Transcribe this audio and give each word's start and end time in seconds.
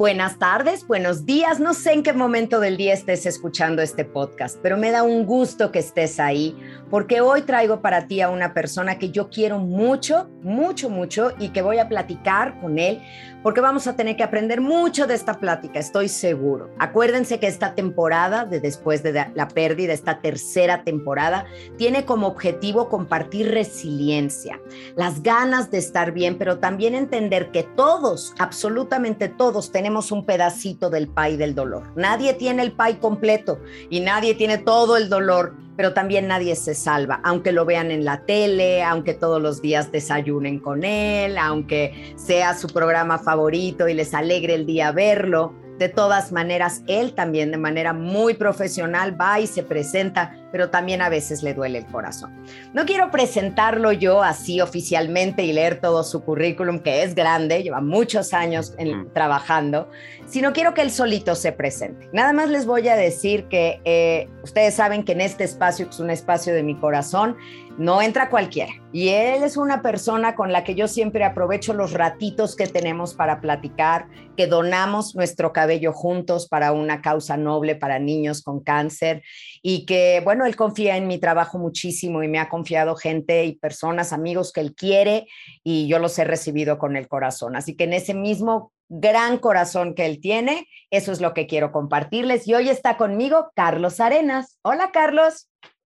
buenas 0.00 0.38
tardes, 0.38 0.86
buenos 0.86 1.26
días. 1.26 1.60
No 1.60 1.74
sé 1.74 1.92
en 1.92 2.02
qué 2.02 2.14
momento 2.14 2.58
del 2.58 2.78
día 2.78 2.94
estés 2.94 3.26
escuchando 3.26 3.82
este 3.82 4.06
podcast, 4.06 4.56
pero 4.62 4.78
me 4.78 4.90
da 4.90 5.02
un 5.02 5.26
gusto 5.26 5.70
que 5.70 5.80
estés 5.80 6.18
ahí 6.18 6.56
porque 6.88 7.20
hoy 7.20 7.42
traigo 7.42 7.82
para 7.82 8.06
ti 8.06 8.22
a 8.22 8.30
una 8.30 8.54
persona 8.54 8.98
que 8.98 9.10
yo 9.10 9.28
quiero 9.28 9.58
mucho, 9.58 10.30
mucho, 10.40 10.88
mucho 10.88 11.32
y 11.38 11.50
que 11.50 11.60
voy 11.60 11.80
a 11.80 11.88
platicar 11.90 12.58
con 12.62 12.78
él 12.78 13.02
porque 13.42 13.60
vamos 13.60 13.86
a 13.86 13.96
tener 13.96 14.16
que 14.16 14.22
aprender 14.22 14.60
mucho 14.60 15.06
de 15.06 15.14
esta 15.14 15.38
plática, 15.38 15.78
estoy 15.78 16.08
seguro. 16.08 16.70
Acuérdense 16.78 17.38
que 17.38 17.46
esta 17.46 17.74
temporada 17.74 18.44
de 18.44 18.60
después 18.60 19.02
de 19.02 19.12
la 19.34 19.48
pérdida, 19.48 19.92
esta 19.92 20.20
tercera 20.20 20.84
temporada, 20.84 21.46
tiene 21.78 22.04
como 22.04 22.26
objetivo 22.26 22.88
compartir 22.88 23.50
resiliencia, 23.50 24.60
las 24.94 25.22
ganas 25.22 25.70
de 25.70 25.78
estar 25.78 26.12
bien, 26.12 26.36
pero 26.36 26.58
también 26.58 26.94
entender 26.94 27.50
que 27.50 27.62
todos, 27.62 28.34
absolutamente 28.38 29.28
todos, 29.28 29.72
tenemos 29.72 29.89
un 30.12 30.24
pedacito 30.24 30.90
del 30.90 31.08
pay 31.08 31.36
del 31.36 31.54
dolor. 31.54 31.92
Nadie 31.96 32.34
tiene 32.34 32.62
el 32.62 32.72
pay 32.72 32.96
completo 32.96 33.58
y 33.88 34.00
nadie 34.00 34.34
tiene 34.34 34.58
todo 34.58 34.96
el 34.96 35.08
dolor 35.08 35.54
pero 35.80 35.94
también 35.94 36.26
nadie 36.28 36.56
se 36.56 36.74
salva, 36.74 37.22
aunque 37.24 37.52
lo 37.52 37.64
vean 37.64 37.90
en 37.90 38.04
la 38.04 38.26
tele, 38.26 38.82
aunque 38.82 39.14
todos 39.14 39.40
los 39.40 39.62
días 39.62 39.90
desayunen 39.90 40.58
con 40.58 40.84
él, 40.84 41.38
aunque 41.38 42.12
sea 42.16 42.52
su 42.52 42.66
programa 42.66 43.18
favorito 43.18 43.88
y 43.88 43.94
les 43.94 44.12
alegre 44.12 44.56
el 44.56 44.66
día 44.66 44.92
verlo. 44.92 45.54
De 45.78 45.88
todas 45.88 46.32
maneras, 46.32 46.82
él 46.86 47.14
también 47.14 47.50
de 47.50 47.56
manera 47.56 47.94
muy 47.94 48.34
profesional 48.34 49.18
va 49.18 49.40
y 49.40 49.46
se 49.46 49.62
presenta 49.62 50.36
pero 50.52 50.70
también 50.70 51.02
a 51.02 51.08
veces 51.08 51.42
le 51.42 51.54
duele 51.54 51.78
el 51.78 51.86
corazón. 51.86 52.44
No 52.72 52.84
quiero 52.86 53.10
presentarlo 53.10 53.92
yo 53.92 54.22
así 54.22 54.60
oficialmente 54.60 55.44
y 55.44 55.52
leer 55.52 55.80
todo 55.80 56.04
su 56.04 56.22
currículum, 56.22 56.80
que 56.80 57.02
es 57.02 57.14
grande, 57.14 57.62
lleva 57.62 57.80
muchos 57.80 58.32
años 58.32 58.74
trabajando, 59.12 59.88
sino 60.26 60.52
quiero 60.52 60.74
que 60.74 60.82
él 60.82 60.90
solito 60.90 61.34
se 61.34 61.52
presente. 61.52 62.08
Nada 62.12 62.32
más 62.32 62.48
les 62.48 62.66
voy 62.66 62.88
a 62.88 62.96
decir 62.96 63.44
que 63.48 63.80
eh, 63.84 64.28
ustedes 64.42 64.74
saben 64.74 65.04
que 65.04 65.12
en 65.12 65.20
este 65.20 65.44
espacio, 65.44 65.86
que 65.86 65.90
es 65.90 66.00
un 66.00 66.10
espacio 66.10 66.54
de 66.54 66.62
mi 66.62 66.78
corazón, 66.78 67.36
no 67.78 68.02
entra 68.02 68.28
cualquiera. 68.28 68.72
Y 68.92 69.08
él 69.08 69.42
es 69.42 69.56
una 69.56 69.80
persona 69.80 70.34
con 70.34 70.52
la 70.52 70.64
que 70.64 70.74
yo 70.74 70.86
siempre 70.86 71.24
aprovecho 71.24 71.72
los 71.72 71.92
ratitos 71.92 72.54
que 72.54 72.66
tenemos 72.66 73.14
para 73.14 73.40
platicar, 73.40 74.06
que 74.36 74.46
donamos 74.46 75.14
nuestro 75.14 75.52
cabello 75.52 75.92
juntos 75.92 76.46
para 76.46 76.72
una 76.72 77.00
causa 77.00 77.36
noble 77.36 77.76
para 77.76 77.98
niños 77.98 78.42
con 78.42 78.60
cáncer 78.60 79.22
y 79.62 79.84
que, 79.84 80.20
bueno, 80.24 80.46
él 80.46 80.56
confía 80.56 80.96
en 80.96 81.06
mi 81.06 81.18
trabajo 81.18 81.58
muchísimo 81.58 82.22
y 82.22 82.28
me 82.28 82.38
ha 82.38 82.48
confiado 82.48 82.96
gente 82.96 83.44
y 83.44 83.56
personas, 83.56 84.12
amigos 84.12 84.52
que 84.52 84.60
él 84.60 84.74
quiere 84.74 85.26
y 85.62 85.86
yo 85.88 85.98
los 85.98 86.18
he 86.18 86.24
recibido 86.24 86.78
con 86.78 86.96
el 86.96 87.08
corazón. 87.08 87.56
Así 87.56 87.76
que 87.76 87.84
en 87.84 87.92
ese 87.92 88.14
mismo 88.14 88.72
gran 88.88 89.38
corazón 89.38 89.94
que 89.94 90.06
él 90.06 90.20
tiene, 90.20 90.66
eso 90.90 91.12
es 91.12 91.20
lo 91.20 91.34
que 91.34 91.46
quiero 91.46 91.72
compartirles. 91.72 92.48
Y 92.48 92.54
hoy 92.54 92.68
está 92.68 92.96
conmigo 92.96 93.50
Carlos 93.54 94.00
Arenas. 94.00 94.58
Hola, 94.62 94.90
Carlos. 94.92 95.48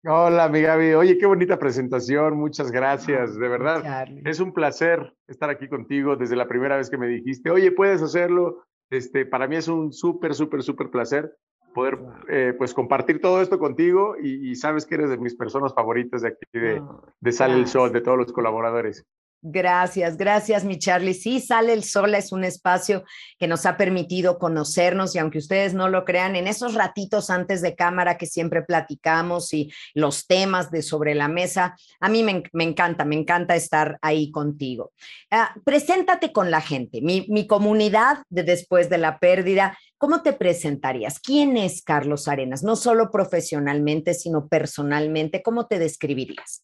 Hola, 0.05 0.49
mi 0.49 0.61
Gaby. 0.61 0.95
Oye, 0.95 1.17
qué 1.17 1.25
bonita 1.25 1.57
presentación. 1.57 2.35
Muchas 2.35 2.71
gracias. 2.71 3.39
De 3.39 3.47
verdad, 3.47 4.05
es 4.25 4.41
un 4.41 4.53
placer 4.53 5.13
estar 5.27 5.49
aquí 5.49 5.69
contigo 5.69 6.17
desde 6.17 6.35
la 6.35 6.47
primera 6.47 6.75
vez 6.75 6.89
que 6.89 6.97
me 6.97 7.07
dijiste, 7.07 7.49
oye, 7.49 7.71
puedes 7.71 8.01
hacerlo. 8.01 8.65
Este, 8.89 9.25
para 9.25 9.47
mí 9.47 9.55
es 9.55 9.69
un 9.69 9.93
súper, 9.93 10.35
súper, 10.35 10.61
súper 10.61 10.89
placer 10.89 11.33
poder 11.73 11.99
eh, 12.29 12.53
pues 12.57 12.73
compartir 12.73 13.19
todo 13.19 13.41
esto 13.41 13.59
contigo 13.59 14.15
y, 14.21 14.55
sabes 14.55 14.85
que 14.85 14.95
eres 14.95 15.09
de 15.09 15.17
mis 15.17 15.35
personas 15.35 15.73
favoritas 15.73 16.21
de 16.21 16.29
aquí 16.29 16.45
de, 16.53 16.81
de 17.19 17.31
Sale 17.31 17.55
el 17.55 17.67
Sol, 17.67 17.91
de 17.91 18.01
todos 18.01 18.17
los 18.17 18.31
colaboradores. 18.31 19.05
Gracias, 19.45 20.15
gracias, 20.15 20.63
mi 20.63 20.79
Charlie. 20.79 21.13
Sí, 21.13 21.41
Sale 21.41 21.73
el 21.73 21.83
Sol 21.83 22.15
es 22.15 22.31
un 22.31 22.45
espacio 22.45 23.03
que 23.37 23.45
nos 23.45 23.65
ha 23.65 23.75
permitido 23.75 24.39
conocernos 24.39 25.13
y 25.13 25.19
aunque 25.19 25.39
ustedes 25.39 25.73
no 25.73 25.89
lo 25.89 26.05
crean, 26.05 26.37
en 26.37 26.47
esos 26.47 26.75
ratitos 26.75 27.29
antes 27.29 27.61
de 27.61 27.75
cámara 27.75 28.17
que 28.17 28.25
siempre 28.25 28.61
platicamos 28.61 29.53
y 29.53 29.69
los 29.93 30.27
temas 30.27 30.71
de 30.71 30.81
sobre 30.81 31.13
la 31.13 31.27
mesa, 31.27 31.75
a 31.99 32.07
mí 32.07 32.23
me, 32.23 32.63
encanta, 32.63 33.03
me 33.03 33.15
encanta 33.15 33.53
estar 33.57 33.99
ahí 34.01 34.31
contigo. 34.31 34.93
Ah, 35.29 35.53
preséntate 35.65 36.31
con 36.31 36.49
la 36.49 36.61
gente, 36.61 37.01
mi, 37.01 37.25
mi 37.27 37.45
comunidad 37.45 38.19
de 38.29 38.43
después 38.43 38.89
de 38.89 38.97
la 38.97 39.19
pérdida. 39.19 39.77
¿Cómo 39.97 40.21
te 40.21 40.31
presentarías? 40.31 41.19
¿Quién 41.19 41.57
es 41.57 41.81
Carlos 41.81 42.29
Arenas? 42.29 42.63
No 42.63 42.77
solo 42.77 43.11
profesionalmente, 43.11 44.13
sino 44.13 44.47
personalmente. 44.47 45.41
¿Cómo 45.43 45.67
te 45.67 45.79
describirías? 45.79 46.63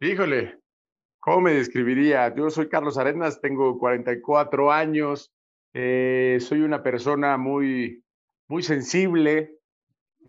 Híjole, 0.00 0.63
¿Cómo 1.24 1.40
me 1.40 1.54
describiría? 1.54 2.34
Yo 2.34 2.50
soy 2.50 2.68
Carlos 2.68 2.98
Arenas, 2.98 3.40
tengo 3.40 3.78
44 3.78 4.70
años, 4.70 5.32
eh, 5.72 6.36
soy 6.38 6.60
una 6.60 6.82
persona 6.82 7.38
muy, 7.38 8.04
muy 8.46 8.62
sensible, 8.62 9.56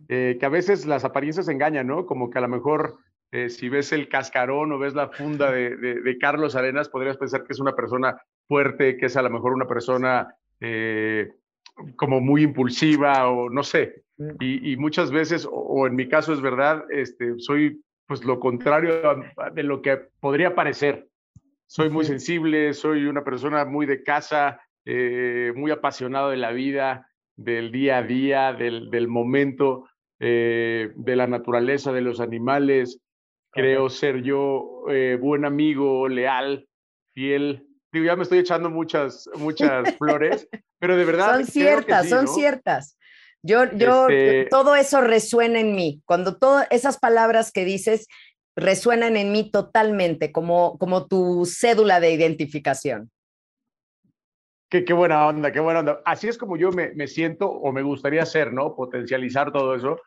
eh, 0.07 0.37
que 0.39 0.45
a 0.45 0.49
veces 0.49 0.85
las 0.85 1.03
apariencias 1.03 1.49
engañan, 1.49 1.87
¿no? 1.87 2.05
Como 2.05 2.29
que 2.29 2.37
a 2.37 2.41
lo 2.41 2.47
mejor 2.47 2.95
eh, 3.33 3.49
si 3.49 3.67
ves 3.67 3.91
el 3.91 4.07
cascarón 4.07 4.71
o 4.71 4.79
ves 4.79 4.95
la 4.95 5.09
funda 5.09 5.51
de, 5.51 5.75
de, 5.75 6.17
Carlos 6.17 6.55
Arenas, 6.55 6.87
podrías 6.87 7.17
pensar 7.17 7.43
que 7.43 7.51
es 7.51 7.59
una 7.59 7.75
persona 7.75 8.17
fuerte, 8.47 8.95
que 8.95 9.07
es 9.07 9.17
a 9.17 9.21
lo 9.21 9.29
mejor 9.29 9.51
una 9.51 9.67
persona 9.67 10.33
como 11.97 12.21
muy 12.21 12.43
impulsiva 12.43 13.27
o 13.27 13.49
no 13.49 13.63
sé. 13.63 14.05
Mm. 14.15 14.29
Y, 14.39 14.71
y 14.71 14.77
muchas 14.77 15.11
veces, 15.11 15.45
o, 15.51 15.87
en 15.87 15.95
mi 15.95 16.07
caso 16.07 16.31
es 16.31 16.39
verdad, 16.39 16.85
este, 16.89 17.33
soy 17.39 17.81
pues 18.07 18.23
lo 18.23 18.39
contrario 18.39 19.01
de 19.53 19.63
lo 19.63 19.81
que 19.81 19.97
podría 20.19 20.55
parecer. 20.55 21.07
Soy 21.67 21.89
muy 21.89 22.05
sensible, 22.05 22.73
soy 22.73 23.05
una 23.05 23.23
persona 23.23 23.65
muy 23.65 23.85
de 23.85 24.03
casa, 24.03 24.61
eh, 24.85 25.51
muy 25.55 25.71
apasionado 25.71 26.29
de 26.29 26.37
la 26.37 26.51
vida, 26.51 27.09
del 27.35 27.71
día 27.71 27.97
a 27.97 28.03
día, 28.03 28.53
del, 28.53 28.89
del 28.91 29.07
momento, 29.07 29.87
eh, 30.19 30.91
de 30.95 31.15
la 31.15 31.27
naturaleza, 31.27 31.91
de 31.91 32.01
los 32.01 32.19
animales. 32.19 33.01
Creo 33.51 33.89
ser 33.89 34.21
yo 34.21 34.83
eh, 34.89 35.17
buen 35.19 35.45
amigo, 35.45 36.07
leal, 36.07 36.67
fiel. 37.13 37.65
Digo, 37.91 38.05
ya 38.05 38.15
me 38.15 38.23
estoy 38.23 38.39
echando 38.39 38.69
muchas, 38.69 39.29
muchas 39.37 39.95
flores, 39.97 40.47
pero 40.77 40.95
de 40.95 41.05
verdad. 41.05 41.35
Son 41.35 41.45
ciertas, 41.45 42.09
son 42.09 42.27
ciertas. 42.27 42.97
Yo, 43.45 43.71
yo, 43.73 44.07
este 44.09 44.47
todo 44.49 44.75
eso 44.75 45.01
resuena 45.01 45.59
en 45.59 45.75
mí. 45.75 46.01
Cuando 46.05 46.37
todas 46.37 46.67
esas 46.71 46.97
palabras 46.97 47.51
que 47.51 47.63
dices 47.63 48.07
resuenan 48.55 49.17
en 49.17 49.31
mí 49.31 49.51
totalmente, 49.51 50.31
como, 50.31 50.79
como 50.79 51.05
tu 51.05 51.45
cédula 51.45 51.99
de 51.99 52.11
identificación. 52.11 53.11
Qué, 54.71 54.83
qué, 54.83 54.93
buena 54.93 55.27
onda, 55.27 55.51
qué 55.51 55.59
buena 55.59 55.81
onda. 55.81 56.01
Así 56.05 56.27
es 56.27 56.39
como 56.39 56.57
yo 56.57 56.71
me, 56.71 56.91
me, 56.95 57.05
siento 57.05 57.47
o 57.47 57.71
me 57.71 57.83
gustaría 57.83 58.25
ser, 58.25 58.51
¿no? 58.51 58.75
Potencializar 58.75 59.51
todo 59.51 59.75
eso. 59.75 60.01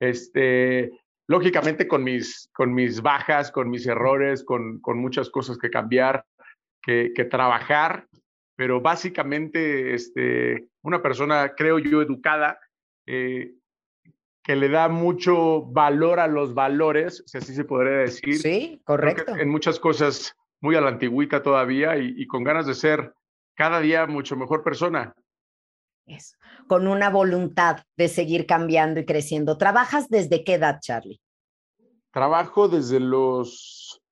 Este, 0.00 0.92
lógicamente 1.26 1.88
con 1.88 2.04
mis, 2.04 2.48
con 2.54 2.72
mis 2.74 3.02
bajas, 3.02 3.50
con 3.50 3.70
mis 3.70 3.86
errores, 3.86 4.44
con, 4.44 4.80
con 4.80 4.98
muchas 4.98 5.30
cosas 5.30 5.58
que 5.58 5.70
cambiar, 5.70 6.24
que, 6.80 7.12
que 7.12 7.24
trabajar, 7.24 8.06
pero 8.54 8.80
básicamente 8.80 9.94
este, 9.94 10.68
una 10.82 11.02
persona, 11.02 11.54
creo 11.56 11.80
yo, 11.80 12.00
educada, 12.02 12.60
eh, 13.06 13.54
que 14.44 14.56
le 14.56 14.68
da 14.68 14.88
mucho 14.88 15.62
valor 15.62 16.20
a 16.20 16.26
los 16.26 16.54
valores, 16.54 17.24
si 17.26 17.38
así 17.38 17.54
se 17.54 17.64
podría 17.64 17.98
decir. 17.98 18.38
Sí, 18.38 18.82
correcto. 18.84 19.34
En 19.36 19.48
muchas 19.48 19.80
cosas 19.80 20.36
muy 20.60 20.76
a 20.76 20.82
la 20.82 20.88
antigüita 20.88 21.42
todavía 21.42 21.96
y, 21.96 22.26
con 22.26 22.44
ganas 22.44 22.66
de 22.66 22.74
ser 22.74 23.14
cada 23.54 23.80
día 23.80 24.06
mucho 24.06 24.36
mejor 24.36 24.62
persona. 24.62 25.14
Eso, 26.06 26.36
con 26.68 26.86
una 26.86 27.08
voluntad 27.08 27.84
de 27.96 28.08
seguir 28.08 28.46
cambiando 28.46 29.00
y 29.00 29.06
creciendo. 29.06 29.56
¿Trabajas 29.56 30.10
desde 30.10 30.44
qué 30.44 30.54
edad, 30.54 30.78
Charlie? 30.80 31.20
Trabajo 32.12 32.68
desde 32.68 33.00
los, 33.00 34.02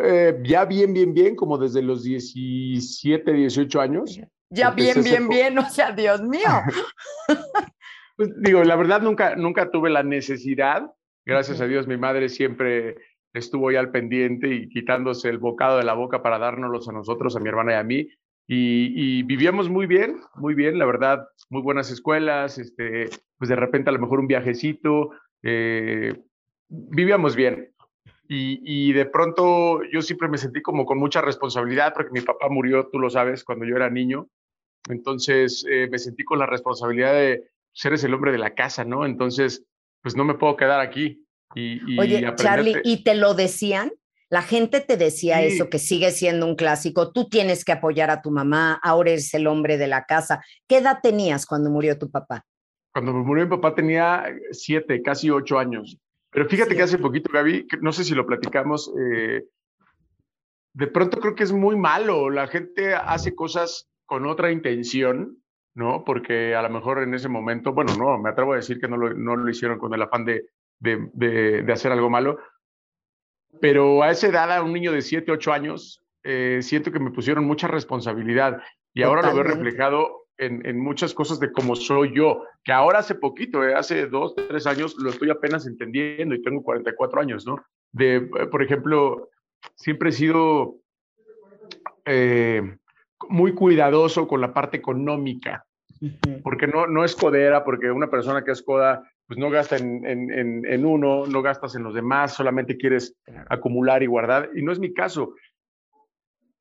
eh, 0.00 0.40
ya 0.44 0.64
bien, 0.64 0.92
bien, 0.92 1.12
bien, 1.12 1.34
como 1.34 1.58
desde 1.58 1.82
los 1.82 2.04
17, 2.04 3.32
18 3.32 3.80
años. 3.80 4.20
Ya 4.48 4.70
bien, 4.70 5.02
bien, 5.02 5.28
bien, 5.28 5.58
o 5.58 5.68
sea, 5.68 5.90
Dios 5.90 6.22
mío. 6.22 6.48
Pues 8.20 8.34
digo, 8.36 8.62
la 8.64 8.76
verdad 8.76 9.00
nunca, 9.00 9.34
nunca 9.34 9.70
tuve 9.70 9.88
la 9.88 10.02
necesidad. 10.02 10.92
Gracias 11.24 11.62
a 11.62 11.66
Dios, 11.66 11.86
mi 11.86 11.96
madre 11.96 12.28
siempre 12.28 12.98
estuvo 13.32 13.70
ya 13.70 13.80
al 13.80 13.92
pendiente 13.92 14.46
y 14.48 14.68
quitándose 14.68 15.30
el 15.30 15.38
bocado 15.38 15.78
de 15.78 15.84
la 15.84 15.94
boca 15.94 16.22
para 16.22 16.38
dárnoslos 16.38 16.86
a 16.86 16.92
nosotros, 16.92 17.34
a 17.34 17.40
mi 17.40 17.48
hermana 17.48 17.72
y 17.72 17.76
a 17.76 17.82
mí. 17.82 18.08
Y, 18.46 19.22
vivíamos 19.22 19.70
muy 19.70 19.86
bien, 19.86 20.20
muy 20.34 20.52
bien, 20.52 20.78
la 20.78 20.84
verdad, 20.84 21.26
muy 21.48 21.62
buenas 21.62 21.90
escuelas, 21.90 22.58
este, 22.58 23.08
pues 23.38 23.48
de 23.48 23.56
repente 23.56 23.88
a 23.88 23.94
lo 23.94 24.00
mejor 24.00 24.20
un 24.20 24.26
viajecito, 24.26 25.12
eh, 25.42 26.12
vivíamos 26.68 27.34
bien. 27.34 27.72
Y, 28.28 28.92
de 28.92 29.06
pronto 29.06 29.80
yo 29.90 30.02
siempre 30.02 30.28
me 30.28 30.36
sentí 30.36 30.60
como 30.60 30.84
con 30.84 30.98
mucha 30.98 31.22
responsabilidad 31.22 31.94
porque 31.94 32.12
mi 32.12 32.20
papá 32.20 32.50
murió, 32.50 32.86
tú 32.92 32.98
lo 32.98 33.08
sabes, 33.08 33.44
cuando 33.44 33.64
yo 33.64 33.76
era 33.76 33.88
niño. 33.88 34.28
Entonces 34.90 35.64
eh, 35.70 35.88
me 35.90 35.98
sentí 35.98 36.22
con 36.22 36.38
la 36.38 36.44
responsabilidad 36.44 37.14
de, 37.14 37.48
eres 37.84 38.04
el 38.04 38.14
hombre 38.14 38.32
de 38.32 38.38
la 38.38 38.54
casa, 38.54 38.84
¿no? 38.84 39.06
Entonces, 39.06 39.64
pues 40.02 40.16
no 40.16 40.24
me 40.24 40.34
puedo 40.34 40.56
quedar 40.56 40.80
aquí. 40.80 41.24
Y, 41.54 41.98
Oye, 41.98 42.32
Charlie, 42.36 42.80
¿y 42.84 43.02
te 43.02 43.14
lo 43.14 43.34
decían? 43.34 43.92
La 44.28 44.42
gente 44.42 44.80
te 44.80 44.96
decía 44.96 45.42
eso, 45.42 45.68
que 45.68 45.80
sigue 45.80 46.12
siendo 46.12 46.46
un 46.46 46.54
clásico, 46.54 47.10
tú 47.10 47.28
tienes 47.28 47.64
que 47.64 47.72
apoyar 47.72 48.10
a 48.10 48.22
tu 48.22 48.30
mamá, 48.30 48.78
ahora 48.80 49.10
eres 49.10 49.34
el 49.34 49.48
hombre 49.48 49.76
de 49.76 49.88
la 49.88 50.04
casa. 50.04 50.44
¿Qué 50.68 50.76
edad 50.76 51.00
tenías 51.02 51.46
cuando 51.46 51.68
murió 51.68 51.98
tu 51.98 52.12
papá? 52.12 52.46
Cuando 52.92 53.12
murió 53.12 53.44
mi 53.44 53.50
papá 53.50 53.74
tenía 53.74 54.24
siete, 54.52 55.02
casi 55.02 55.30
ocho 55.30 55.58
años. 55.58 55.98
Pero 56.30 56.48
fíjate 56.48 56.76
que 56.76 56.82
hace 56.82 56.98
poquito, 56.98 57.28
Gaby, 57.32 57.66
no 57.80 57.92
sé 57.92 58.04
si 58.04 58.14
lo 58.14 58.24
platicamos, 58.24 58.92
eh, 59.00 59.46
de 60.74 60.86
pronto 60.86 61.18
creo 61.18 61.34
que 61.34 61.42
es 61.42 61.52
muy 61.52 61.74
malo. 61.76 62.30
La 62.30 62.46
gente 62.46 62.94
hace 62.94 63.34
cosas 63.34 63.88
con 64.06 64.26
otra 64.26 64.52
intención, 64.52 65.39
¿no? 65.74 66.04
Porque 66.04 66.54
a 66.54 66.62
lo 66.62 66.70
mejor 66.70 67.02
en 67.02 67.14
ese 67.14 67.28
momento, 67.28 67.72
bueno, 67.72 67.94
no, 67.96 68.18
me 68.18 68.30
atrevo 68.30 68.52
a 68.52 68.56
decir 68.56 68.80
que 68.80 68.88
no 68.88 68.96
lo, 68.96 69.14
no 69.14 69.36
lo 69.36 69.48
hicieron 69.48 69.78
con 69.78 69.94
el 69.94 70.02
afán 70.02 70.24
de, 70.24 70.46
de, 70.78 71.62
de 71.62 71.72
hacer 71.72 71.92
algo 71.92 72.10
malo, 72.10 72.38
pero 73.60 74.02
a 74.02 74.10
esa 74.10 74.28
edad, 74.28 74.52
a 74.52 74.62
un 74.62 74.72
niño 74.72 74.92
de 74.92 75.02
7, 75.02 75.32
8 75.32 75.52
años, 75.52 76.04
eh, 76.22 76.60
siento 76.62 76.92
que 76.92 77.00
me 77.00 77.10
pusieron 77.10 77.44
mucha 77.44 77.66
responsabilidad 77.66 78.62
y 78.92 79.02
ahora 79.02 79.22
lo 79.22 79.34
veo 79.34 79.44
reflejado 79.44 80.26
en, 80.36 80.64
en, 80.66 80.80
muchas 80.80 81.14
cosas 81.14 81.40
de 81.40 81.52
cómo 81.52 81.76
soy 81.76 82.14
yo, 82.14 82.44
que 82.64 82.72
ahora 82.72 83.00
hace 83.00 83.14
poquito, 83.14 83.62
eh, 83.62 83.74
hace 83.74 84.06
dos, 84.06 84.34
tres 84.34 84.66
años, 84.66 84.96
lo 84.98 85.10
estoy 85.10 85.30
apenas 85.30 85.66
entendiendo 85.66 86.34
y 86.34 86.42
tengo 86.42 86.62
44 86.62 87.20
años, 87.20 87.46
¿no? 87.46 87.56
De, 87.92 88.16
eh, 88.16 88.46
por 88.50 88.62
ejemplo, 88.62 89.28
siempre 89.74 90.10
he 90.10 90.12
sido 90.12 90.76
muy 93.28 93.54
cuidadoso 93.54 94.26
con 94.26 94.40
la 94.40 94.52
parte 94.52 94.76
económica, 94.76 95.64
porque 96.42 96.66
no, 96.66 96.86
no 96.86 97.04
es 97.04 97.14
codera, 97.14 97.64
porque 97.64 97.90
una 97.90 98.08
persona 98.08 98.44
que 98.44 98.52
es 98.52 98.62
coda 98.62 99.02
pues 99.30 99.38
no 99.38 99.48
gasta 99.48 99.76
en, 99.76 100.04
en, 100.04 100.66
en, 100.66 100.84
uno, 100.84 101.24
no 101.24 101.40
gastas 101.40 101.76
en 101.76 101.84
los 101.84 101.94
demás, 101.94 102.34
solamente 102.34 102.76
quieres 102.76 103.16
acumular 103.48 104.02
y 104.02 104.06
guardar. 104.06 104.50
Y 104.56 104.62
no 104.62 104.72
es 104.72 104.80
mi 104.80 104.92
caso. 104.92 105.34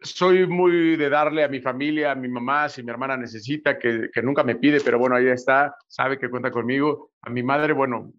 Soy 0.02 0.46
muy 0.46 0.96
de 0.96 1.10
darle 1.10 1.44
a 1.44 1.48
mi 1.48 1.62
familia, 1.62 2.12
a 2.12 2.16
mi 2.16 2.28
mamá, 2.28 2.70
si 2.70 2.84
mi 2.84 2.92
hermana 2.92 3.18
necesita, 3.18 3.80
que, 3.80 4.12
que 4.14 4.22
nunca 4.22 4.44
me 4.44 4.56
pide, 4.56 4.82
pero 4.82 5.00
bueno, 5.00 5.16
ahí 5.16 5.26
está, 5.30 5.76
sabe 5.88 6.20
que 6.20 6.30
cuenta 6.30 6.52
conmigo. 6.52 7.10
A 7.24 7.32
mi 7.32 7.42
madre, 7.42 7.74
bueno, 7.74 8.14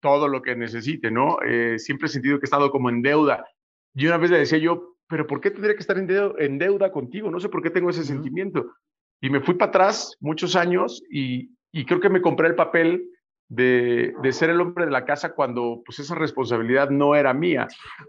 todo 0.00 0.28
lo 0.28 0.40
que 0.40 0.54
necesite, 0.54 1.10
¿no? 1.10 1.38
Eh, 1.42 1.76
siempre 1.80 2.06
he 2.06 2.10
sentido 2.10 2.38
que 2.38 2.44
he 2.44 2.46
estado 2.46 2.70
como 2.70 2.90
en 2.90 3.02
deuda. 3.02 3.44
Y 3.92 4.06
una 4.06 4.18
vez 4.18 4.30
le 4.30 4.38
decía 4.38 4.58
yo, 4.58 4.89
pero 5.10 5.26
¿por 5.26 5.40
qué 5.40 5.50
tendría 5.50 5.74
que 5.74 5.80
estar 5.80 5.98
en 5.98 6.06
deuda, 6.06 6.34
en 6.38 6.58
deuda 6.58 6.92
contigo? 6.92 7.30
No 7.30 7.40
sé 7.40 7.48
por 7.48 7.62
qué 7.62 7.70
tengo 7.70 7.90
ese 7.90 8.04
sentimiento. 8.04 8.72
Y 9.20 9.28
me 9.28 9.40
fui 9.40 9.54
para 9.54 9.68
atrás 9.68 10.16
muchos 10.20 10.54
años 10.56 11.02
y, 11.10 11.50
y 11.72 11.84
creo 11.84 12.00
que 12.00 12.08
me 12.08 12.22
compré 12.22 12.48
el 12.48 12.54
papel 12.54 13.04
de, 13.48 14.14
de, 14.22 14.32
ser 14.32 14.50
el 14.50 14.60
hombre 14.60 14.84
de 14.84 14.92
la 14.92 15.04
casa 15.04 15.34
cuando 15.34 15.82
pues 15.84 15.98
esa 15.98 16.14
responsabilidad 16.14 16.90
no 16.90 17.16
era 17.16 17.34
mía. 17.34 17.66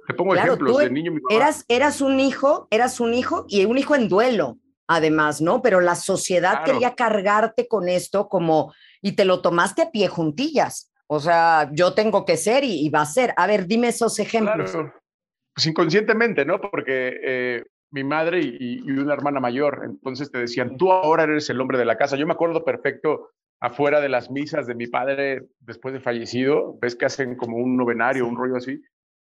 Te 0.08 0.14
pongo 0.14 0.36
ejemplos 0.36 0.78
de 0.78 0.92
niño. 0.92 1.14
Eras, 1.30 1.66
eras 1.68 2.02
un 2.02 2.20
hijo, 2.20 2.68
eras 2.70 3.00
un 3.00 3.16
hijo 3.16 3.46
y 3.50 3.66
un 3.66 3.80
hijo 3.80 3.96
en 3.96 4.08
duelo, 4.08 4.60
además, 4.88 5.42
¿no? 5.42 5.64
Pero 5.64 5.82
la 5.82 5.96
sociedad 5.96 6.64
quería 6.64 6.94
cargarte 6.94 7.68
con 7.68 7.90
esto 7.90 8.30
como, 8.30 8.72
y 9.02 9.14
te 9.14 9.26
lo 9.26 9.42
tomaste 9.42 9.82
a 9.82 9.92
pie 9.92 10.08
juntillas. 10.08 10.92
O 11.08 11.20
sea, 11.20 11.70
yo 11.74 11.94
tengo 11.94 12.24
que 12.24 12.38
ser 12.38 12.64
y, 12.64 12.88
va 12.90 13.02
a 13.02 13.06
ser. 13.06 13.34
A 13.36 13.48
ver, 13.48 13.66
dime 13.66 13.88
esos 13.88 14.20
ejemplos. 14.20 14.78
Pues 15.62 15.68
inconscientemente, 15.68 16.44
¿no? 16.44 16.60
Porque 16.60 17.20
eh, 17.24 17.64
mi 17.92 18.04
madre 18.04 18.40
y, 18.42 18.82
y, 18.84 18.92
una 18.94 19.14
hermana 19.14 19.40
mayor, 19.40 19.84
entonces 19.86 20.32
te 20.32 20.40
decían, 20.40 20.76
tú 20.76 20.92
ahora 20.92 21.26
eres 21.26 21.52
el 21.52 21.62
hombre 21.62 21.78
de 21.78 21.86
la 21.86 22.00
casa. 22.00 22.18
Yo 22.18 22.26
me 22.26 22.34
acuerdo 22.34 22.66
perfecto 22.66 23.30
afuera 23.60 24.02
de 24.02 24.10
las 24.10 24.32
misas 24.32 24.66
de 24.66 24.74
mi 24.74 24.88
padre 24.88 25.44
después 25.60 25.94
de 25.94 26.00
fallecido, 26.00 26.80
ves 26.82 26.96
que 26.96 27.06
hacen 27.06 27.36
como 27.36 27.58
un 27.58 27.78
novenario, 27.78 28.26
un 28.26 28.38
rollo 28.38 28.56
así, 28.56 28.82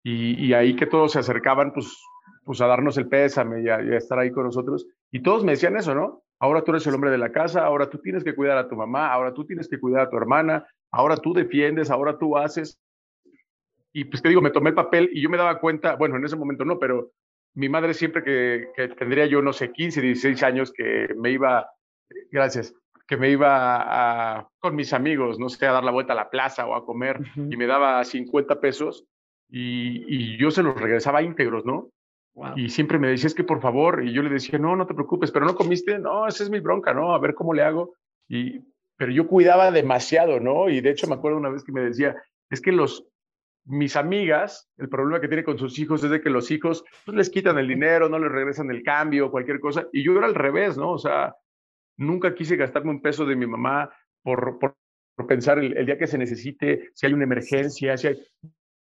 y, 0.04 0.52
ahí 0.52 0.76
que 0.76 0.86
todos 0.86 1.14
se 1.14 1.20
acercaban 1.20 1.72
pues, 1.72 1.98
pues 2.44 2.60
a 2.60 2.68
darnos 2.68 2.98
el 2.98 3.08
pésame 3.08 3.62
y 3.62 3.70
a, 3.70 3.80
estar 3.96 4.20
ahí 4.20 4.30
con 4.30 4.44
nosotros, 4.44 4.86
y 5.14 5.22
todos 5.22 5.46
me 5.46 5.54
decían 5.54 5.78
eso, 5.78 5.96
¿no? 5.96 6.24
Ahora 6.40 6.62
tú 6.62 6.72
eres 6.72 6.86
el 6.88 6.94
hombre 6.94 7.10
de 7.10 7.20
la 7.20 7.32
casa, 7.32 7.64
ahora 7.64 7.90
tú 7.90 8.00
tienes 8.00 8.26
que 8.26 8.36
cuidar 8.36 8.58
a 8.58 8.68
tu 8.68 8.76
mamá, 8.76 9.14
ahora 9.14 9.34
tú 9.34 9.46
tienes 9.46 9.70
que 9.70 9.80
cuidar 9.80 10.02
a 10.02 10.10
tu 10.10 10.18
hermana, 10.18 10.68
ahora 10.92 11.16
tú 11.16 11.34
defiendes, 11.34 11.90
ahora 11.90 12.18
tú 12.18 12.38
haces. 12.38 12.78
Y 13.98 14.06
pues 14.06 14.22
te 14.22 14.30
digo, 14.30 14.44
me 14.44 14.52
tomé 14.52 14.70
el 14.70 14.76
papel 14.76 15.10
y 15.12 15.22
yo 15.24 15.28
me 15.28 15.38
daba 15.38 15.60
cuenta, 15.60 15.96
bueno, 15.96 16.18
en 16.18 16.24
ese 16.24 16.36
momento 16.36 16.64
no, 16.64 16.78
pero 16.78 17.14
mi 17.56 17.68
madre 17.68 17.96
siempre 17.96 18.24
que, 18.24 18.68
que 18.76 18.90
tendría 18.90 19.26
yo, 19.26 19.42
no 19.42 19.54
sé, 19.54 19.72
15, 19.72 20.02
16 20.02 20.44
años, 20.44 20.72
que 20.72 21.08
me 21.16 21.32
iba, 21.32 21.68
gracias, 22.30 22.76
que 23.08 23.18
me 23.18 23.32
iba 23.32 24.38
a, 24.38 24.48
con 24.60 24.76
mis 24.76 24.94
amigos, 24.94 25.40
no 25.40 25.50
sé, 25.50 25.66
a 25.66 25.72
dar 25.72 25.84
la 25.84 25.90
vuelta 25.90 26.14
a 26.14 26.16
la 26.16 26.30
plaza 26.30 26.68
o 26.68 26.76
a 26.76 26.86
comer 26.86 27.22
y 27.36 27.58
me 27.58 27.66
daba 27.66 28.04
50 28.04 28.60
pesos 28.60 29.04
y, 29.50 30.04
y, 30.16 30.38
yo 30.38 30.52
se 30.52 30.62
los 30.62 30.80
regresaba 30.80 31.24
íntegros, 31.24 31.66
¿no? 31.66 31.90
Y 32.56 32.70
siempre 32.70 33.00
me 33.00 33.08
decía, 33.08 33.26
es 33.26 33.34
que 33.34 33.44
por 33.44 33.62
favor, 33.62 34.06
y 34.06 34.14
yo 34.14 34.22
le 34.22 34.30
decía, 34.30 34.60
no, 34.60 34.76
no 34.76 34.86
te 34.86 34.94
preocupes, 34.94 35.32
pero 35.32 35.48
no 35.48 35.56
comiste, 35.56 35.98
no, 35.98 36.28
esa 36.28 36.44
es 36.44 36.52
mi 36.52 36.60
bronca, 36.60 36.94
¿no? 36.94 37.16
A 37.16 37.20
ver 37.20 37.34
cómo 37.34 37.52
le 37.52 37.64
hago. 37.64 37.96
Y, 38.30 38.60
pero 38.96 39.12
yo 39.12 39.28
cuidaba 39.28 39.72
demasiado, 39.72 40.40
¿no? 40.40 40.70
Y 40.70 40.82
de 40.82 40.92
hecho 40.92 41.08
me 41.08 41.16
acuerdo 41.16 41.40
una 41.40 41.50
vez 41.50 41.64
que 41.64 41.72
me 41.72 41.82
decía, 41.82 42.16
es 42.52 42.62
que 42.62 42.72
los, 42.72 43.08
mis 43.68 43.96
amigas, 43.96 44.70
el 44.78 44.90
problema 44.90 45.22
que 45.22 45.28
tiene 45.28 45.44
con 45.44 45.58
sus 45.58 45.78
hijos 45.78 46.04
es 46.04 46.10
de 46.10 46.22
que 46.22 46.30
los 46.30 46.50
hijos 46.52 46.84
pues, 47.06 47.16
les 47.16 47.30
quitan 47.30 47.58
el 47.58 47.68
dinero, 47.68 48.10
no 48.10 48.18
les 48.18 48.32
regresan 48.32 48.72
el 48.72 48.82
cambio, 48.82 49.30
cualquier 49.30 49.60
cosa. 49.60 49.88
Y 49.94 50.04
yo 50.04 50.18
era 50.18 50.26
al 50.26 50.36
revés, 50.36 50.78
¿no? 50.78 50.92
O 50.92 50.98
sea, 50.98 51.36
Nunca 51.98 52.36
quise 52.36 52.56
gastarme 52.56 52.92
un 52.92 53.02
peso 53.02 53.26
de 53.26 53.36
mi 53.36 53.48
mamá 53.48 53.90
por, 54.24 54.60
por, 54.60 54.76
pensar 55.28 55.58
el, 55.58 55.86
día 55.86 55.98
que 55.98 56.06
se 56.06 56.18
necesite, 56.18 56.92
si 56.94 57.08
hay 57.08 57.14
una 57.14 57.24
emergencia, 57.24 57.98
si 57.98 58.08
hay... 58.08 58.18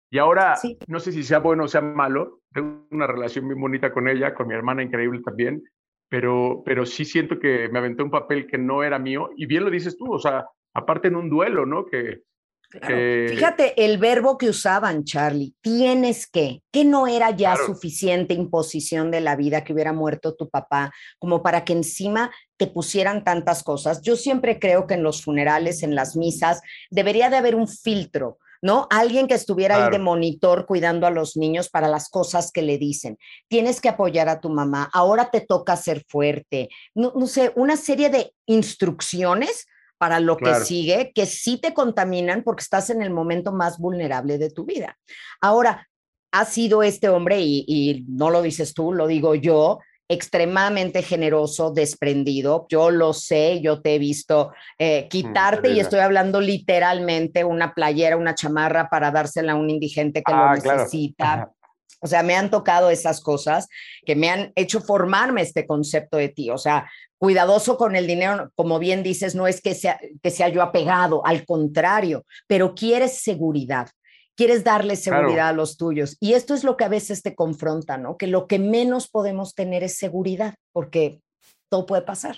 Y 0.09 0.19
ahora, 0.19 0.55
no 0.87 0.99
sé 0.99 1.11
si 1.11 1.23
sea 1.23 1.39
bueno 1.39 1.65
o 1.65 1.67
sea 1.67 1.81
malo, 1.81 2.41
tengo 2.53 2.87
una 2.91 3.07
relación 3.07 3.45
muy 3.45 3.55
bonita 3.55 3.91
con 3.91 4.07
ella, 4.07 4.33
con 4.33 4.47
mi 4.47 4.53
hermana 4.53 4.83
increíble 4.83 5.21
también, 5.25 5.63
pero, 6.09 6.61
pero 6.63 6.85
sí 6.85 7.03
siento 7.03 7.39
que 7.39 7.67
me 7.69 7.79
aventé 7.79 8.03
un 8.03 8.11
papel 8.11 8.47
que 8.47 8.57
no 8.57 8.83
era 8.83 8.99
mío, 8.99 9.31
y 9.35 9.47
bien 9.47 9.65
lo 9.65 9.71
dices 9.71 9.97
tú, 9.97 10.13
o 10.13 10.19
sea, 10.19 10.45
aparte 10.73 11.09
en 11.09 11.17
un 11.17 11.29
duelo, 11.29 11.65
¿no? 11.65 11.85
Que, 11.87 12.21
Fíjate 12.69 13.85
el 13.85 13.97
verbo 13.97 14.37
que 14.37 14.49
usaban, 14.49 15.05
Charlie, 15.05 15.53
tienes 15.61 16.27
que, 16.27 16.61
que 16.69 16.83
no 16.83 17.07
era 17.07 17.31
ya 17.31 17.55
suficiente 17.55 18.33
imposición 18.33 19.09
de 19.09 19.21
la 19.21 19.37
vida 19.37 19.63
que 19.63 19.71
hubiera 19.71 19.93
muerto 19.93 20.35
tu 20.35 20.49
papá, 20.49 20.91
como 21.17 21.41
para 21.41 21.63
que 21.63 21.71
encima 21.71 22.29
te 22.57 22.67
pusieran 22.67 23.23
tantas 23.23 23.63
cosas. 23.63 24.01
Yo 24.01 24.17
siempre 24.17 24.59
creo 24.59 24.85
que 24.85 24.95
en 24.95 25.03
los 25.03 25.23
funerales, 25.23 25.81
en 25.81 25.95
las 25.95 26.17
misas, 26.17 26.61
debería 26.89 27.29
de 27.29 27.37
haber 27.37 27.55
un 27.55 27.69
filtro, 27.69 28.37
¿no? 28.61 28.87
Alguien 28.89 29.27
que 29.27 29.35
estuviera 29.35 29.85
ahí 29.85 29.91
de 29.91 29.99
monitor 29.99 30.65
cuidando 30.65 31.07
a 31.07 31.11
los 31.11 31.37
niños 31.37 31.69
para 31.69 31.87
las 31.87 32.09
cosas 32.09 32.51
que 32.51 32.63
le 32.63 32.77
dicen. 32.77 33.17
Tienes 33.47 33.79
que 33.79 33.87
apoyar 33.87 34.27
a 34.27 34.41
tu 34.41 34.49
mamá, 34.49 34.89
ahora 34.91 35.31
te 35.31 35.39
toca 35.39 35.77
ser 35.77 36.03
fuerte, 36.09 36.67
no, 36.93 37.13
no 37.15 37.27
sé, 37.27 37.53
una 37.55 37.77
serie 37.77 38.09
de 38.09 38.33
instrucciones 38.45 39.67
para 39.97 40.19
lo 40.19 40.37
que 40.37 40.53
sigue, 40.55 41.11
que 41.13 41.25
sí 41.25 41.57
te 41.57 41.73
contaminan 41.73 42.43
porque 42.43 42.63
estás 42.63 42.89
en 42.89 43.01
el 43.01 43.09
momento 43.11 43.51
más 43.51 43.79
vulnerable 43.79 44.37
de 44.37 44.49
tu 44.49 44.65
vida. 44.65 44.97
Ahora, 45.41 45.87
ha 46.31 46.45
sido 46.45 46.83
este 46.83 47.09
hombre, 47.09 47.39
y, 47.39 48.05
no 48.07 48.29
lo 48.29 48.41
dices 48.41 48.73
tú, 48.73 48.93
lo 48.93 49.07
digo 49.07 49.35
yo, 49.35 49.79
extremadamente 50.09 51.01
generoso, 51.01 51.71
desprendido. 51.71 52.65
Yo 52.69 52.91
lo 52.91 53.13
sé, 53.13 53.59
yo 53.61 53.81
te 53.81 53.95
he 53.95 53.99
visto 53.99 54.51
eh, 54.77 55.05
mm, 55.05 55.07
quitarte, 55.09 55.71
y 55.71 55.79
estoy 55.79 55.99
hablando 55.99 56.39
literalmente, 56.39 57.43
una 57.43 57.73
playera, 57.73 58.17
una 58.17 58.35
chamarra 58.35 58.89
para 58.89 59.11
dársela 59.11 59.53
a 59.53 59.55
un 59.55 59.69
indigente 59.69 60.21
que 60.23 60.31
lo 60.31 60.39
ah, 60.39 60.55
necesita. 60.55 61.51
O 61.99 62.07
sea, 62.07 62.21
me 62.21 62.35
han 62.35 62.51
tocado 62.51 62.91
esas 62.91 63.21
cosas 63.21 63.67
que 64.05 64.15
me 64.15 64.29
han 64.29 64.51
hecho 64.55 64.81
formarme 64.81 65.41
este 65.41 65.65
concepto 65.65 66.17
de 66.17 66.29
ti. 66.29 66.51
O 66.51 66.57
sea, 66.57 66.89
cuidadoso 67.17 67.77
con 67.77 67.95
el 67.95 68.07
dinero, 68.07 68.51
como 68.55 68.79
bien 68.79 69.03
dices, 69.03 69.35
no 69.35 69.47
es 69.47 69.61
que 69.61 69.73
sea, 69.73 69.99
que 70.21 70.29
sea 70.29 70.49
yo 70.49 70.61
apegado, 70.61 71.25
al 71.25 71.45
contrario, 71.45 72.25
pero 72.47 72.75
quieres 72.75 73.21
seguridad, 73.21 73.89
quieres 74.35 74.63
darle 74.63 74.95
seguridad 74.95 75.49
a 75.49 75.53
los 75.53 75.77
tuyos. 75.77 76.17
Y 76.19 76.33
esto 76.33 76.53
es 76.53 76.63
lo 76.63 76.77
que 76.77 76.85
a 76.85 76.89
veces 76.89 77.23
te 77.23 77.35
confronta, 77.35 77.97
¿no? 77.97 78.17
Que 78.17 78.27
lo 78.27 78.47
que 78.47 78.59
menos 78.59 79.09
podemos 79.09 79.55
tener 79.55 79.83
es 79.83 79.97
seguridad, 79.97 80.55
porque 80.71 81.21
todo 81.69 81.85
puede 81.85 82.03
pasar. 82.03 82.37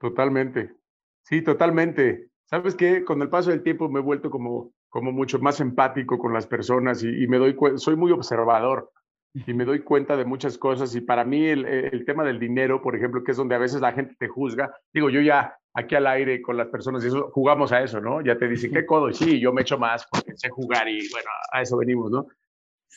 Totalmente. 0.00 0.74
Sí, 1.22 1.42
totalmente. 1.42 2.28
¿Sabes 2.44 2.74
qué? 2.74 3.04
Con 3.04 3.22
el 3.22 3.30
paso 3.30 3.50
del 3.50 3.62
tiempo 3.62 3.88
me 3.88 4.00
he 4.00 4.02
vuelto 4.02 4.30
como, 4.30 4.72
como 4.88 5.12
mucho 5.12 5.38
más 5.38 5.60
empático 5.60 6.18
con 6.18 6.32
las 6.32 6.46
personas 6.46 7.02
y, 7.02 7.22
y 7.22 7.26
me 7.28 7.38
doy 7.38 7.56
soy 7.76 7.96
muy 7.96 8.10
observador 8.10 8.90
y 9.34 9.54
me 9.54 9.64
doy 9.64 9.80
cuenta 9.80 10.16
de 10.16 10.26
muchas 10.26 10.58
cosas 10.58 10.94
y 10.94 11.00
para 11.00 11.24
mí 11.24 11.46
el, 11.46 11.64
el, 11.64 12.04
tema 12.04 12.22
del 12.22 12.38
dinero, 12.38 12.82
por 12.82 12.94
ejemplo, 12.94 13.24
que 13.24 13.30
es 13.30 13.36
donde 13.36 13.54
a 13.54 13.58
veces 13.58 13.80
la 13.80 13.92
gente 13.92 14.14
te 14.18 14.28
juzga, 14.28 14.74
digo, 14.92 15.08
yo 15.08 15.20
ya 15.20 15.56
aquí 15.74 15.94
al 15.94 16.06
aire 16.06 16.42
con 16.42 16.56
las 16.56 16.68
personas 16.68 17.02
y 17.02 17.08
eso, 17.08 17.30
jugamos 17.32 17.72
a 17.72 17.82
eso, 17.82 18.00
¿no? 18.00 18.20
Ya 18.20 18.36
te 18.36 18.46
dicen, 18.46 18.72
¿qué 18.72 18.84
codo? 18.84 19.10
Sí, 19.12 19.40
yo 19.40 19.52
me 19.52 19.62
echo 19.62 19.78
más 19.78 20.06
porque 20.10 20.36
sé 20.36 20.50
jugar 20.50 20.86
y 20.88 21.08
bueno, 21.10 21.30
a 21.50 21.62
eso 21.62 21.78
venimos, 21.78 22.10
¿no? 22.10 22.26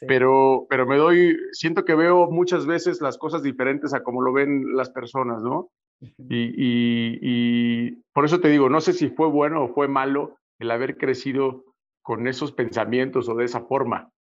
Pero, 0.08 0.68
pero 0.70 0.86
me 0.86 0.98
doy, 0.98 1.38
siento 1.54 1.86
que 1.86 1.96
veo 1.96 2.30
muchas 2.30 2.66
veces 2.66 3.00
las 3.00 3.18
cosas 3.18 3.42
diferentes 3.42 3.94
a 3.94 4.04
como 4.04 4.22
lo 4.22 4.34
ven 4.34 4.76
las 4.76 4.90
personas, 4.90 5.42
¿no? 5.42 5.70
Y, 6.02 6.12
y, 6.28 7.20
y 7.22 7.92
por 8.12 8.26
eso 8.26 8.42
te 8.42 8.50
digo, 8.50 8.68
no 8.68 8.82
sé 8.82 8.92
si 8.92 9.08
fue 9.08 9.30
bueno 9.30 9.64
o 9.64 9.74
fue 9.74 9.88
malo 9.88 10.36
el 10.60 10.70
haber 10.70 10.98
crecido 10.98 11.64
con 12.02 12.28
esos 12.28 12.52
pensamientos 12.52 13.30
o 13.30 13.36
de 13.36 13.46
esa 13.46 13.62
forma 13.62 14.12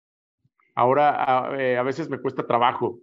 ahora 0.75 1.23
a, 1.23 1.59
eh, 1.59 1.77
a 1.77 1.83
veces 1.83 2.09
me 2.09 2.19
cuesta 2.19 2.45
trabajo 2.45 2.99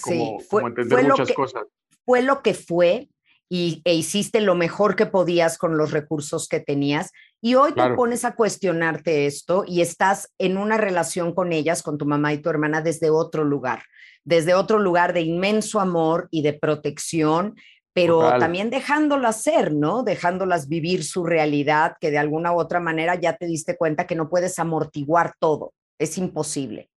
como, 0.00 0.38
sí, 0.38 0.46
fue, 0.48 0.62
entender 0.62 1.04
muchas 1.04 1.32
cosas. 1.32 1.64
Fue 2.04 2.22
lo 2.22 2.42
que 2.42 2.54
fue 2.54 3.08
y, 3.48 3.82
e 3.84 3.94
hiciste 3.94 4.40
lo 4.40 4.54
mejor 4.54 4.96
que 4.96 5.06
podías 5.06 5.58
con 5.58 5.76
los 5.76 5.90
recursos 5.90 6.48
que 6.48 6.60
tenías. 6.60 7.10
Y 7.40 7.56
hoy 7.56 7.72
te 7.74 7.90
pones 7.94 8.24
a 8.24 8.34
cuestionarte 8.34 9.26
esto 9.26 9.64
y 9.66 9.80
estás 9.80 10.32
en 10.38 10.56
una 10.56 10.78
relación 10.78 11.34
con 11.34 11.52
ellas, 11.52 11.82
con 11.82 11.98
tu 11.98 12.06
mamá 12.06 12.32
y 12.32 12.38
tu 12.38 12.48
hermana, 12.48 12.80
desde 12.80 13.10
otro 13.10 13.44
lugar, 13.44 13.82
desde 14.24 14.54
otro 14.54 14.78
lugar 14.78 15.12
de 15.12 15.22
inmenso 15.22 15.80
amor 15.80 16.28
y 16.30 16.42
de 16.42 16.52
protección, 16.52 17.56
pero 17.92 18.20
también 18.38 18.70
dejándolas 18.70 19.42
ser, 19.42 19.74
¿no? 19.74 20.02
Dejándolas 20.02 20.68
vivir 20.68 21.04
su 21.04 21.24
realidad, 21.24 21.96
que 22.00 22.10
de 22.10 22.18
alguna 22.18 22.52
u 22.52 22.58
otra 22.58 22.80
manera 22.80 23.16
ya 23.16 23.36
te 23.36 23.46
diste 23.46 23.76
cuenta 23.76 24.06
que 24.06 24.14
no 24.14 24.30
puedes 24.30 24.58
amortiguar 24.58 25.34
todo, 25.38 25.74
es 25.98 26.18
imposible. 26.18 26.88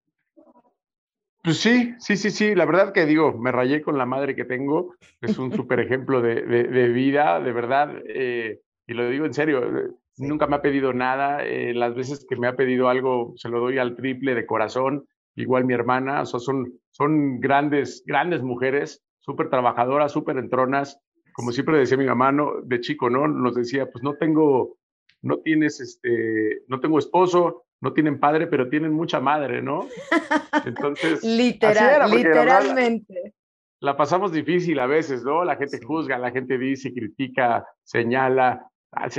Pues 1.45 1.59
sí, 1.59 1.95
sí, 1.99 2.17
sí, 2.17 2.31
sí. 2.31 2.55
La 2.55 2.65
verdad 2.65 2.95
que 2.95 3.05
digo, 3.05 3.37
me 3.39 3.53
rayé 3.53 3.83
con 3.83 3.99
la 3.99 4.07
madre 4.07 4.35
que 4.35 4.47
tengo. 4.47 4.95
Es 5.21 5.39
un 5.39 5.53
súper 5.69 5.79
ejemplo 5.81 6.23
de, 6.23 6.43
de, 6.43 6.89
vida, 6.89 7.39
de 7.39 7.53
verdad. 7.53 7.95
Eh, 8.09 8.61
y 8.87 8.95
lo 8.95 9.07
digo 9.11 9.27
en 9.27 9.35
serio, 9.35 9.63
eh, 9.63 9.91
nunca 10.17 10.47
me 10.47 10.57
ha 10.57 10.63
pedido 10.63 10.95
nada. 10.95 11.45
Eh, 11.45 11.75
las 11.75 11.95
veces 11.95 12.25
que 12.27 12.37
me 12.37 12.49
ha 12.49 12.57
pedido 12.57 12.89
algo, 12.89 13.35
se 13.37 13.51
lo 13.51 13.61
doy 13.61 13.77
al 13.77 13.95
triple 13.95 14.35
de 14.35 14.47
corazón. 14.47 15.07
Igual 15.37 15.67
mi 15.67 15.75
hermana, 15.75 16.23
o 16.23 16.27
sea, 16.27 16.41
son, 16.41 16.73
son 16.91 17.41
grandes, 17.41 18.05
grandes 18.07 18.43
mujeres, 18.43 19.05
súper 19.19 19.51
trabajadoras, 19.51 20.13
súper 20.13 20.39
entronas. 20.39 20.99
Como 21.35 21.53
siempre 21.53 21.77
decía 21.77 21.99
mi 21.99 22.07
mamá, 22.07 22.33
¿no? 22.33 22.63
de 22.63 22.81
chico, 22.81 23.11
¿no? 23.11 23.29
Nos 23.29 23.55
decía, 23.55 23.91
pues 23.91 24.03
no 24.03 24.15
tengo, 24.15 24.79
no 25.21 25.41
tienes, 25.41 25.79
este, 25.81 26.63
no 26.69 26.81
tengo 26.81 26.99
esposo, 26.99 27.64
no 27.85 27.93
tienen 27.93 28.19
padre, 28.19 28.47
pero 28.47 28.71
tienen 28.71 28.93
mucha 28.93 29.21
madre, 29.21 29.61
¿no? 29.61 29.87
Entonces, 30.65 31.23
Literal, 31.23 32.11
literalmente. 32.11 33.35
La, 33.81 33.95
pasamos 33.95 34.33
difícil 34.33 34.79
a 34.81 34.87
veces, 34.87 35.23
¿no? 35.23 35.45
La 35.45 35.57
gente 35.57 35.79
juzga, 35.85 36.17
la 36.17 36.31
gente 36.31 36.57
dice, 36.57 36.95
critica, 36.95 37.67
señala, 37.83 38.67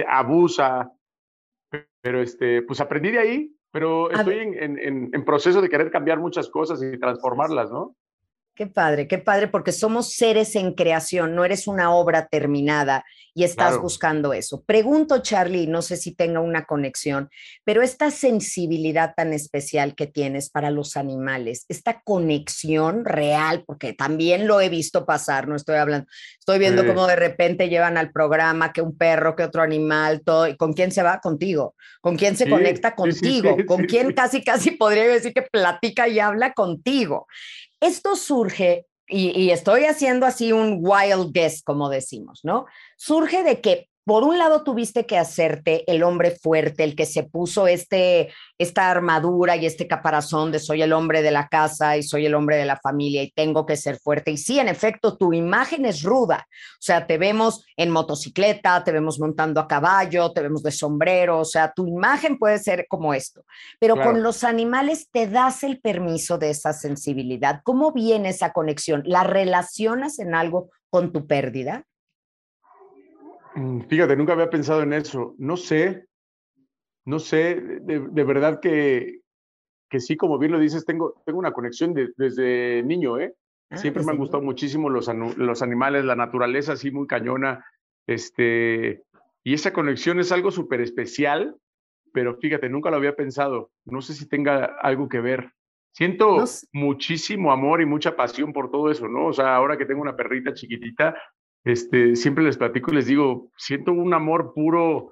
abusa, 0.10 0.92
pero 2.02 2.24
este, 2.24 2.64
pues 2.64 2.82
aprendí 2.82 3.12
de 3.12 3.20
ahí, 3.20 3.56
pero 3.72 4.10
estoy 4.10 4.40
en, 4.40 4.80
en, 4.80 5.10
en, 5.14 5.26
proceso 5.26 5.62
de 5.62 5.70
querer 5.70 5.92
cambiar 5.92 6.20
muchas 6.20 6.50
cosas 6.50 6.82
y 6.82 6.98
transformarlas, 6.98 7.70
¿no? 7.70 7.96
Qué 8.56 8.68
padre, 8.68 9.10
qué 9.10 9.18
padre, 9.18 9.50
porque 9.50 9.74
somos 9.74 10.14
seres 10.14 10.56
en 10.56 10.74
creación, 10.74 11.36
no 11.36 11.44
eres 11.44 11.68
una 11.68 11.94
obra 11.94 12.28
terminada 12.28 13.04
y 13.34 13.44
estás 13.44 13.78
buscando 13.82 14.32
eso. 14.32 14.64
Pregunto, 14.64 15.22
Charlie, 15.22 15.68
no 15.68 15.82
sé 15.82 15.98
si 15.98 16.16
tenga 16.16 16.40
una 16.40 16.64
conexión, 16.64 17.30
pero 17.66 17.82
esta 17.82 18.12
sensibilidad 18.12 19.14
tan 19.14 19.34
especial 19.34 19.94
que 19.94 20.08
tienes 20.08 20.50
para 20.50 20.72
los 20.72 20.96
animales, 20.96 21.66
esta 21.68 22.00
conexión 22.00 23.04
real, 23.04 23.66
porque 23.68 23.92
también 23.92 24.48
lo 24.48 24.62
he 24.62 24.70
visto 24.70 25.06
pasar, 25.06 25.50
no 25.50 25.58
estoy 25.58 25.76
hablando, 25.76 26.08
estoy 26.40 26.58
viendo 26.58 26.88
cómo 26.88 27.08
de 27.08 27.18
repente 27.18 27.68
llevan 27.68 27.98
al 27.98 28.14
programa 28.14 28.72
que 28.72 28.82
un 28.82 28.98
perro, 28.98 29.36
que 29.36 29.44
otro 29.44 29.64
animal, 29.64 30.22
todo, 30.24 30.48
¿y 30.48 30.56
con 30.56 30.72
quién 30.72 30.94
se 30.94 31.04
va? 31.04 31.20
Contigo. 31.20 31.76
¿Con 32.00 32.16
quién 32.16 32.38
se 32.38 32.50
conecta? 32.50 32.96
Contigo. 32.96 33.58
¿Con 33.68 33.84
quién 33.84 34.14
casi, 34.14 34.46
casi 34.46 34.72
podría 34.72 35.08
decir 35.08 35.34
que 35.34 35.42
platica 35.42 36.08
y 36.08 36.20
habla 36.20 36.54
contigo? 36.54 37.28
Esto 37.86 38.16
surge, 38.16 38.88
y, 39.08 39.52
estoy 39.52 39.86
haciendo 39.86 40.26
así 40.26 40.52
un 40.52 40.80
wild 40.82 41.32
guess, 41.32 41.62
como 41.62 41.90
decimos, 41.90 42.40
¿no? 42.44 42.66
Surge 42.98 43.44
de 43.44 43.62
que 43.62 43.90
por 44.06 44.24
un 44.24 44.38
lado 44.38 44.64
tuviste 44.64 45.08
que 45.08 45.18
hacerte 45.18 45.84
el 45.92 46.04
hombre 46.04 46.30
fuerte, 46.30 46.84
el 46.84 46.96
que 46.96 47.08
se 47.08 47.24
puso 47.24 47.68
este, 47.68 48.32
esta 48.60 48.92
armadura 48.92 49.56
y 49.56 49.66
este 49.66 49.88
caparazón 49.88 50.52
de 50.52 50.60
soy 50.60 50.84
el 50.84 50.94
hombre 50.94 51.24
de 51.24 51.32
la 51.32 51.48
casa 51.48 51.98
y 51.98 52.04
soy 52.04 52.28
el 52.28 52.36
hombre 52.36 52.56
de 52.56 52.66
la 52.66 52.78
familia 52.78 53.24
y 53.24 53.32
tengo 53.32 53.66
que 53.66 53.76
ser 53.76 53.98
fuerte. 53.98 54.30
Y 54.30 54.38
sí, 54.38 54.60
en 54.60 54.68
efecto, 54.68 55.18
tu 55.18 55.34
imagen 55.34 55.86
es 55.86 56.04
ruda. 56.04 56.48
O 56.48 56.82
sea, 56.82 57.08
te 57.08 57.18
vemos 57.18 57.66
en 57.78 57.90
motocicleta, 57.90 58.84
te 58.84 58.92
vemos 58.92 59.20
montando 59.20 59.60
a 59.60 59.68
caballo, 59.68 60.32
te 60.32 60.42
vemos 60.42 60.62
de 60.62 60.72
sombrero. 60.72 61.40
O 61.40 61.46
sea, 61.46 61.74
tu 61.76 61.88
imagen 61.88 62.38
puede 62.38 62.60
ser 62.60 62.86
como 62.88 63.12
esto. 63.16 63.44
Pero 63.80 63.96
con 63.96 64.22
los 64.22 64.44
animales 64.44 65.10
te 65.12 65.28
das 65.28 65.64
el 65.64 65.82
permiso 65.82 66.38
de 66.38 66.52
esa 66.52 66.74
sensibilidad. 66.74 67.62
¿Cómo 67.64 67.92
viene 67.92 68.30
esa 68.30 68.54
conexión? 68.54 69.02
¿La 69.06 69.24
relacionas 69.24 70.20
en 70.20 70.36
algo 70.36 70.70
con 70.92 71.12
tu 71.12 71.26
pérdida? 71.26 71.86
Mm, 73.56 73.82
fíjate, 73.88 74.16
nunca 74.16 74.34
había 74.34 74.50
pensado 74.50 74.82
en 74.84 74.94
eso. 74.94 75.36
No 75.38 75.58
sé, 75.58 76.06
no 77.06 77.20
sé, 77.20 77.56
de, 77.82 78.24
verdad 78.24 78.60
que, 78.60 79.22
que 79.90 80.00
sí, 80.00 80.18
como 80.18 80.38
bien 80.38 80.52
lo 80.52 80.60
dices, 80.60 80.86
tengo, 80.86 81.22
tengo 81.26 81.40
una 81.40 81.54
conexión 81.54 81.94
desde 82.18 82.84
niño, 82.84 83.20
¿eh? 83.20 83.34
Ah, 83.70 83.78
Siempre 83.78 84.04
me 84.04 84.12
han 84.12 84.18
gustado 84.18 84.44
muchísimo 84.44 84.90
los, 84.90 85.08
los 85.38 85.62
animales, 85.62 86.06
la 86.06 86.16
naturaleza 86.16 86.74
así 86.74 86.92
muy 86.92 87.08
cañona. 87.08 87.66
Este, 88.08 89.04
y 89.44 89.54
esa 89.54 89.74
conexión 89.74 90.20
es 90.20 90.32
algo 90.32 90.52
súper 90.52 90.82
especial, 90.82 91.56
pero 92.14 92.38
fíjate, 92.38 92.70
nunca 92.70 92.90
lo 92.90 92.98
había 92.98 93.16
pensado. 93.16 93.72
No 93.86 94.02
sé 94.02 94.14
si 94.14 94.28
tenga 94.28 94.66
algo 94.82 95.10
que 95.10 95.22
ver. 95.22 95.52
Siento 95.92 96.44
muchísimo 96.74 97.52
amor 97.52 97.82
y 97.82 97.86
mucha 97.86 98.16
pasión 98.16 98.52
por 98.52 98.70
todo 98.70 98.92
eso, 98.92 99.08
¿no? 99.08 99.28
O 99.28 99.34
sea, 99.34 99.56
ahora 99.56 99.78
que 99.78 99.86
tengo 99.86 100.02
una 100.02 100.16
perrita 100.16 100.54
chiquitita, 100.54 101.16
este, 101.66 102.16
siempre 102.16 102.44
les 102.44 102.58
platico 102.58 102.92
y 102.92 102.96
les 102.96 103.08
digo, 103.08 103.52
siento 103.58 103.92
un 103.92 104.14
amor 104.14 104.54
puro 104.54 105.12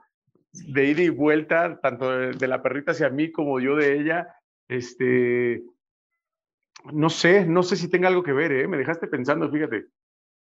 de 0.51 0.85
ida 0.85 1.01
y 1.01 1.09
vuelta, 1.09 1.79
tanto 1.81 2.11
de, 2.11 2.47
la 2.47 2.61
perrita 2.61 2.91
hacia 2.91 3.09
mí 3.09 3.31
como 3.31 3.59
yo 3.59 3.75
de 3.75 3.99
ella. 3.99 4.27
Este, 4.67 5.63
no 6.93 7.09
sé, 7.09 7.45
no 7.45 7.63
sé 7.63 7.75
si 7.75 7.89
tenga 7.89 8.07
algo 8.07 8.21
que 8.21 8.33
ver, 8.33 8.51
¿eh? 8.51 8.67
Me 8.67 8.77
dejaste 8.77 9.07
pensando, 9.07 9.49
fíjate. 9.49 9.87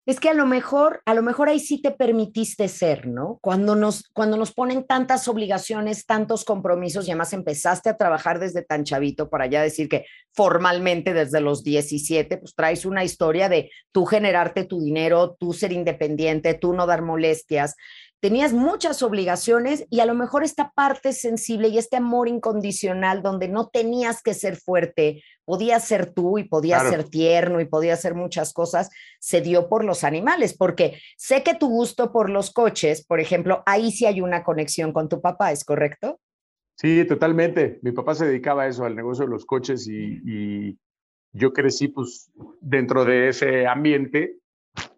Es 0.04 0.18
que 0.18 0.28
a 0.28 0.34
lo 0.34 0.46
mejor, 0.46 1.00
a 1.06 1.14
lo 1.14 1.22
mejor 1.22 1.48
ahí 1.48 1.60
sí 1.60 1.80
te 1.80 1.92
permitiste 1.92 2.66
ser, 2.66 3.06
¿no? 3.06 3.38
Cuando 3.40 3.76
nos, 3.76 4.02
cuando 4.12 4.36
nos 4.36 4.52
ponen 4.52 4.84
tantas 4.84 5.28
obligaciones, 5.28 6.06
tantos 6.06 6.44
compromisos, 6.44 7.06
y 7.06 7.12
además 7.12 7.32
empezaste 7.32 7.88
a 7.88 7.96
trabajar 7.96 8.40
desde 8.40 8.62
tan 8.62 8.82
chavito, 8.82 9.30
para 9.30 9.46
ya 9.46 9.62
decir 9.62 9.88
que 9.88 10.04
formalmente 10.32 11.14
desde 11.14 11.40
los 11.40 11.62
17, 11.62 12.36
pues 12.38 12.54
traes 12.56 12.84
una 12.84 13.04
historia 13.04 13.48
de 13.48 13.70
tú 13.92 14.04
generarte 14.04 14.64
tu 14.64 14.80
dinero, 14.80 15.36
tú 15.38 15.52
ser 15.52 15.72
independiente, 15.72 16.54
tú 16.54 16.72
no 16.72 16.86
dar 16.86 17.02
molestias 17.02 17.76
tenías 18.22 18.52
muchas 18.52 19.02
obligaciones 19.02 19.84
y 19.90 19.98
a 19.98 20.06
lo 20.06 20.14
mejor 20.14 20.44
esta 20.44 20.70
parte 20.70 21.12
sensible 21.12 21.66
y 21.66 21.78
este 21.78 21.96
amor 21.96 22.28
incondicional 22.28 23.20
donde 23.20 23.48
no 23.48 23.66
tenías 23.66 24.22
que 24.22 24.32
ser 24.32 24.54
fuerte, 24.54 25.24
podías 25.44 25.84
ser 25.84 26.14
tú 26.14 26.38
y 26.38 26.44
podías 26.44 26.88
ser 26.88 27.02
tierno 27.02 27.60
y 27.60 27.64
podías 27.64 27.98
hacer 27.98 28.14
muchas 28.14 28.52
cosas, 28.52 28.90
se 29.18 29.40
dio 29.40 29.68
por 29.68 29.84
los 29.84 30.04
animales, 30.04 30.56
porque 30.56 31.00
sé 31.16 31.42
que 31.42 31.56
tu 31.56 31.68
gusto 31.68 32.12
por 32.12 32.30
los 32.30 32.52
coches, 32.52 33.04
por 33.04 33.18
ejemplo, 33.18 33.64
ahí 33.66 33.90
sí 33.90 34.06
hay 34.06 34.20
una 34.20 34.44
conexión 34.44 34.92
con 34.92 35.08
tu 35.08 35.20
papá, 35.20 35.50
¿es 35.50 35.64
correcto? 35.64 36.20
Sí, 36.76 37.04
totalmente. 37.04 37.80
Mi 37.82 37.90
papá 37.90 38.14
se 38.14 38.26
dedicaba 38.26 38.62
a 38.62 38.68
eso, 38.68 38.84
al 38.84 38.94
negocio 38.94 39.24
de 39.24 39.32
los 39.32 39.44
coches 39.44 39.88
y, 39.88 40.20
y 40.24 40.78
yo 41.32 41.52
crecí 41.52 41.88
pues 41.88 42.30
dentro 42.60 43.04
de 43.04 43.30
ese 43.30 43.66
ambiente 43.66 44.36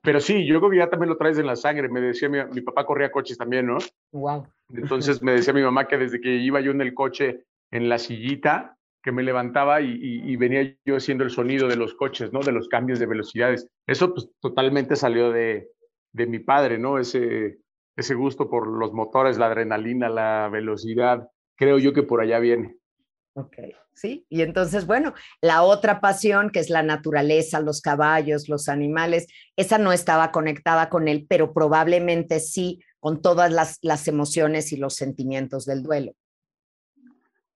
pero 0.02 0.20
sí, 0.20 0.46
yo 0.46 0.58
creo 0.58 0.70
que 0.70 0.76
ya 0.78 0.90
también 0.90 1.08
lo 1.08 1.16
traes 1.16 1.38
en 1.38 1.46
la 1.46 1.56
sangre. 1.56 1.88
Me 1.88 2.00
decía 2.00 2.28
mi, 2.28 2.38
mi 2.52 2.60
papá 2.60 2.84
corría 2.84 3.10
coches 3.10 3.38
también, 3.38 3.66
¿no? 3.66 3.78
Wow. 4.12 4.46
Entonces 4.72 5.22
me 5.22 5.32
decía 5.32 5.52
mi 5.52 5.62
mamá 5.62 5.88
que 5.88 5.98
desde 5.98 6.20
que 6.20 6.36
iba 6.36 6.60
yo 6.60 6.70
en 6.70 6.80
el 6.80 6.94
coche, 6.94 7.44
en 7.70 7.88
la 7.88 7.98
sillita, 7.98 8.76
que 9.02 9.12
me 9.12 9.22
levantaba 9.22 9.82
y, 9.82 9.98
y, 10.00 10.36
venía 10.36 10.74
yo 10.86 10.96
haciendo 10.96 11.24
el 11.24 11.30
sonido 11.30 11.68
de 11.68 11.76
los 11.76 11.94
coches, 11.94 12.32
¿no? 12.32 12.40
De 12.40 12.52
los 12.52 12.68
cambios 12.68 12.98
de 12.98 13.06
velocidades. 13.06 13.68
Eso 13.86 14.14
pues 14.14 14.30
totalmente 14.40 14.96
salió 14.96 15.30
de, 15.30 15.68
de 16.12 16.26
mi 16.26 16.38
padre, 16.38 16.78
¿no? 16.78 16.98
Ese, 16.98 17.58
ese 17.96 18.14
gusto 18.14 18.48
por 18.48 18.66
los 18.66 18.94
motores, 18.94 19.36
la 19.36 19.46
adrenalina, 19.46 20.08
la 20.08 20.48
velocidad. 20.50 21.28
Creo 21.56 21.78
yo 21.78 21.92
que 21.92 22.02
por 22.02 22.22
allá 22.22 22.38
viene. 22.38 22.76
Ok, 23.36 23.56
sí. 23.94 24.24
Y 24.28 24.42
entonces, 24.42 24.86
bueno, 24.86 25.12
la 25.40 25.62
otra 25.62 26.00
pasión, 26.00 26.50
que 26.50 26.60
es 26.60 26.70
la 26.70 26.84
naturaleza, 26.84 27.60
los 27.60 27.80
caballos, 27.80 28.48
los 28.48 28.68
animales, 28.68 29.26
esa 29.56 29.76
no 29.76 29.92
estaba 29.92 30.30
conectada 30.30 30.88
con 30.88 31.08
él, 31.08 31.26
pero 31.28 31.52
probablemente 31.52 32.38
sí 32.38 32.80
con 33.00 33.20
todas 33.20 33.52
las, 33.52 33.78
las 33.82 34.06
emociones 34.06 34.72
y 34.72 34.76
los 34.76 34.94
sentimientos 34.94 35.64
del 35.66 35.82
duelo. 35.82 36.12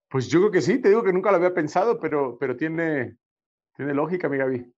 Pues 0.09 0.27
yo 0.29 0.41
creo 0.41 0.51
que 0.51 0.63
sí, 0.63 0.81
te 0.81 0.89
digo 0.89 1.05
que 1.05 1.13
nunca 1.13 1.31
lo 1.31 1.37
había 1.37 1.55
pensado, 1.55 2.01
pero, 2.01 2.39
pero 2.41 2.57
tiene, 2.57 3.17
tiene 3.77 3.95
lógica, 3.95 4.29
mi 4.29 4.39
Gaby. 4.39 4.73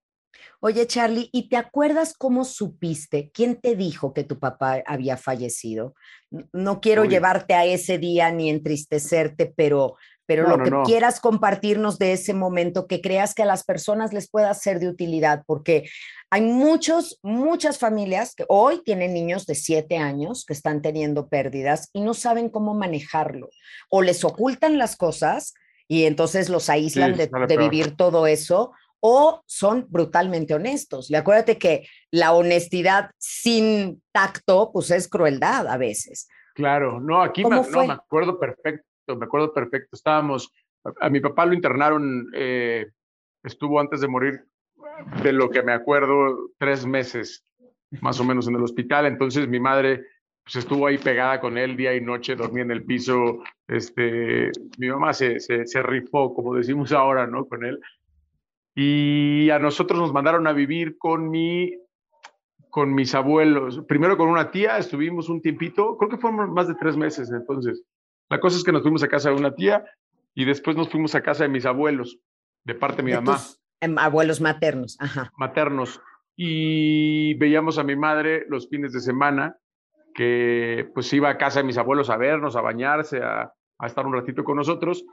Oye, 0.61 0.87
Charlie, 0.87 1.28
¿y 1.33 1.49
te 1.49 1.57
acuerdas 1.57 2.14
cómo 2.16 2.45
supiste? 2.45 3.30
¿Quién 3.33 3.61
te 3.61 3.76
dijo 3.76 4.12
que 4.12 4.25
tu 4.25 4.38
papá 4.38 4.83
había 4.87 5.16
fallecido? 5.16 5.95
No 6.52 6.80
quiero 6.80 7.04
llevarte 7.04 7.54
a 7.54 7.64
ese 7.64 7.99
día 7.99 8.30
ni 8.30 8.50
entristecerte, 8.50 9.52
pero 9.57 9.97
pero 10.30 10.46
lo 10.46 10.62
que 10.62 10.70
quieras 10.84 11.18
compartirnos 11.18 11.99
de 11.99 12.12
ese 12.12 12.34
momento, 12.34 12.87
que 12.87 13.00
creas 13.00 13.34
que 13.34 13.42
a 13.42 13.46
las 13.46 13.64
personas 13.64 14.12
les 14.12 14.30
pueda 14.30 14.54
ser 14.54 14.78
de 14.78 14.87
utilidad, 14.87 15.42
porque 15.44 15.90
hay 16.30 16.42
muchos, 16.42 17.18
muchas 17.25 17.80
familias 17.80 18.37
que 18.37 18.44
hoy 18.49 18.80
tienen 18.84 19.12
niños 19.12 19.44
de 19.44 19.56
siete 19.56 19.96
años 19.96 20.44
que 20.46 20.52
están 20.52 20.82
teniendo 20.82 21.28
pérdidas 21.28 21.90
y 21.92 22.00
no 22.00 22.14
saben 22.14 22.49
cómo 22.49 22.75
manejarlo, 22.75 23.50
o 23.88 24.02
les 24.02 24.22
ocultan 24.22 24.78
las 24.78 24.94
cosas 24.94 25.52
y 25.88 26.04
entonces 26.04 26.49
los 26.49 26.70
aíslan 26.70 27.16
de, 27.16 27.56
vivir 27.58 27.96
todo 27.96 28.28
eso 28.28 28.70
o 29.00 29.42
son 29.46 29.87
brutalmente 29.88 30.54
honestos. 30.54 31.10
Y 31.10 31.16
acuérdate 31.16 31.58
que 31.58 31.88
la 32.12 32.34
honestidad 32.34 33.10
sin 33.18 34.00
tacto, 34.12 34.70
pues 34.72 34.92
es 34.92 35.08
crueldad 35.08 35.66
a 35.66 35.76
veces. 35.76 36.28
Claro, 36.54 37.00
no, 37.00 37.20
aquí 37.20 37.44
me, 37.44 37.56
no, 37.56 37.87
me 37.87 37.94
acuerdo 37.94 38.38
perfecto, 38.38 38.87
me 39.17 39.26
acuerdo 39.26 39.52
perfecto. 39.52 39.90
Estábamos, 39.93 40.52
a, 41.00 41.09
mi 41.09 41.21
papá 41.21 41.47
lo 41.47 41.55
internaron, 41.55 42.29
eh, 42.35 42.87
estuvo 43.43 43.81
antes 43.81 44.00
de 44.00 44.09
morir, 44.09 44.45
de 45.23 45.33
lo 45.33 45.50
que 45.50 45.62
me 45.62 45.73
acuerdo, 45.73 46.50
tres 46.59 46.87
meses 46.87 47.45
más 48.00 48.21
o 48.21 48.25
menos 48.25 48.49
en 48.49 48.57
el 48.57 48.62
hospital. 48.62 49.07
Entonces 49.07 49.49
mi 49.49 49.61
madre 49.61 50.05
pues, 50.45 50.57
estuvo 50.57 50.87
ahí 50.87 50.99
pegada 50.99 51.40
con 51.40 51.59
él 51.59 51.76
día 51.76 51.95
y 51.95 52.00
noche, 52.00 52.37
dormía 52.37 52.62
en 52.62 52.71
el 52.71 52.85
piso. 52.85 53.43
Este, 53.67 54.50
mi 54.79 54.88
mamá 54.88 55.12
se, 55.12 55.40
se, 55.40 55.67
se 55.67 55.83
rifó, 55.83 56.35
como 56.35 56.55
decimos 56.55 56.93
ahora, 56.93 57.26
¿no? 57.26 57.47
Con 57.47 57.64
él. 57.64 57.81
Y 58.75 59.50
a 59.50 59.59
nosotros 59.59 59.99
nos 59.99 60.12
mandaron 60.12 60.47
a 60.47 60.52
vivir 60.52 60.97
con 60.99 61.29
mi 61.29 61.75
con 62.71 62.95
mis 62.95 63.14
abuelos, 63.14 63.83
primero 63.88 64.17
con 64.17 64.29
una 64.29 64.50
tía, 64.50 64.79
estuvimos 64.79 65.29
un 65.29 65.43
tiempito, 65.43 65.97
creo 65.99 66.09
que 66.09 66.19
fueron 66.19 66.55
más 66.55 66.69
de 66.69 66.76
tres 66.76 66.97
meses 66.97 67.31
entonces. 67.31 67.83
La 68.30 68.40
cosa 68.40 68.56
es 68.56 68.64
que 68.64 68.72
nos 68.72 68.82
fuimos 68.82 69.02
a 69.02 69.08
casa 69.08 69.30
de 69.30 69.37
una 69.37 69.54
tía 69.54 69.84
y 70.34 70.44
después 70.44 70.76
nos 70.76 70.88
fuimos 70.88 71.14
a 71.14 71.22
casa 71.22 71.44
de 71.44 71.50
mis 71.50 71.66
abuelos, 71.66 72.18
de 72.64 72.75
parte 72.75 72.99
de 72.99 73.02
mi 73.02 73.12
mamá. 73.12 73.38
Em, 73.80 73.99
abuelos 73.99 74.40
maternos, 74.40 74.96
ajá. 75.00 75.32
Maternos 75.37 76.00
y 76.42 77.34
veíamos 77.34 77.76
a 77.76 77.84
mi 77.84 77.96
madre 77.96 78.46
los 78.49 78.66
fines 78.70 78.94
de 78.94 79.00
semana, 79.00 79.58
que 80.14 80.90
pues 80.94 81.12
iba 81.12 81.28
a 81.28 81.37
casa 81.37 81.60
de 81.60 81.66
mis 81.66 81.76
abuelos 81.76 82.08
a 82.08 82.16
vernos, 82.16 82.56
a 82.56 82.62
bañarse, 82.62 83.20
a, 83.22 83.52
estar 83.84 84.06
un 84.06 84.14
ratito 84.14 84.42
con 84.42 84.56
nosotros. 84.56 85.04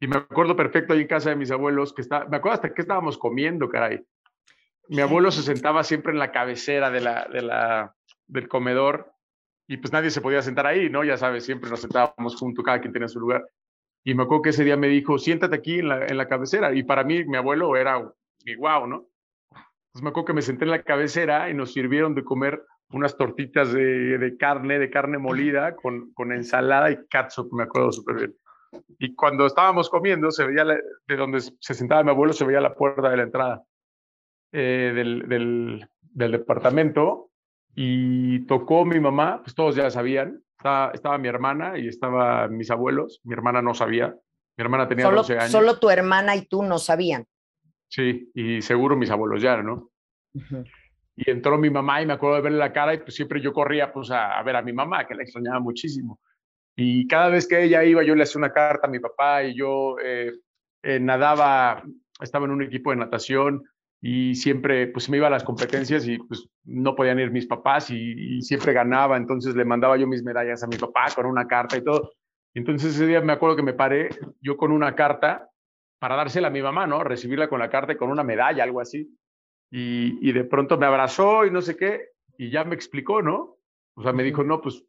Y 0.00 0.06
me 0.06 0.16
acuerdo 0.16 0.56
perfecto 0.56 0.94
ahí 0.94 1.02
en 1.02 1.08
casa 1.08 1.28
de 1.28 1.36
mis 1.36 1.50
abuelos, 1.50 1.92
que 1.92 2.00
está, 2.00 2.24
me 2.24 2.38
acuerdo 2.38 2.54
hasta 2.54 2.72
qué 2.72 2.80
estábamos 2.80 3.18
comiendo, 3.18 3.68
caray. 3.68 4.02
Mi 4.88 5.02
abuelo 5.02 5.30
se 5.30 5.42
sentaba 5.42 5.84
siempre 5.84 6.12
en 6.12 6.18
la 6.18 6.32
cabecera 6.32 6.90
de 6.90 7.00
la, 7.02 7.28
de 7.30 7.42
la, 7.42 7.94
del 8.26 8.48
comedor 8.48 9.12
y 9.66 9.76
pues 9.76 9.92
nadie 9.92 10.10
se 10.10 10.20
podía 10.20 10.42
sentar 10.42 10.66
ahí, 10.66 10.90
¿no? 10.90 11.04
Ya 11.04 11.16
sabes, 11.16 11.44
siempre 11.44 11.70
nos 11.70 11.80
sentábamos 11.80 12.36
juntos, 12.36 12.64
cada 12.64 12.80
quien 12.80 12.92
tenía 12.92 13.08
su 13.08 13.20
lugar. 13.20 13.46
Y 14.04 14.14
me 14.14 14.24
acuerdo 14.24 14.42
que 14.42 14.50
ese 14.50 14.64
día 14.64 14.76
me 14.76 14.88
dijo, 14.88 15.18
siéntate 15.18 15.56
aquí 15.56 15.78
en 15.78 15.88
la, 15.88 16.06
en 16.06 16.16
la 16.16 16.28
cabecera. 16.28 16.74
Y 16.74 16.82
para 16.82 17.04
mí, 17.04 17.24
mi 17.24 17.36
abuelo 17.36 17.76
era 17.76 18.02
mi 18.44 18.54
guau, 18.54 18.86
¿no? 18.86 19.06
Pues 19.92 20.02
me 20.02 20.10
acuerdo 20.10 20.26
que 20.26 20.32
me 20.32 20.42
senté 20.42 20.64
en 20.64 20.70
la 20.70 20.82
cabecera 20.82 21.50
y 21.50 21.54
nos 21.54 21.72
sirvieron 21.72 22.14
de 22.14 22.24
comer 22.24 22.64
unas 22.90 23.16
tortitas 23.16 23.72
de, 23.72 24.18
de 24.18 24.36
carne, 24.36 24.78
de 24.78 24.90
carne 24.90 25.18
molida, 25.18 25.76
con, 25.76 26.12
con 26.12 26.32
ensalada 26.32 26.90
y 26.90 27.06
catsup, 27.08 27.52
me 27.52 27.64
acuerdo 27.64 27.92
súper 27.92 28.16
bien. 28.16 28.36
Y 28.98 29.14
cuando 29.14 29.46
estábamos 29.46 29.90
comiendo, 29.90 30.30
se 30.30 30.46
veía 30.46 30.64
de 30.64 31.16
donde 31.16 31.40
se 31.40 31.74
sentaba 31.74 32.02
mi 32.02 32.10
abuelo, 32.10 32.32
se 32.32 32.44
veía 32.44 32.60
la 32.60 32.74
puerta 32.74 33.10
de 33.10 33.16
la 33.16 33.22
entrada 33.22 33.62
eh, 34.52 34.92
del, 34.94 35.28
del, 35.28 36.32
departamento 36.32 37.31
y 37.74 38.40
tocó 38.46 38.84
mi 38.84 39.00
mamá, 39.00 39.40
pues 39.42 39.54
todos 39.54 39.74
ya 39.76 39.90
sabían, 39.90 40.42
estaba, 40.56 40.90
estaba, 40.92 41.18
mi 41.18 41.28
hermana 41.28 41.78
y 41.78 41.88
estaban 41.88 42.56
mis 42.56 42.70
abuelos, 42.70 43.20
mi 43.24 43.32
hermana 43.32 43.62
no 43.62 43.74
sabía, 43.74 44.14
mi 44.56 44.62
hermana 44.62 44.86
tenía 44.88 45.06
solo, 45.06 45.16
12 45.18 45.38
años. 45.38 45.50
Solo 45.50 45.78
tu 45.78 45.90
hermana 45.90 46.36
y 46.36 46.46
tú 46.46 46.62
no 46.62 46.78
sabían. 46.78 47.26
Sí, 47.88 48.30
y 48.34 48.62
seguro 48.62 48.96
mis 48.96 49.10
abuelos 49.10 49.42
ya, 49.42 49.62
¿no? 49.62 49.90
Y 51.14 51.30
entró 51.30 51.58
mi 51.58 51.70
mamá 51.70 52.00
y 52.00 52.06
me 52.06 52.14
acuerdo 52.14 52.36
de 52.36 52.42
verle 52.42 52.58
la 52.58 52.72
cara 52.72 52.94
y 52.94 52.98
pues 52.98 53.14
siempre 53.14 53.40
yo 53.40 53.52
corría 53.52 53.92
pues 53.92 54.10
a, 54.10 54.42
ver 54.42 54.56
a 54.56 54.62
mi 54.62 54.72
mamá, 54.72 55.06
que 55.06 55.14
la 55.14 55.22
extrañaba 55.22 55.60
muchísimo. 55.60 56.20
Y 56.74 57.06
cada 57.06 57.28
vez 57.28 57.46
que 57.46 57.62
ella 57.62 57.84
iba, 57.84 58.02
yo 58.02 58.14
le 58.14 58.22
hacía 58.22 58.38
una 58.38 58.52
carta 58.52 58.86
a 58.86 58.90
mi 58.90 58.98
papá 58.98 59.44
y 59.44 59.54
yo 59.54 59.96
eh, 60.02 60.32
eh, 60.82 61.00
nadaba, 61.00 61.82
estaba 62.20 62.46
en 62.46 62.52
un 62.52 62.62
equipo 62.62 62.90
de 62.90 62.96
natación 62.96 63.62
y 64.04 64.34
siempre 64.34 64.88
pues 64.88 65.08
me 65.08 65.18
iba 65.18 65.28
a 65.28 65.30
las 65.30 65.44
competencias 65.44 66.06
y 66.08 66.18
pues 66.18 66.48
no 66.64 66.96
podían 66.96 67.20
ir 67.20 67.30
mis 67.30 67.46
papás 67.46 67.88
y, 67.90 68.36
y, 68.36 68.42
siempre 68.42 68.72
ganaba, 68.72 69.16
entonces 69.16 69.54
le 69.54 69.64
mandaba 69.64 69.96
yo 69.96 70.08
mis 70.08 70.24
medallas 70.24 70.64
a 70.64 70.66
mi 70.66 70.76
papá 70.76 71.06
con 71.14 71.24
una 71.24 71.46
carta 71.46 71.76
y 71.76 71.84
todo. 71.84 72.10
Entonces 72.52 72.96
ese 72.96 73.06
día 73.06 73.20
me 73.20 73.32
acuerdo 73.32 73.54
que 73.54 73.62
me 73.62 73.74
paré 73.74 74.08
yo 74.40 74.56
con 74.56 74.72
una 74.72 74.96
carta 74.96 75.48
para 76.00 76.16
dársela 76.16 76.48
a 76.48 76.50
mi 76.50 76.60
mamá, 76.60 76.84
¿no? 76.88 77.04
Recibirla 77.04 77.48
con 77.48 77.60
la 77.60 77.70
carta 77.70 77.92
y 77.92 77.96
con 77.96 78.10
una 78.10 78.24
medalla, 78.24 78.64
algo 78.64 78.80
así. 78.80 79.08
Y, 79.70 80.18
y 80.28 80.32
de 80.32 80.44
pronto 80.44 80.76
me 80.76 80.86
abrazó 80.86 81.46
y 81.46 81.52
no 81.52 81.62
sé 81.62 81.76
qué, 81.76 82.08
y 82.36 82.50
ya 82.50 82.64
me 82.64 82.74
explicó, 82.74 83.22
¿no? 83.22 83.56
O 83.94 84.02
sea, 84.02 84.12
me 84.12 84.24
dijo, 84.24 84.42
no, 84.42 84.60
pues 84.60 84.84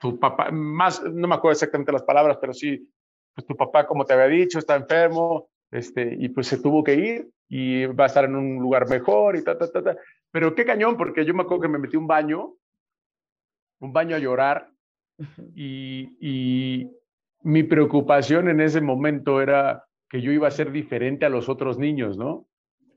tu 0.00 0.18
papá, 0.20 0.52
más, 0.52 1.02
no 1.02 1.26
me 1.26 1.34
acuerdo 1.34 1.54
exactamente 1.54 1.90
las 1.90 2.04
palabras, 2.04 2.38
pero 2.40 2.54
sí, 2.54 2.88
pues 3.34 3.46
tu 3.46 3.56
papá, 3.56 3.84
como 3.84 4.04
te 4.04 4.12
había 4.12 4.26
dicho, 4.26 4.60
está 4.60 4.76
enfermo, 4.76 5.50
este, 5.70 6.16
y 6.18 6.28
pues 6.28 6.46
se 6.46 6.58
tuvo 6.58 6.82
que 6.84 6.94
ir 6.94 7.28
y 7.48 7.86
va 7.86 8.04
a 8.04 8.06
estar 8.06 8.24
en 8.24 8.36
un 8.36 8.58
lugar 8.58 8.88
mejor 8.88 9.36
y 9.36 9.44
ta, 9.44 9.56
ta, 9.56 9.70
ta, 9.70 9.82
ta. 9.82 9.96
Pero 10.30 10.54
qué 10.54 10.64
cañón, 10.64 10.96
porque 10.96 11.24
yo 11.24 11.34
me 11.34 11.42
acuerdo 11.42 11.62
que 11.62 11.68
me 11.68 11.78
metí 11.78 11.96
un 11.96 12.06
baño, 12.06 12.54
un 13.80 13.92
baño 13.92 14.16
a 14.16 14.18
llorar, 14.18 14.70
y, 15.54 16.16
y 16.20 16.90
mi 17.42 17.62
preocupación 17.62 18.48
en 18.48 18.60
ese 18.60 18.80
momento 18.80 19.40
era 19.40 19.84
que 20.08 20.20
yo 20.20 20.32
iba 20.32 20.48
a 20.48 20.52
ser 20.52 20.72
diferente 20.72 21.26
a 21.26 21.28
los 21.28 21.48
otros 21.48 21.78
niños, 21.78 22.16
¿no? 22.16 22.46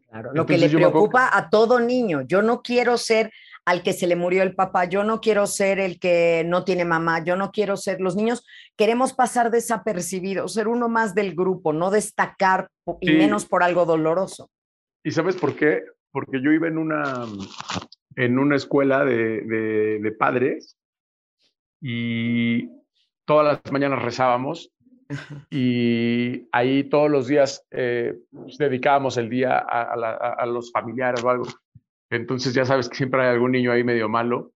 Claro, 0.09 0.31
lo 0.33 0.45
que 0.45 0.57
le 0.57 0.69
preocupa 0.69 1.29
a 1.33 1.49
todo 1.49 1.79
niño. 1.79 2.21
Yo 2.21 2.41
no 2.41 2.61
quiero 2.61 2.97
ser 2.97 3.31
al 3.67 3.83
que 3.83 3.91
se 3.91 4.07
le 4.07 4.15
murió 4.15 4.43
el 4.43 4.55
papá, 4.55 4.85
yo 4.85 5.03
no 5.03 5.19
quiero 5.19 5.45
ser 5.45 5.77
el 5.79 5.99
que 5.99 6.43
no 6.45 6.63
tiene 6.63 6.85
mamá, 6.85 7.21
yo 7.25 7.35
no 7.35 7.51
quiero 7.51 7.75
ser 7.75 7.99
los 7.99 8.15
niños, 8.15 8.45
queremos 8.77 9.11
pasar 9.11 9.51
desapercibidos, 9.51 10.53
ser 10.53 10.69
uno 10.69 10.87
más 10.87 11.13
del 11.13 11.35
grupo, 11.35 11.73
no 11.73 11.91
destacar 11.91 12.69
y 13.01 13.11
menos 13.11 13.45
por 13.45 13.63
algo 13.63 13.85
doloroso. 13.85 14.49
¿Y 15.03 15.11
sabes 15.11 15.35
por 15.35 15.53
qué? 15.57 15.83
Porque 16.11 16.41
yo 16.41 16.51
iba 16.51 16.69
en 16.69 16.77
una, 16.77 17.25
en 18.15 18.39
una 18.39 18.55
escuela 18.55 19.03
de, 19.03 19.41
de, 19.41 19.99
de 19.99 20.11
padres 20.13 20.77
y 21.81 22.69
todas 23.25 23.59
las 23.65 23.71
mañanas 23.73 24.01
rezábamos 24.01 24.71
y 25.49 26.47
ahí 26.53 26.85
todos 26.85 27.11
los 27.11 27.27
días 27.27 27.65
eh, 27.71 28.17
pues, 28.31 28.57
dedicábamos 28.57 29.17
el 29.17 29.29
día 29.29 29.57
a, 29.57 30.45
los 30.45 30.71
familiares 30.71 31.21
o 31.21 31.29
algo. 31.29 31.47
Entonces 32.09 32.53
ya 32.53 32.65
sabes 32.65 32.89
que 32.89 32.95
siempre 32.95 33.21
hay 33.21 33.33
algún 33.33 33.51
niño 33.51 33.71
ahí 33.71 33.83
medio 33.83 34.09
malo. 34.09 34.53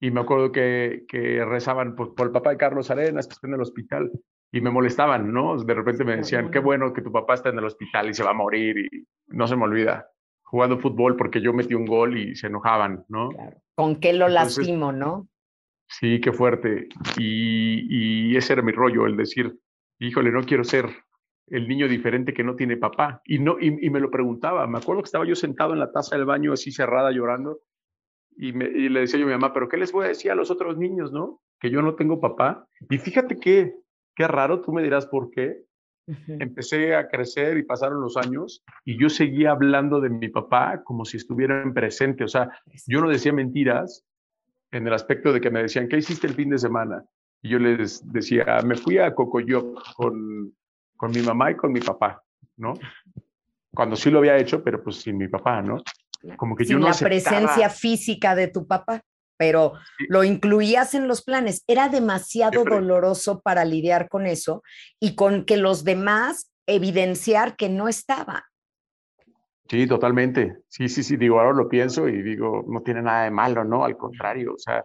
Y 0.00 0.10
me 0.10 0.20
acuerdo 0.20 0.50
que, 0.50 1.04
que 1.08 1.44
rezaban 1.44 1.94
por, 1.94 2.14
por, 2.14 2.26
el 2.26 2.32
papá 2.32 2.50
de 2.50 2.56
Carlos 2.56 2.90
Arenas, 2.90 3.28
que 3.28 3.34
está 3.34 3.46
en 3.46 3.54
el 3.54 3.60
hospital, 3.60 4.10
y 4.50 4.60
me 4.60 4.70
molestaban, 4.70 5.32
¿no? 5.32 5.56
De 5.56 5.74
repente 5.74 6.04
me 6.04 6.16
decían, 6.16 6.50
qué 6.50 6.58
bueno 6.58 6.92
que 6.92 7.02
tu 7.02 7.12
papá 7.12 7.34
está 7.34 7.50
en 7.50 7.58
el 7.58 7.64
hospital 7.64 8.10
y 8.10 8.14
se 8.14 8.24
va 8.24 8.30
a 8.30 8.34
morir, 8.34 8.78
y 8.78 9.06
no 9.28 9.46
se 9.46 9.54
me 9.54 9.62
olvida, 9.62 10.08
jugando 10.42 10.78
fútbol 10.78 11.16
porque 11.16 11.40
yo 11.40 11.52
metí 11.52 11.74
un 11.74 11.86
gol 11.86 12.18
y 12.18 12.34
se 12.34 12.48
enojaban, 12.48 13.04
¿no? 13.08 13.30
¿Con 13.74 14.00
qué 14.00 14.12
lo 14.12 14.28
lastimo, 14.28 14.92
no? 14.92 15.28
Sí, 15.88 16.20
qué 16.20 16.32
fuerte. 16.32 16.88
Y, 17.18 18.36
ese 18.36 18.54
era 18.54 18.62
mi 18.62 18.72
rollo, 18.72 19.06
el 19.06 19.16
decir, 19.16 19.58
híjole, 19.98 20.30
no 20.30 20.42
quiero 20.42 20.64
ser 20.64 20.90
el 21.48 21.68
niño 21.68 21.88
diferente 21.88 22.32
que 22.32 22.44
no 22.44 22.56
tiene 22.56 22.76
papá. 22.76 23.20
Y, 23.24 23.38
no, 23.38 23.56
y, 23.60 23.90
me 23.90 24.00
lo 24.00 24.10
preguntaba. 24.10 24.66
Me 24.66 24.78
acuerdo 24.78 25.02
que 25.02 25.06
estaba 25.06 25.26
yo 25.26 25.34
sentado 25.34 25.72
en 25.72 25.80
la 25.80 25.92
taza 25.92 26.16
del 26.16 26.24
baño 26.24 26.52
así 26.52 26.70
cerrada 26.70 27.10
llorando 27.10 27.60
y, 28.36 28.52
me, 28.52 28.68
le 28.68 29.00
decía 29.00 29.18
yo 29.18 29.26
a 29.26 29.28
mi 29.28 29.34
mamá, 29.34 29.52
pero 29.52 29.68
¿qué 29.68 29.76
les 29.76 29.92
voy 29.92 30.06
a 30.06 30.08
decir 30.08 30.30
a 30.30 30.34
los 30.34 30.50
otros 30.50 30.78
niños, 30.78 31.12
no? 31.12 31.40
Que 31.60 31.70
yo 31.70 31.82
no 31.82 31.94
tengo 31.94 32.20
papá. 32.20 32.66
Y 32.88 32.98
fíjate 32.98 33.38
qué, 33.38 33.74
qué 34.14 34.26
raro, 34.26 34.60
tú 34.62 34.72
me 34.72 34.82
dirás 34.82 35.06
por 35.06 35.30
qué. 35.30 35.64
Empecé 36.26 36.96
a 36.96 37.08
crecer 37.08 37.56
y 37.58 37.62
pasaron 37.62 38.00
los 38.00 38.16
años 38.16 38.64
y 38.84 39.00
yo 39.00 39.08
seguía 39.08 39.52
hablando 39.52 40.00
de 40.00 40.10
mi 40.10 40.28
papá 40.28 40.82
como 40.82 41.04
si 41.04 41.16
estuviera 41.16 41.62
en 41.62 41.72
presente. 41.72 42.24
O 42.24 42.28
sea, 42.28 42.50
yo 42.88 43.00
no 43.00 43.08
decía 43.08 43.32
mentiras, 43.32 44.04
en 44.72 44.86
el 44.86 44.94
aspecto 44.94 45.32
de 45.32 45.40
que 45.40 45.50
me 45.50 45.62
decían, 45.62 45.86
¿qué 45.86 45.98
hiciste 45.98 46.26
el 46.26 46.34
fin 46.34 46.48
de 46.48 46.58
semana? 46.58 47.04
Y 47.42 47.50
yo 47.50 47.58
les 47.58 48.10
decía, 48.10 48.60
me 48.64 48.74
fui 48.74 48.98
a 48.98 49.14
Cocoyoc 49.14 49.94
con, 49.94 50.54
con 51.02 51.10
mi 51.10 51.20
mamá 51.20 51.50
y 51.50 51.56
con 51.56 51.72
mi 51.72 51.80
papá, 51.80 52.22
¿no? 52.58 52.74
Cuando 53.74 53.96
sí 53.96 54.08
lo 54.08 54.20
había 54.20 54.36
hecho, 54.36 54.62
pero 54.62 54.84
pues 54.84 55.00
sin 55.00 55.18
mi 55.18 55.26
papá, 55.26 55.60
¿no? 55.60 55.82
Como 56.36 56.54
que 56.54 56.64
sin 56.64 56.74
yo 56.74 56.78
no 56.78 56.88
la 56.88 56.94
presencia 56.94 57.68
física 57.70 58.36
de 58.36 58.46
tu 58.46 58.68
papá, 58.68 59.02
pero 59.36 59.72
lo 60.08 60.22
incluías 60.22 60.94
en 60.94 61.08
los 61.08 61.24
planes. 61.24 61.64
Era 61.66 61.88
demasiado 61.88 62.62
doloroso 62.62 63.40
para 63.40 63.64
lidiar 63.64 64.08
con 64.08 64.26
eso 64.26 64.62
y 65.00 65.16
con 65.16 65.44
que 65.44 65.56
los 65.56 65.82
demás 65.82 66.52
evidenciar 66.68 67.56
que 67.56 67.68
no 67.68 67.88
estaba. 67.88 68.44
Sí, 69.68 69.88
totalmente. 69.88 70.58
Sí, 70.68 70.88
sí, 70.88 71.02
sí, 71.02 71.16
digo, 71.16 71.40
ahora 71.40 71.54
lo 71.54 71.68
pienso 71.68 72.06
y 72.06 72.22
digo, 72.22 72.64
no 72.68 72.80
tiene 72.82 73.02
nada 73.02 73.24
de 73.24 73.32
malo, 73.32 73.64
¿no? 73.64 73.84
Al 73.84 73.96
contrario, 73.96 74.54
o 74.54 74.58
sea. 74.58 74.84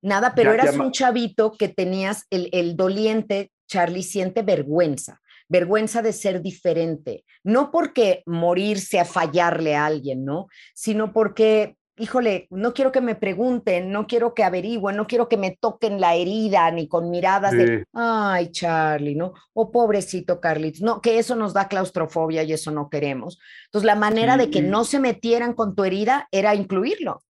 Nada, 0.00 0.32
pero 0.34 0.50
eras 0.54 0.78
un 0.78 0.92
chavito 0.92 1.52
que 1.52 1.68
tenías 1.68 2.26
el, 2.30 2.48
el 2.52 2.74
doliente, 2.74 3.52
Charlie 3.68 4.02
siente 4.02 4.42
vergüenza, 4.42 5.21
vergüenza 5.52 6.02
de 6.02 6.12
ser 6.12 6.42
diferente, 6.42 7.24
no 7.44 7.70
porque 7.70 8.22
morirse 8.26 8.98
a 8.98 9.04
fallarle 9.04 9.76
a 9.76 9.86
alguien, 9.86 10.24
¿no? 10.24 10.48
Sino 10.74 11.12
porque 11.12 11.76
híjole, 11.98 12.48
no 12.50 12.72
quiero 12.72 12.90
que 12.90 13.00
me 13.00 13.14
pregunten, 13.14 13.92
no 13.92 14.06
quiero 14.06 14.34
que 14.34 14.44
averigüen, 14.44 14.96
no 14.96 15.06
quiero 15.06 15.28
que 15.28 15.36
me 15.36 15.56
toquen 15.60 16.00
la 16.00 16.14
herida 16.14 16.70
ni 16.70 16.88
con 16.88 17.10
miradas 17.10 17.52
de, 17.52 17.84
ay, 17.92 18.50
Charlie, 18.50 19.14
¿no? 19.14 19.34
O 19.52 19.70
pobrecito 19.70 20.40
Carlitos, 20.40 20.80
no, 20.80 21.00
que 21.00 21.18
eso 21.18 21.36
nos 21.36 21.52
da 21.52 21.68
claustrofobia 21.68 22.42
y 22.42 22.52
eso 22.52 22.70
no 22.70 22.88
queremos. 22.88 23.38
Entonces, 23.66 23.86
la 23.86 23.94
manera 23.94 24.36
de 24.36 24.50
que 24.50 24.62
no 24.62 24.84
se 24.84 25.00
metieran 25.00 25.52
con 25.52 25.74
tu 25.74 25.84
herida 25.84 26.28
era 26.32 26.54
incluirlo. 26.54 27.22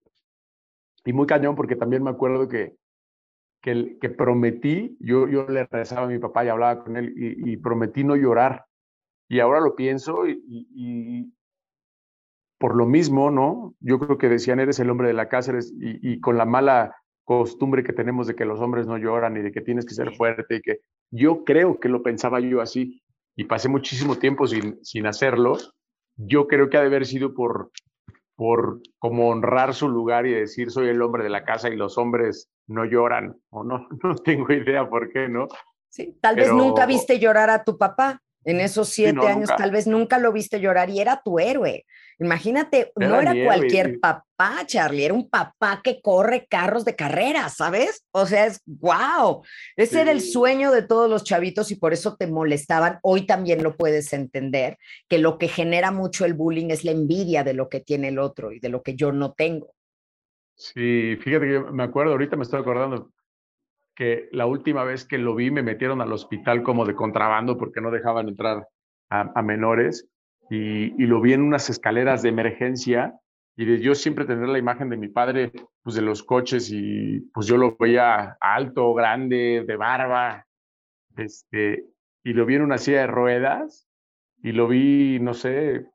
Y 1.05 1.11
muy 1.11 1.27
cañón, 1.27 1.55
porque 1.55 1.75
también 1.75 2.01
me 2.01 2.11
acuerdo 2.11 2.47
que, 2.47 2.75
que, 3.63 3.97
que 3.99 4.09
prometí, 4.09 4.95
yo, 4.99 5.27
yo 5.27 5.47
le 5.47 5.65
rezaba 5.65 6.05
a 6.05 6.09
mi 6.09 6.19
papá 6.19 6.45
y 6.45 6.49
hablaba 6.49 6.83
con 6.83 6.97
él 6.97 7.13
y, 7.15 7.57
prometí 7.57 8.03
no 8.03 8.15
llorar. 8.15 8.65
Y 9.27 9.39
ahora 9.39 9.61
lo 9.61 9.75
pienso 9.75 10.27
y 10.27 11.33
por 12.63 12.77
lo 12.77 12.85
mismo, 12.85 13.29
¿no? 13.29 13.75
Yo 13.81 13.99
creo 13.99 14.17
que 14.17 14.29
decían, 14.29 14.61
eres 14.61 14.79
el 14.79 14.89
hombre 14.89 15.09
de 15.09 15.13
la 15.13 15.27
casa, 15.27 15.51
y, 15.81 16.21
con 16.21 16.37
la 16.37 16.45
mala 16.45 16.95
costumbre 17.25 17.83
que 17.83 17.91
tenemos 17.91 18.25
de 18.25 18.35
que 18.35 18.45
los 18.45 18.61
hombres 18.61 18.87
no 18.87 18.97
lloran 18.97 19.35
y 19.35 19.41
de 19.41 19.51
que 19.51 19.59
tienes 19.59 19.85
que 19.85 19.93
ser 19.93 20.15
fuerte 20.15 20.55
y 20.55 20.61
que 20.61 20.77
yo 21.11 21.43
creo 21.43 21.77
que 21.81 21.89
lo 21.89 22.01
pensaba 22.03 22.39
yo 22.39 22.61
así 22.61 23.03
y 23.35 23.43
pasé 23.43 23.67
muchísimo 23.67 24.17
tiempo 24.17 24.47
sin, 24.47 24.81
sin 24.81 25.07
hacerlo. 25.07 25.57
Yo 26.15 26.47
creo 26.47 26.69
que 26.69 26.77
ha 26.77 26.79
de 26.79 26.87
haber 26.87 27.05
sido 27.05 27.33
por, 27.33 27.69
por 28.37 28.79
como 28.97 29.27
honrar 29.27 29.73
su 29.73 29.89
lugar 29.89 30.25
y 30.25 30.31
decir 30.31 30.71
soy 30.71 30.87
el 30.87 31.01
hombre 31.01 31.25
de 31.25 31.31
la 31.31 31.43
casa 31.43 31.67
y 31.67 31.75
los 31.75 31.97
hombres 31.97 32.49
no 32.67 32.85
lloran 32.85 33.35
o 33.49 33.63
no, 33.63 33.87
no 34.03 34.15
tengo 34.15 34.51
idea 34.53 34.89
por 34.89 35.11
qué, 35.11 35.27
¿no? 35.27 35.47
Sí, 35.89 36.17
tal 36.19 36.35
vez 36.35 36.51
nunca 36.51 36.85
viste 36.85 37.19
llorar 37.19 37.49
a 37.49 37.63
tu 37.63 37.77
papá. 37.77 38.19
En 38.45 38.59
esos 38.59 38.89
siete 38.89 39.25
años 39.25 39.49
tal 39.55 39.71
vez 39.71 39.87
nunca 39.87 40.17
lo 40.17 40.33
viste 40.33 40.59
llorar 40.59 40.89
y 40.89 40.99
era 40.99 41.21
tu 41.23 41.39
héroe. 41.39 41.85
Imagínate, 42.19 42.91
no 42.95 43.19
era 43.19 43.33
cualquier 43.45 43.99
papá, 43.99 44.63
Charlie, 44.65 45.05
era 45.05 45.13
un 45.13 45.29
papá 45.29 45.81
que 45.83 46.01
corre 46.01 46.45
carros 46.47 46.83
de 46.83 46.95
carrera, 46.95 47.47
¿sabes? 47.49 48.03
O 48.11 48.25
sea, 48.25 48.45
es 48.45 48.61
wow. 48.65 49.43
Ese 49.75 50.01
era 50.01 50.11
el 50.11 50.21
sueño 50.21 50.71
de 50.71 50.81
todos 50.81 51.09
los 51.09 51.23
chavitos 51.23 51.71
y 51.71 51.75
por 51.75 51.93
eso 51.93 52.15
te 52.17 52.27
molestaban. 52.27 52.99
Hoy 53.01 53.25
también 53.25 53.63
lo 53.63 53.77
puedes 53.77 54.11
entender, 54.13 54.77
que 55.07 55.19
lo 55.19 55.37
que 55.37 55.47
genera 55.47 55.91
mucho 55.91 56.25
el 56.25 56.33
bullying 56.33 56.69
es 56.69 56.83
la 56.83 56.91
envidia 56.91 57.43
de 57.43 57.53
lo 57.53 57.69
que 57.69 57.79
tiene 57.79 58.09
el 58.09 58.19
otro 58.19 58.51
y 58.51 58.59
de 58.59 58.69
lo 58.69 58.83
que 58.83 58.95
yo 58.95 59.11
no 59.11 59.33
tengo. 59.33 59.73
Sí, 60.55 61.17
fíjate 61.19 61.47
que 61.47 61.59
me 61.71 61.83
acuerdo, 61.83 62.11
ahorita 62.11 62.35
me 62.35 62.43
estoy 62.43 62.61
acordando 62.61 63.11
que 63.95 64.29
la 64.31 64.45
última 64.45 64.83
vez 64.83 65.05
que 65.05 65.17
lo 65.17 65.35
vi 65.35 65.51
me 65.51 65.63
metieron 65.63 66.01
al 66.01 66.13
hospital 66.13 66.63
como 66.63 66.85
de 66.85 66.95
contrabando 66.95 67.57
porque 67.57 67.81
no 67.81 67.91
dejaban 67.91 68.29
entrar 68.29 68.67
a 69.09 69.41
menores 69.43 70.09
y, 70.49 71.05
lo 71.05 71.21
vi 71.21 71.33
en 71.33 71.41
unas 71.41 71.69
escaleras 71.69 72.21
de 72.21 72.29
emergencia 72.29 73.19
y 73.55 73.65
de 73.65 73.79
yo 73.79 73.95
siempre 73.95 74.25
tener 74.25 74.49
la 74.49 74.59
imagen 74.59 74.89
de 74.89 74.97
mi 74.97 75.07
padre, 75.07 75.51
pues 75.83 75.95
de 75.95 76.01
los 76.01 76.23
coches 76.23 76.69
y 76.71 77.21
pues 77.33 77.47
yo 77.47 77.57
lo 77.57 77.75
veía 77.77 78.37
alto, 78.39 78.93
grande, 78.93 79.63
de 79.65 79.75
barba, 79.75 80.45
este, 81.17 81.85
y 82.23 82.33
lo 82.33 82.45
vi 82.45 82.55
en 82.55 82.63
una 82.63 82.77
silla 82.77 83.01
de 83.01 83.07
ruedas 83.07 83.87
y 84.41 84.51
lo 84.51 84.67
vi, 84.67 85.19
no 85.19 85.33
sé, 85.33 85.85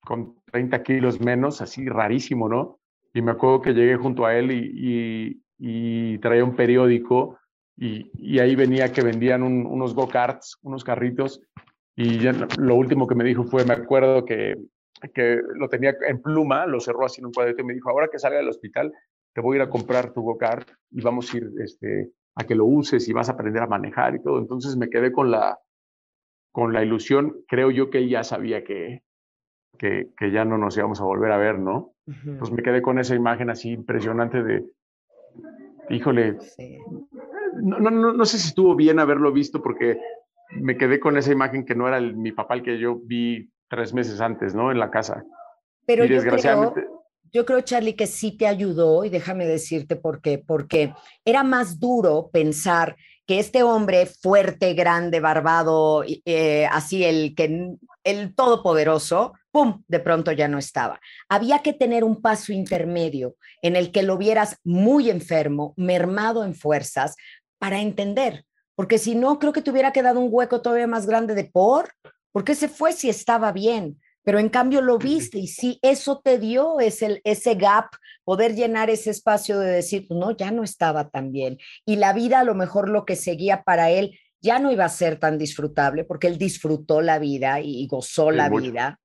con 0.00 0.36
30 0.46 0.82
kilos 0.82 1.20
menos, 1.20 1.60
así 1.60 1.86
rarísimo, 1.88 2.48
¿no? 2.48 2.77
Y 3.14 3.22
me 3.22 3.32
acuerdo 3.32 3.62
que 3.62 3.72
llegué 3.72 3.96
junto 3.96 4.26
a 4.26 4.36
él 4.36 4.52
y, 4.52 5.40
y, 5.58 6.18
traía 6.18 6.44
un 6.44 6.54
periódico 6.54 7.38
y, 7.76 8.10
y, 8.14 8.38
ahí 8.38 8.54
venía 8.54 8.92
que 8.92 9.02
vendían 9.02 9.42
unos 9.42 9.94
go-karts, 9.94 10.58
unos 10.62 10.84
carritos, 10.84 11.40
y 11.96 12.20
lo 12.58 12.76
último 12.76 13.08
que 13.08 13.16
me 13.16 13.24
dijo 13.24 13.42
fue, 13.42 13.64
me 13.64 13.74
acuerdo 13.74 14.24
que, 14.24 14.54
que 15.12 15.40
lo 15.54 15.68
tenía 15.68 15.96
en 16.06 16.22
pluma, 16.22 16.64
lo 16.64 16.78
cerró 16.78 17.04
así 17.04 17.20
en 17.20 17.26
un 17.26 17.32
cuadrito 17.32 17.62
y 17.62 17.64
me 17.64 17.74
dijo, 17.74 17.90
ahora 17.90 18.08
que 18.10 18.20
salga 18.20 18.38
del 18.38 18.48
hospital, 18.48 18.92
te 19.34 19.40
voy 19.40 19.56
a 19.56 19.56
ir 19.56 19.62
a 19.62 19.70
comprar 19.70 20.12
tu 20.12 20.22
go-kart 20.22 20.68
y 20.92 21.00
vamos 21.00 21.32
a 21.32 21.36
ir 21.36 21.50
este, 21.58 22.12
a 22.36 22.44
que 22.44 22.54
lo 22.54 22.66
uses 22.66 23.08
y 23.08 23.12
vas 23.12 23.28
a 23.28 23.32
aprender 23.32 23.64
a 23.64 23.66
manejar 23.66 24.14
y 24.14 24.22
todo. 24.22 24.38
Entonces 24.38 24.76
me 24.76 24.90
quedé 24.90 25.10
con 25.10 25.32
la, 25.32 25.58
con 26.52 26.72
la 26.72 26.84
ilusión, 26.84 27.44
creo 27.48 27.72
yo 27.72 27.90
que 27.90 28.08
ya 28.08 28.22
sabía 28.22 28.62
que, 28.62 29.02
que, 29.78 30.10
que 30.16 30.30
ya 30.30 30.44
no 30.44 30.58
nos 30.58 30.76
íbamos 30.76 31.00
a 31.00 31.04
volver 31.04 31.32
a 31.32 31.38
ver, 31.38 31.58
¿no? 31.58 31.94
Pues 32.38 32.50
me 32.50 32.62
quedé 32.62 32.82
con 32.82 32.98
esa 32.98 33.14
imagen 33.14 33.50
así 33.50 33.70
impresionante 33.70 34.42
de, 34.42 34.64
híjole, 35.90 36.38
no, 37.62 37.78
no, 37.78 37.90
no, 37.90 38.12
no 38.12 38.24
sé 38.24 38.38
si 38.38 38.48
estuvo 38.48 38.74
bien 38.74 38.98
haberlo 38.98 39.32
visto 39.32 39.62
porque 39.62 39.98
me 40.50 40.76
quedé 40.76 41.00
con 41.00 41.16
esa 41.16 41.32
imagen 41.32 41.64
que 41.64 41.74
no 41.74 41.86
era 41.88 42.00
mi 42.00 42.32
papá 42.32 42.54
el 42.54 42.62
que 42.62 42.78
yo 42.78 42.98
vi 43.02 43.50
tres 43.68 43.92
meses 43.92 44.20
antes, 44.20 44.54
¿no? 44.54 44.70
En 44.70 44.78
la 44.78 44.90
casa. 44.90 45.24
Pero 45.86 46.04
yo 46.04 46.20
creo, 46.20 46.74
yo 47.32 47.44
creo, 47.44 47.60
Charlie, 47.60 47.94
que 47.94 48.06
sí 48.06 48.36
te 48.36 48.46
ayudó 48.46 49.04
y 49.04 49.10
déjame 49.10 49.46
decirte 49.46 49.96
por 49.96 50.20
qué, 50.20 50.38
porque 50.38 50.94
era 51.24 51.42
más 51.42 51.78
duro 51.78 52.30
pensar 52.32 52.96
que 53.26 53.38
este 53.38 53.62
hombre 53.62 54.06
fuerte, 54.06 54.72
grande, 54.72 55.20
barbado, 55.20 56.02
eh, 56.24 56.66
así 56.70 57.04
el 57.04 57.34
que 57.34 57.76
el 58.04 58.34
todopoderoso, 58.34 59.34
pum, 59.50 59.82
de 59.88 60.00
pronto 60.00 60.32
ya 60.32 60.48
no 60.48 60.58
estaba. 60.58 61.00
Había 61.28 61.60
que 61.60 61.72
tener 61.72 62.04
un 62.04 62.20
paso 62.20 62.52
intermedio 62.52 63.36
en 63.62 63.76
el 63.76 63.92
que 63.92 64.02
lo 64.02 64.18
vieras 64.18 64.56
muy 64.64 65.10
enfermo, 65.10 65.74
mermado 65.76 66.44
en 66.44 66.54
fuerzas, 66.54 67.16
para 67.58 67.80
entender 67.80 68.44
porque 68.78 68.98
si 68.98 69.16
no, 69.16 69.40
creo 69.40 69.52
que 69.52 69.60
te 69.60 69.72
hubiera 69.72 69.92
quedado 69.92 70.20
un 70.20 70.28
hueco 70.30 70.62
todavía 70.62 70.86
más 70.86 71.04
grande 71.04 71.34
de 71.34 71.42
por, 71.42 71.90
porque 72.30 72.54
se 72.54 72.68
fue 72.68 72.92
si 72.92 73.08
estaba 73.08 73.50
bien, 73.50 74.00
pero 74.22 74.38
en 74.38 74.50
cambio 74.50 74.82
lo 74.82 74.98
viste 74.98 75.36
y 75.40 75.48
sí, 75.48 75.80
eso 75.82 76.20
te 76.22 76.38
dio 76.38 76.78
ese, 76.78 77.20
ese 77.24 77.56
gap, 77.56 77.86
poder 78.22 78.54
llenar 78.54 78.88
ese 78.88 79.10
espacio 79.10 79.58
de 79.58 79.68
decir, 79.68 80.06
no, 80.10 80.30
ya 80.30 80.52
no 80.52 80.62
estaba 80.62 81.10
tan 81.10 81.32
bien. 81.32 81.58
Y 81.84 81.96
la 81.96 82.12
vida 82.12 82.38
a 82.38 82.44
lo 82.44 82.54
mejor 82.54 82.88
lo 82.88 83.04
que 83.04 83.16
seguía 83.16 83.64
para 83.64 83.90
él 83.90 84.16
ya 84.40 84.60
no 84.60 84.70
iba 84.70 84.84
a 84.84 84.90
ser 84.90 85.18
tan 85.18 85.38
disfrutable, 85.38 86.04
porque 86.04 86.28
él 86.28 86.38
disfrutó 86.38 87.00
la 87.00 87.18
vida 87.18 87.60
y 87.60 87.84
gozó 87.88 88.30
la 88.30 88.48
vida. 88.48 89.00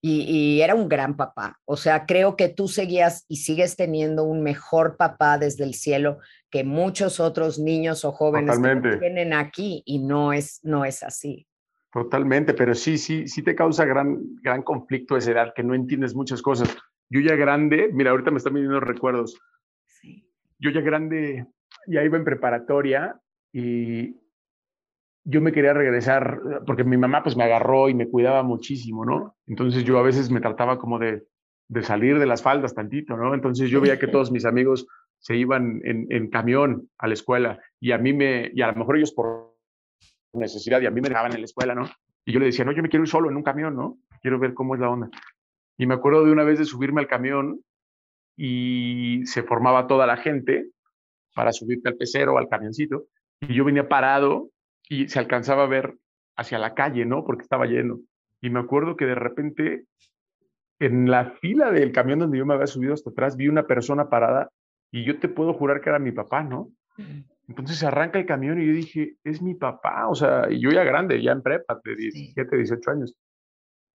Y, 0.00 0.20
y, 0.22 0.62
era 0.62 0.76
un 0.76 0.88
gran 0.88 1.16
papá. 1.16 1.58
O 1.64 1.76
sea, 1.76 2.06
creo 2.06 2.36
que 2.36 2.48
tú 2.48 2.68
seguías 2.68 3.24
y 3.26 3.36
sigues 3.36 3.74
teniendo 3.74 4.22
un 4.22 4.42
mejor 4.44 4.96
papá 4.96 5.38
desde 5.38 5.64
el 5.64 5.74
cielo 5.74 6.18
que 6.50 6.62
muchos 6.62 7.20
otros 7.20 7.58
niños 7.58 8.04
o 8.04 8.12
jóvenes 8.12 8.58
que 8.58 8.98
tienen 8.98 9.32
aquí 9.32 9.82
y 9.84 9.98
no 9.98 10.32
es, 10.32 10.60
no 10.62 10.84
es 10.84 11.02
así. 11.02 11.46
Totalmente, 11.92 12.54
pero 12.54 12.74
sí, 12.74 12.98
sí, 12.98 13.26
sí 13.28 13.42
te 13.42 13.54
causa 13.54 13.84
gran, 13.84 14.36
gran 14.42 14.62
conflicto 14.62 15.16
esa 15.16 15.32
edad, 15.32 15.52
que 15.54 15.62
no 15.62 15.74
entiendes 15.74 16.14
muchas 16.14 16.42
cosas. 16.42 16.76
Yo 17.08 17.20
ya 17.20 17.34
grande, 17.34 17.90
mira, 17.92 18.10
ahorita 18.10 18.30
me 18.30 18.38
están 18.38 18.54
viniendo 18.54 18.80
recuerdos. 18.80 19.40
Sí. 19.86 20.30
Yo 20.58 20.70
ya 20.70 20.80
grande, 20.80 21.46
ya 21.86 22.04
iba 22.04 22.18
en 22.18 22.24
preparatoria 22.24 23.18
y 23.52 24.14
yo 25.24 25.40
me 25.40 25.52
quería 25.52 25.74
regresar, 25.74 26.40
porque 26.66 26.84
mi 26.84 26.96
mamá 26.96 27.22
pues 27.22 27.36
me 27.36 27.44
agarró 27.44 27.88
y 27.88 27.94
me 27.94 28.08
cuidaba 28.08 28.42
muchísimo, 28.42 29.04
¿no? 29.04 29.36
Entonces 29.46 29.84
yo 29.84 29.98
a 29.98 30.02
veces 30.02 30.30
me 30.30 30.40
trataba 30.40 30.78
como 30.78 30.98
de, 30.98 31.26
de 31.68 31.82
salir 31.82 32.18
de 32.18 32.26
las 32.26 32.42
faldas 32.42 32.74
tantito, 32.74 33.16
¿no? 33.16 33.34
Entonces 33.34 33.70
yo 33.70 33.80
veía 33.80 33.98
que 33.98 34.08
todos 34.08 34.32
mis 34.32 34.44
amigos 34.46 34.86
se 35.18 35.36
iban 35.36 35.80
en, 35.84 36.30
camión 36.30 36.88
a 36.98 37.08
la 37.08 37.14
escuela 37.14 37.60
y 37.80 37.92
a 37.92 37.98
mí 37.98 38.12
me, 38.12 38.50
y 38.54 38.62
a 38.62 38.68
lo 38.68 38.78
mejor 38.78 38.96
ellos 38.96 39.12
por 39.12 39.56
necesidad 40.32 40.80
y 40.80 40.86
a 40.86 40.90
mí 40.90 41.00
me 41.00 41.08
dejaban 41.08 41.32
en 41.32 41.40
la 41.40 41.44
escuela, 41.44 41.74
¿no? 41.74 41.90
Y 42.24 42.32
yo 42.32 42.40
le 42.40 42.46
decía, 42.46 42.64
no, 42.64 42.72
yo 42.72 42.82
me 42.82 42.88
quiero 42.88 43.04
ir 43.04 43.10
solo 43.10 43.30
en 43.30 43.36
un 43.36 43.42
camión, 43.42 43.74
¿no? 43.74 43.98
Quiero 44.22 44.38
ver 44.38 44.54
cómo 44.54 44.74
es 44.74 44.80
la 44.80 44.90
onda. 44.90 45.10
Y 45.76 45.86
me 45.86 45.94
acuerdo 45.94 46.24
de 46.24 46.32
una 46.32 46.44
vez 46.44 46.58
de 46.58 46.64
subirme 46.64 47.00
al 47.00 47.08
camión 47.08 47.60
y 48.36 49.22
se 49.24 49.42
formaba 49.42 49.86
toda 49.86 50.06
la 50.06 50.16
gente 50.16 50.70
para 51.34 51.52
subirte 51.52 51.88
al 51.88 51.96
pecero 51.96 52.38
al 52.38 52.48
camioncito 52.48 53.06
y 53.40 53.54
yo 53.54 53.64
venía 53.64 53.88
parado 53.88 54.50
y 54.88 55.08
se 55.08 55.18
alcanzaba 55.18 55.64
a 55.64 55.68
ver 55.68 55.96
hacia 56.36 56.58
la 56.58 56.74
calle, 56.74 57.04
¿no? 57.04 57.24
Porque 57.24 57.42
estaba 57.42 57.66
lleno. 57.66 58.00
Y 58.40 58.50
me 58.50 58.60
acuerdo 58.60 58.96
que 58.96 59.06
de 59.06 59.14
repente 59.14 59.84
en 60.78 61.10
la 61.10 61.32
fila 61.40 61.72
del 61.72 61.92
camión 61.92 62.20
donde 62.20 62.38
yo 62.38 62.46
me 62.46 62.54
había 62.54 62.66
subido 62.66 62.94
hasta 62.94 63.10
atrás 63.10 63.36
vi 63.36 63.48
una 63.48 63.66
persona 63.66 64.08
parada 64.08 64.50
y 64.92 65.04
yo 65.04 65.18
te 65.18 65.28
puedo 65.28 65.52
jurar 65.54 65.80
que 65.80 65.90
era 65.90 65.98
mi 65.98 66.12
papá, 66.12 66.42
¿no? 66.42 66.70
Entonces 67.48 67.78
se 67.78 67.86
arranca 67.86 68.18
el 68.18 68.26
camión 68.26 68.60
y 68.60 68.66
yo 68.66 68.72
dije, 68.72 69.16
es 69.24 69.42
mi 69.42 69.54
papá, 69.54 70.08
o 70.08 70.14
sea, 70.14 70.46
y 70.50 70.60
yo 70.60 70.70
ya 70.70 70.84
grande, 70.84 71.22
ya 71.22 71.32
en 71.32 71.42
prepa, 71.42 71.80
de 71.84 71.96
17, 71.96 72.56
18 72.56 72.90
años. 72.90 73.16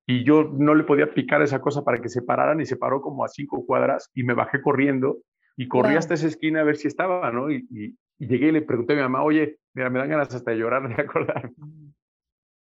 Y 0.06 0.24
yo 0.24 0.44
no 0.44 0.76
le 0.76 0.84
podía 0.84 1.14
picar 1.14 1.42
esa 1.42 1.62
cosa 1.62 1.84
para 1.84 2.02
que 2.02 2.10
se 2.10 2.22
pararan 2.22 2.60
y 2.60 2.66
se 2.66 2.76
paró 2.76 3.02
como 3.02 3.24
a 3.24 3.30
cinco 3.30 3.66
cuadras 3.66 4.10
y 4.14 4.24
me 4.24 4.34
bajé 4.34 4.62
corriendo 4.62 5.20
y 5.56 5.68
corrí 5.68 5.96
hasta 5.96 6.16
esa 6.16 6.28
esquina 6.28 6.62
a 6.62 6.64
ver 6.64 6.78
si 6.78 6.88
estaba, 6.88 7.32
¿no? 7.32 7.52
Y, 7.52 7.96
llegué 8.18 8.48
y 8.48 8.52
le 8.52 8.62
pregunté 8.62 8.94
a 8.94 8.96
mi 8.98 9.02
mamá, 9.04 9.24
oye, 9.24 9.58
mira, 9.74 9.90
me 9.90 10.00
dan 10.00 10.10
ganas 10.10 10.34
hasta 10.34 10.52
de 10.52 10.58
llorar 10.58 10.88
de 10.96 11.02
acordar. 11.02 11.52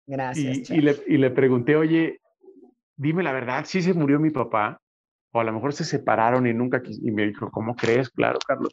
Gracias. 0.07 0.71
Y, 0.71 0.81
le, 0.81 0.97
y 1.07 1.17
le 1.17 1.31
pregunté, 1.31 1.77
oye, 1.77 2.21
dime 2.97 3.23
la 3.23 3.33
verdad, 3.33 3.64
¿sí 3.67 3.81
se 3.81 3.95
murió 3.95 4.21
mi 4.21 4.31
papá? 4.31 4.81
o 5.35 5.40
a 5.40 5.45
lo 5.45 5.53
mejor 5.53 5.73
se 5.73 5.85
separaron 5.85 6.47
y 6.47 6.55
nunca 6.55 6.81
y 6.87 7.11
me 7.11 7.27
dijo, 7.27 7.51
¿cómo 7.51 7.75
crees? 7.75 8.09
Claro, 8.11 8.38
Carlos. 8.47 8.73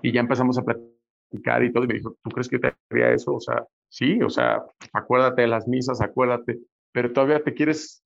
Y 0.00 0.10
ya 0.10 0.20
empezamos 0.20 0.58
a 0.58 0.62
platicar 0.62 1.62
y 1.62 1.70
todo, 1.70 1.84
y 1.84 1.86
me 1.86 1.94
dijo, 1.94 2.16
¿tú 2.22 2.30
crees 2.30 2.48
que 2.48 2.58
te 2.58 2.74
haría 2.90 3.12
eso? 3.12 3.34
O 3.34 3.40
sea, 3.40 3.66
sí, 3.90 4.18
o 4.22 4.30
sea, 4.30 4.62
acuérdate 4.94 5.42
de 5.42 5.48
las 5.48 5.68
misas, 5.68 6.00
acuérdate, 6.00 6.60
pero 6.92 7.12
todavía 7.12 7.44
te 7.44 7.52
quieres, 7.52 8.02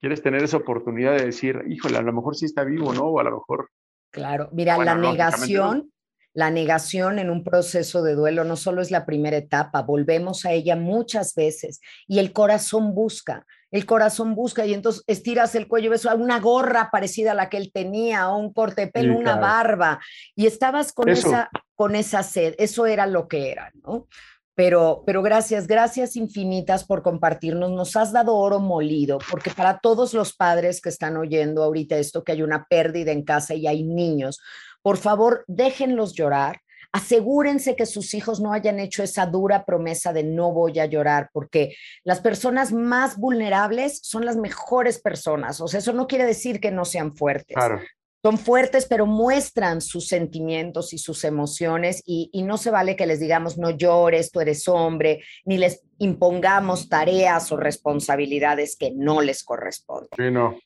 quieres 0.00 0.22
tener 0.22 0.42
esa 0.42 0.56
oportunidad 0.56 1.18
de 1.18 1.26
decir, 1.26 1.62
híjole, 1.68 1.98
a 1.98 2.02
lo 2.02 2.14
mejor 2.14 2.34
sí 2.34 2.46
está 2.46 2.64
vivo, 2.64 2.94
¿no? 2.94 3.02
O 3.02 3.20
a 3.20 3.24
lo 3.24 3.32
mejor... 3.32 3.68
Claro, 4.10 4.48
mira, 4.52 4.78
la 4.78 4.94
negación, 4.94 5.90
la 6.34 6.50
negación 6.50 7.18
en 7.18 7.30
un 7.30 7.44
proceso 7.44 8.02
de 8.02 8.14
duelo 8.14 8.44
no 8.44 8.56
solo 8.56 8.82
es 8.82 8.90
la 8.90 9.06
primera 9.06 9.36
etapa, 9.36 9.82
volvemos 9.82 10.44
a 10.44 10.52
ella 10.52 10.76
muchas 10.76 11.34
veces 11.34 11.80
y 12.08 12.18
el 12.18 12.32
corazón 12.32 12.94
busca, 12.94 13.46
el 13.70 13.86
corazón 13.86 14.34
busca 14.34 14.66
y 14.66 14.74
entonces 14.74 15.02
estiras 15.06 15.54
el 15.54 15.68
cuello, 15.68 15.90
ves 15.90 16.04
una 16.04 16.40
gorra 16.40 16.90
parecida 16.90 17.32
a 17.32 17.34
la 17.34 17.48
que 17.48 17.56
él 17.56 17.70
tenía, 17.72 18.28
o 18.28 18.38
un 18.38 18.52
corte 18.52 18.82
de 18.82 18.86
pelo, 18.88 19.16
una 19.16 19.36
barba, 19.36 20.00
y 20.36 20.46
estabas 20.46 20.92
con 20.92 21.08
esa, 21.08 21.48
con 21.74 21.96
esa 21.96 22.22
sed, 22.22 22.54
eso 22.58 22.86
era 22.86 23.06
lo 23.06 23.26
que 23.26 23.50
era, 23.50 23.72
¿no? 23.82 24.06
Pero, 24.56 25.02
pero 25.04 25.22
gracias, 25.22 25.66
gracias 25.66 26.14
infinitas 26.14 26.84
por 26.84 27.02
compartirnos. 27.02 27.72
Nos 27.72 27.96
has 27.96 28.12
dado 28.12 28.36
oro 28.36 28.60
molido, 28.60 29.18
porque 29.28 29.50
para 29.50 29.80
todos 29.80 30.14
los 30.14 30.32
padres 30.32 30.80
que 30.80 30.90
están 30.90 31.16
oyendo 31.16 31.64
ahorita 31.64 31.96
esto, 31.96 32.22
que 32.22 32.30
hay 32.30 32.42
una 32.42 32.66
pérdida 32.66 33.10
en 33.10 33.24
casa 33.24 33.54
y 33.54 33.66
hay 33.66 33.82
niños, 33.82 34.38
por 34.84 34.98
favor, 34.98 35.44
déjenlos 35.48 36.12
llorar. 36.12 36.60
Asegúrense 36.92 37.74
que 37.74 37.86
sus 37.86 38.12
hijos 38.12 38.40
no 38.40 38.52
hayan 38.52 38.78
hecho 38.78 39.02
esa 39.02 39.24
dura 39.24 39.64
promesa 39.64 40.12
de 40.12 40.24
no 40.24 40.52
voy 40.52 40.78
a 40.78 40.84
llorar, 40.84 41.30
porque 41.32 41.74
las 42.04 42.20
personas 42.20 42.70
más 42.70 43.16
vulnerables 43.16 44.00
son 44.02 44.26
las 44.26 44.36
mejores 44.36 45.00
personas. 45.00 45.62
O 45.62 45.68
sea, 45.68 45.78
eso 45.78 45.94
no 45.94 46.06
quiere 46.06 46.26
decir 46.26 46.60
que 46.60 46.70
no 46.70 46.84
sean 46.84 47.16
fuertes. 47.16 47.56
Claro 47.56 47.80
son 48.24 48.38
fuertes, 48.38 48.86
pero 48.86 49.04
muestran 49.04 49.82
sus 49.82 50.08
sentimientos 50.08 50.94
y 50.94 50.98
sus 50.98 51.24
emociones 51.24 52.02
y, 52.06 52.30
no 52.42 52.56
se 52.56 52.70
vale 52.70 52.96
que 52.96 53.04
les 53.04 53.20
digamos 53.20 53.58
no 53.58 53.68
llores, 53.68 54.30
tú 54.30 54.40
eres 54.40 54.66
hombre, 54.66 55.22
ni 55.44 55.58
les 55.58 55.82
impongamos 55.98 56.88
tareas 56.88 57.52
o 57.52 57.58
responsabilidades 57.58 58.76
que 58.78 58.92
no 58.96 59.20
les 59.20 59.44
corresponden. 59.44 60.08
Sí, 60.16 60.30
no. 60.30 60.58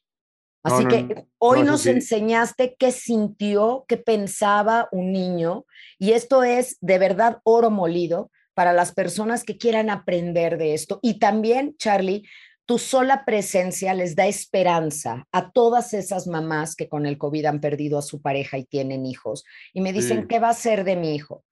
Así 0.72 0.86
que 0.86 1.26
hoy 1.38 1.62
nos 1.62 1.86
enseñaste 1.86 2.76
qué 2.78 2.92
sintió, 2.92 3.84
qué 3.88 3.96
pensaba 3.96 4.88
un 4.92 5.12
niño 5.12 5.66
y 5.98 6.12
esto 6.12 6.42
es 6.42 6.76
de 6.80 6.98
verdad 6.98 7.38
oro 7.44 7.70
molido 7.70 8.30
para 8.54 8.72
las 8.72 8.92
personas 8.92 9.44
que 9.44 9.56
quieran 9.56 9.88
aprender 9.88 10.58
de 10.58 10.74
esto. 10.74 10.98
Y 11.02 11.18
también, 11.18 11.76
Charlie, 11.78 12.24
tu 12.68 12.78
sola 12.78 13.24
presencia 13.24 13.94
les 13.94 14.14
da 14.14 14.26
esperanza 14.26 15.26
a 15.32 15.52
todas 15.52 15.94
esas 15.94 16.26
mamás 16.26 16.76
que 16.76 16.86
con 16.86 17.06
el 17.06 17.16
COVID 17.16 17.46
han 17.46 17.60
perdido 17.60 17.98
a 17.98 18.02
su 18.02 18.20
pareja 18.20 18.58
y 18.58 18.64
tienen 18.64 19.06
hijos 19.06 19.44
y 19.72 19.80
me 19.80 19.92
dicen, 19.92 20.28
¿qué 20.28 20.38
va 20.38 20.50
a 20.50 20.54
ser 20.54 20.84
de 20.84 20.96
mi 20.96 21.14
hijo? 21.14 21.44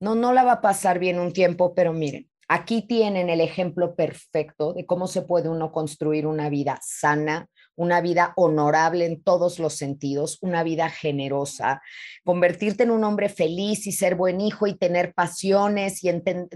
No, 0.00 0.16
no 0.16 0.32
la 0.32 0.42
va 0.42 0.52
a 0.54 0.60
pasar 0.60 0.98
bien 0.98 1.20
un 1.20 1.32
tiempo, 1.32 1.74
pero 1.76 1.92
miren, 1.92 2.28
aquí 2.48 2.82
tienen 2.82 3.30
el 3.30 3.40
ejemplo 3.40 3.94
perfecto 3.94 4.72
de 4.72 4.84
cómo 4.84 5.06
se 5.06 5.22
puede 5.22 5.48
uno 5.48 5.70
construir 5.70 6.26
una 6.26 6.48
vida 6.48 6.80
sana, 6.82 7.46
una 7.76 8.00
vida 8.00 8.32
honorable 8.36 9.06
en 9.06 9.22
todos 9.22 9.58
los 9.58 9.74
sentidos, 9.74 10.38
una 10.42 10.62
vida 10.62 10.88
generosa, 10.88 11.82
convertirte 12.24 12.84
en 12.84 12.90
un 12.90 13.04
hombre 13.04 13.28
feliz 13.28 13.86
y 13.86 13.92
ser 13.92 14.14
buen 14.14 14.40
hijo 14.40 14.66
y 14.66 14.76
tener 14.76 15.14
pasiones 15.14 16.02
y 16.04 16.10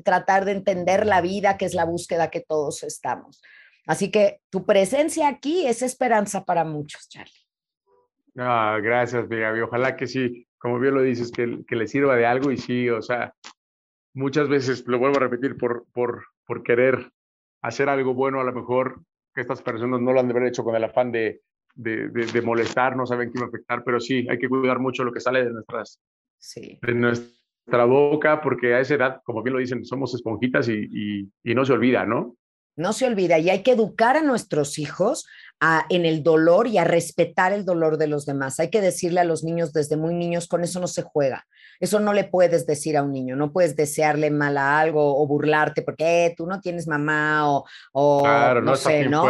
tratar 0.04 0.44
de 0.44 0.52
entender 0.52 1.07
la 1.07 1.20
vida, 1.20 1.57
que 1.57 1.64
es 1.64 1.74
la 1.74 1.85
búsqueda 1.85 2.31
que 2.31 2.40
todos 2.40 2.83
estamos. 2.83 3.42
Así 3.87 4.11
que 4.11 4.40
tu 4.50 4.66
presencia 4.66 5.28
aquí 5.28 5.66
es 5.66 5.83
esperanza 5.83 6.44
para 6.44 6.64
muchos, 6.64 7.09
Charlie. 7.09 7.33
Ah, 8.37 8.78
gracias, 8.83 9.28
Gaby. 9.28 9.62
Ojalá 9.62 9.96
que 9.96 10.07
sí, 10.07 10.46
como 10.59 10.78
bien 10.78 10.94
lo 10.94 11.02
dices, 11.02 11.33
que, 11.33 11.64
que, 11.66 11.74
le 11.74 11.88
sirva 11.88 12.14
de 12.14 12.26
algo 12.26 12.52
y 12.52 12.59
sí, 12.59 12.88
o 12.90 13.02
sea, 13.02 13.35
muchas 14.14 14.48
veces, 14.48 14.87
lo 14.87 14.98
vuelvo 14.98 15.16
a 15.16 15.20
repetir, 15.20 15.57
por, 15.57 15.87
por, 15.92 16.26
por 16.46 16.62
querer 16.62 17.11
hacer 17.62 17.88
algo 17.88 18.14
bueno, 18.14 18.40
a 18.40 18.44
lo 18.44 18.52
mejor 18.52 19.02
que 19.38 19.42
estas 19.42 19.62
personas 19.62 20.01
no 20.01 20.12
lo 20.12 20.18
han 20.18 20.27
de 20.27 20.33
haber 20.33 20.48
hecho 20.48 20.64
con 20.64 20.74
el 20.74 20.83
afán 20.83 21.12
de, 21.12 21.42
de, 21.77 22.09
de, 22.09 22.42
molestar, 22.42 22.96
no 22.96 23.07
saben 23.07 23.31
qué 23.31 23.38
va 23.38 23.46
a 23.46 23.48
afectar, 23.48 23.85
pero 23.85 24.01
sí, 24.01 24.27
hay 24.29 24.37
que 24.37 24.48
cuidar 24.48 24.81
mucho 24.81 25.05
lo 25.05 25.12
que 25.12 25.20
sale 25.20 25.44
de 25.44 25.53
nuestras, 25.53 26.01
sí. 26.38 26.77
de 26.83 26.94
nuestra 26.94 27.85
boca, 27.85 28.40
porque 28.40 28.74
a 28.74 28.81
esa 28.81 28.96
edad, 28.96 29.20
como 29.24 29.44
bien 29.44 29.55
lo 29.55 29.61
dicen, 29.61 29.85
somos 29.85 30.12
esponjitas 30.12 30.68
y, 30.68 30.88
y, 30.90 31.33
y 31.44 31.55
no 31.55 31.64
se 31.64 31.72
olvida, 31.72 32.05
¿no? 32.05 32.37
No 32.78 32.92
se 32.92 33.06
olvida 33.06 33.38
y 33.38 33.50
hay 33.50 33.62
que 33.62 33.72
educar 33.72 34.16
a 34.16 34.22
nuestros 34.22 34.78
hijos 34.78 35.26
a, 35.60 35.84
en 35.90 36.06
el 36.06 36.22
dolor 36.22 36.68
y 36.68 36.78
a 36.78 36.84
respetar 36.84 37.52
el 37.52 37.64
dolor 37.64 37.98
de 37.98 38.06
los 38.06 38.24
demás. 38.24 38.60
Hay 38.60 38.70
que 38.70 38.80
decirle 38.80 39.20
a 39.20 39.24
los 39.24 39.42
niños 39.44 39.72
desde 39.72 39.96
muy 39.96 40.14
niños, 40.14 40.46
con 40.46 40.62
eso 40.62 40.80
no 40.80 40.86
se 40.86 41.02
juega. 41.02 41.46
Eso 41.80 42.00
no 42.00 42.12
le 42.12 42.24
puedes 42.24 42.66
decir 42.66 42.96
a 42.96 43.02
un 43.02 43.12
niño, 43.12 43.36
no 43.36 43.52
puedes 43.52 43.76
desearle 43.76 44.30
mal 44.30 44.56
a 44.56 44.80
algo 44.80 45.20
o 45.20 45.26
burlarte 45.26 45.82
porque 45.82 46.26
eh, 46.26 46.34
tú 46.36 46.46
no 46.46 46.60
tienes 46.60 46.88
mamá 46.88 47.62
o, 47.92 48.22
claro, 48.22 48.62
no, 48.62 48.76
sé, 48.76 49.08
¿no? 49.08 49.24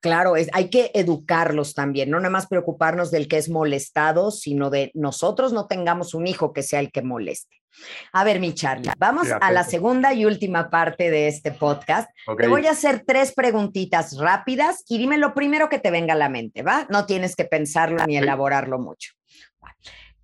Claro, 0.00 0.36
es, 0.36 0.48
hay 0.52 0.70
que 0.70 0.90
educarlos 0.94 1.74
también, 1.74 2.10
no 2.10 2.18
nada 2.18 2.30
más 2.30 2.46
preocuparnos 2.46 3.10
del 3.10 3.28
que 3.28 3.38
es 3.38 3.48
molestado, 3.48 4.30
sino 4.30 4.70
de 4.70 4.90
nosotros 4.94 5.52
no 5.52 5.66
tengamos 5.66 6.14
un 6.14 6.26
hijo 6.26 6.52
que 6.52 6.62
sea 6.62 6.80
el 6.80 6.92
que 6.92 7.02
moleste. 7.02 7.56
A 8.12 8.24
ver, 8.24 8.40
mi 8.40 8.54
Charlie, 8.54 8.90
vamos 8.98 9.28
a 9.30 9.50
la 9.52 9.64
segunda 9.64 10.14
y 10.14 10.24
última 10.24 10.70
parte 10.70 11.10
de 11.10 11.28
este 11.28 11.52
podcast. 11.52 12.10
Te 12.38 12.48
voy 12.48 12.66
a 12.66 12.72
hacer 12.72 13.04
tres 13.06 13.32
preguntitas 13.32 14.18
rápidas 14.18 14.84
y 14.88 14.98
dime 14.98 15.18
lo 15.18 15.34
primero 15.34 15.68
que 15.68 15.78
te 15.78 15.90
venga 15.90 16.14
a 16.14 16.16
la 16.16 16.28
mente, 16.28 16.62
¿va? 16.62 16.86
No 16.90 17.06
tienes 17.06 17.36
que 17.36 17.44
pensarlo 17.44 18.04
ni 18.06 18.16
elaborarlo 18.16 18.78
mucho. 18.78 19.12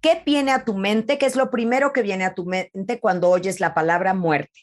¿Qué 0.01 0.21
viene 0.27 0.51
a 0.51 0.65
tu 0.65 0.75
mente? 0.75 1.17
¿Qué 1.17 1.27
es 1.27 1.37
lo 1.37 1.51
primero 1.51 1.93
que 1.93 2.03
viene 2.03 2.25
a 2.25 2.35
tu 2.35 2.45
mente 2.45 2.99
cuando 3.01 3.31
oyes 3.31 3.61
la 3.61 3.73
palabra 3.73 4.15
muerte? 4.15 4.61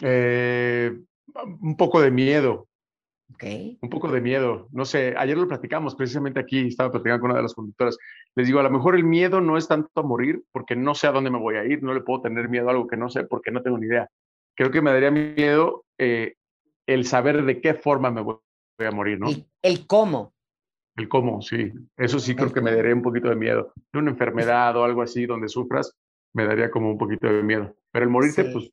Eh, 0.00 0.90
un 1.60 1.76
poco 1.76 2.00
de 2.00 2.10
miedo. 2.10 2.68
Un 3.42 3.90
poco 3.90 4.08
de 4.08 4.20
miedo. 4.20 4.68
No 4.72 4.84
sé, 4.84 5.14
ayer 5.16 5.36
lo 5.36 5.48
platicamos 5.48 5.94
precisamente 5.94 6.40
aquí, 6.40 6.68
estaba 6.68 6.90
platicando 6.90 7.20
con 7.20 7.30
una 7.30 7.38
de 7.38 7.42
las 7.42 7.54
conductoras. 7.54 7.98
Les 8.34 8.46
digo, 8.46 8.60
a 8.60 8.62
lo 8.62 8.70
mejor 8.70 8.94
el 8.94 9.04
miedo 9.04 9.40
no 9.40 9.56
es 9.56 9.68
tanto 9.68 9.88
a 9.94 10.02
morir 10.02 10.42
porque 10.52 10.76
no 10.76 10.94
sé 10.94 11.06
a 11.06 11.12
dónde 11.12 11.30
me 11.30 11.38
voy 11.38 11.56
a 11.56 11.64
ir, 11.64 11.82
no 11.82 11.94
le 11.94 12.00
puedo 12.00 12.22
tener 12.22 12.48
miedo 12.48 12.68
a 12.68 12.72
algo 12.72 12.86
que 12.86 12.96
no 12.96 13.08
sé 13.08 13.24
porque 13.24 13.50
no 13.50 13.62
tengo 13.62 13.78
ni 13.78 13.86
idea. 13.86 14.08
Creo 14.54 14.70
que 14.70 14.82
me 14.82 14.92
daría 14.92 15.10
miedo 15.10 15.84
eh, 15.98 16.34
el 16.86 17.04
saber 17.06 17.44
de 17.44 17.60
qué 17.60 17.74
forma 17.74 18.10
me 18.10 18.20
voy 18.20 18.36
a 18.78 18.90
morir, 18.90 19.18
¿no? 19.18 19.28
El, 19.62 19.86
cómo. 19.86 20.34
El 20.96 21.08
cómo, 21.08 21.42
sí. 21.42 21.72
Eso 21.96 22.18
sí 22.18 22.34
creo 22.34 22.52
que 22.52 22.60
me 22.60 22.74
daría 22.74 22.94
un 22.94 23.02
poquito 23.02 23.28
de 23.28 23.36
miedo. 23.36 23.72
De 23.92 23.98
una 23.98 24.10
enfermedad 24.10 24.76
o 24.76 24.84
algo 24.84 25.02
así 25.02 25.26
donde 25.26 25.48
sufras, 25.48 25.96
me 26.32 26.44
daría 26.44 26.70
como 26.70 26.90
un 26.90 26.98
poquito 26.98 27.26
de 27.26 27.42
miedo. 27.42 27.74
Pero 27.90 28.04
el 28.04 28.10
morirte, 28.10 28.44
pues, 28.44 28.70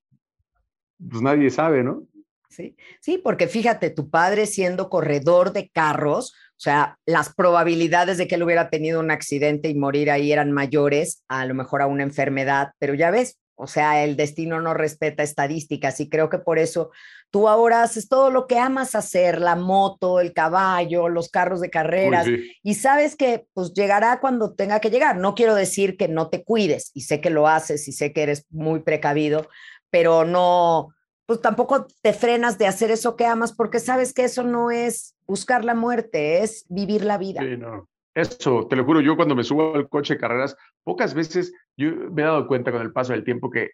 pues 1.10 1.22
nadie 1.22 1.50
sabe, 1.50 1.84
¿no? 1.84 2.04
Sí, 2.50 2.76
sí, 3.00 3.20
porque 3.20 3.48
fíjate, 3.48 3.92
tu 3.92 4.10
padre 4.10 4.48
siendo 4.48 4.90
corredor 4.90 5.54
de 5.54 5.70
carros, 5.70 6.34
o 6.34 6.62
sea, 6.62 6.98
las 7.06 7.34
probabilidades 7.34 8.18
de 8.18 8.28
que 8.28 8.36
él 8.36 8.44
hubiera 8.44 8.70
tenido 8.70 9.00
un 9.00 9.12
accidente 9.12 9.70
y 9.70 9.76
morir 9.76 10.10
ahí 10.10 10.32
eran 10.32 10.52
mayores, 10.52 11.24
a 11.28 11.46
lo 11.46 11.54
mejor 11.54 11.84
a 11.84 11.88
una 11.88 12.04
enfermedad, 12.04 12.72
pero 12.80 12.96
ya 12.96 13.12
ves, 13.12 13.40
o 13.54 13.68
sea, 13.68 14.04
el 14.04 14.16
destino 14.16 14.62
no 14.62 14.74
respeta 14.74 15.22
estadísticas 15.22 16.00
y 16.00 16.10
creo 16.10 16.30
que 16.30 16.40
por 16.40 16.60
eso 16.60 16.92
tú 17.30 17.48
ahora 17.48 17.84
haces 17.84 18.08
todo 18.08 18.32
lo 18.32 18.48
que 18.48 18.58
amas 18.58 18.96
hacer, 18.96 19.42
la 19.42 19.56
moto, 19.56 20.20
el 20.20 20.34
caballo, 20.34 21.08
los 21.08 21.30
carros 21.30 21.62
de 21.62 21.70
carreras, 21.70 22.26
y 22.64 22.74
sabes 22.76 23.16
que 23.16 23.46
pues 23.54 23.74
llegará 23.74 24.20
cuando 24.20 24.56
tenga 24.56 24.80
que 24.80 24.90
llegar. 24.90 25.18
No 25.18 25.36
quiero 25.36 25.56
decir 25.56 25.98
que 25.98 26.08
no 26.08 26.30
te 26.30 26.44
cuides, 26.44 26.90
y 26.94 27.02
sé 27.02 27.22
que 27.22 27.30
lo 27.30 27.48
haces 27.48 27.88
y 27.88 27.92
sé 27.92 28.12
que 28.12 28.24
eres 28.24 28.46
muy 28.50 28.80
precavido, 28.80 29.48
pero 29.92 30.26
no, 30.26 30.90
pues 31.30 31.42
tampoco 31.42 31.86
te 32.02 32.12
frenas 32.12 32.58
de 32.58 32.66
hacer 32.66 32.90
eso 32.90 33.16
que 33.16 33.28
amas 33.28 33.54
porque 33.54 33.80
sabes 33.80 34.16
que 34.16 34.24
eso 34.24 34.42
no 34.42 34.72
es 34.72 35.16
buscar 35.28 35.64
la 35.64 35.76
muerte, 35.76 36.42
es 36.42 36.66
vivir 36.70 37.06
la 37.06 37.20
vida. 37.20 37.44
Sí, 37.44 37.56
no. 37.56 37.88
Eso, 38.16 38.66
te 38.68 38.76
lo 38.76 38.84
juro, 38.84 39.00
yo 39.00 39.16
cuando 39.16 39.36
me 39.36 39.44
subo 39.44 39.76
al 39.76 39.88
coche 39.90 40.16
de 40.16 40.20
carreras, 40.20 40.58
pocas 40.84 41.14
veces 41.14 41.54
yo 41.78 41.92
me 42.12 42.24
he 42.24 42.26
dado 42.26 42.48
cuenta 42.48 42.72
con 42.72 42.82
el 42.82 42.92
paso 42.92 43.14
del 43.14 43.24
tiempo 43.24 43.52
que, 43.52 43.74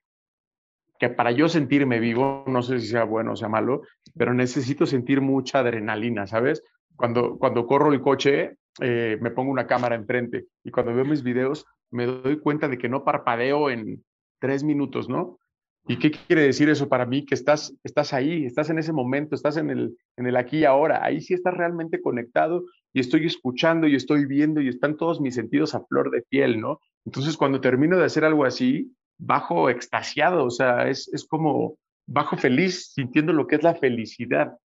que 1.00 1.08
para 1.08 1.32
yo 1.32 1.48
sentirme 1.48 2.02
vivo, 2.02 2.44
no 2.46 2.62
sé 2.62 2.82
si 2.82 2.88
sea 2.88 3.06
bueno 3.06 3.32
o 3.32 3.36
sea 3.38 3.48
malo, 3.48 3.84
pero 4.18 4.34
necesito 4.34 4.86
sentir 4.86 5.22
mucha 5.22 5.60
adrenalina, 5.60 6.28
¿sabes? 6.28 6.62
Cuando, 6.98 7.38
cuando 7.38 7.68
corro 7.68 7.94
el 7.94 8.02
coche, 8.02 8.58
eh, 8.82 9.18
me 9.22 9.32
pongo 9.32 9.50
una 9.50 9.66
cámara 9.66 9.96
enfrente 9.96 10.48
y 10.62 10.72
cuando 10.72 10.94
veo 10.94 11.06
mis 11.06 11.24
videos, 11.24 11.66
me 11.90 12.06
doy 12.06 12.38
cuenta 12.38 12.68
de 12.68 12.78
que 12.78 12.90
no 12.90 13.06
parpadeo 13.06 13.70
en 13.70 14.04
tres 14.42 14.62
minutos, 14.66 15.08
¿no? 15.08 15.40
¿Y 15.88 16.00
qué 16.00 16.12
quiere 16.12 16.44
decir 16.44 16.70
eso 16.70 16.90
para 16.90 17.06
mí? 17.06 17.26
Que 17.26 17.36
estás, 17.36 17.76
estás 17.84 18.14
ahí, 18.14 18.46
estás 18.46 18.70
en 18.70 18.80
ese 18.80 18.92
momento, 18.92 19.36
estás 19.36 19.58
en 19.58 19.70
el, 19.70 19.98
en 20.18 20.26
el 20.26 20.36
aquí 20.36 20.60
y 20.60 20.66
ahora. 20.66 21.04
Ahí 21.04 21.22
sí 21.22 21.34
estás 21.34 21.54
realmente 21.54 22.02
conectado 22.02 22.66
y 22.92 23.00
estoy 23.00 23.26
escuchando 23.28 23.88
y 23.88 23.96
estoy 23.96 24.26
viendo 24.26 24.62
y 24.62 24.70
están 24.70 24.98
todos 24.98 25.22
mis 25.22 25.36
sentidos 25.36 25.76
a 25.76 25.86
flor 25.86 26.10
de 26.10 26.24
piel, 26.24 26.60
¿no? 26.60 26.80
Entonces, 27.06 27.38
cuando 27.38 27.62
termino 27.62 27.98
de 27.98 28.06
hacer 28.06 28.26
algo 28.26 28.46
así, 28.46 28.92
bajo 29.18 29.70
extasiado, 29.70 30.46
o 30.46 30.50
sea, 30.50 30.90
es, 30.90 31.08
es 31.14 31.26
como 31.26 31.78
bajo 32.08 32.36
feliz, 32.36 32.92
sintiendo 32.94 33.32
lo 33.32 33.46
que 33.46 33.58
es 33.58 33.64
la 33.64 33.76
felicidad. 33.76 34.58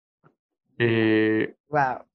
wow, 0.77 0.87
eh, 0.87 1.55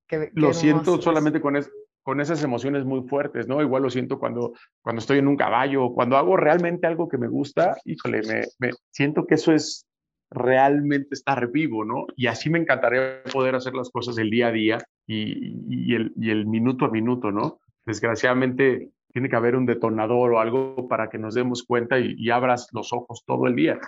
qué, 0.07 0.31
lo 0.33 0.55
siento 0.55 1.01
solamente 1.03 1.41
con 1.41 1.57
eso 1.57 1.71
con 2.05 2.21
esas 2.21 2.45
emociones 2.45 2.85
muy 2.85 3.03
fuertes, 3.09 3.49
¿no? 3.49 3.61
Igual 3.61 3.83
lo 3.83 3.91
siento 3.91 4.21
cuando, 4.21 4.53
cuando 4.81 5.01
estoy 5.01 5.19
en 5.19 5.27
un 5.27 5.37
caballo, 5.37 5.91
cuando 5.93 6.17
hago 6.17 6.37
realmente 6.37 6.87
algo 6.87 7.09
que 7.09 7.19
me 7.19 7.27
gusta, 7.27 7.77
híjole, 7.85 8.23
me, 8.23 8.43
me 8.61 8.71
siento 8.93 9.27
que 9.27 9.35
eso 9.35 9.53
es, 9.53 9.89
realmente 10.35 11.09
estar 11.13 11.51
vivo, 11.51 11.85
¿no? 11.85 12.07
Y 12.17 12.27
así 12.27 12.51
me 12.51 12.59
encantaría 12.59 13.23
poder 13.33 13.55
hacer 13.55 13.75
las 13.75 13.91
cosas 13.91 14.19
el 14.19 14.31
día 14.31 14.49
a 14.49 14.53
día 14.53 14.79
y, 15.07 15.95
el, 15.95 16.13
y 16.17 16.31
el 16.31 16.47
minuto 16.47 16.85
a 16.85 16.91
minuto, 16.91 17.31
¿no? 17.31 17.61
Desgraciadamente 17.87 18.91
tiene 19.13 19.29
que 19.29 19.37
haber 19.37 19.55
un 19.57 19.65
detonador 19.65 20.35
o 20.35 20.41
algo 20.41 20.89
para 20.89 21.09
que 21.09 21.19
nos 21.19 21.35
demos 21.35 21.63
cuenta 21.63 21.99
y, 21.99 22.31
abras 22.31 22.69
los 22.73 22.93
ojos 22.93 23.23
todo 23.25 23.47
el 23.47 23.55
día. 23.55 23.79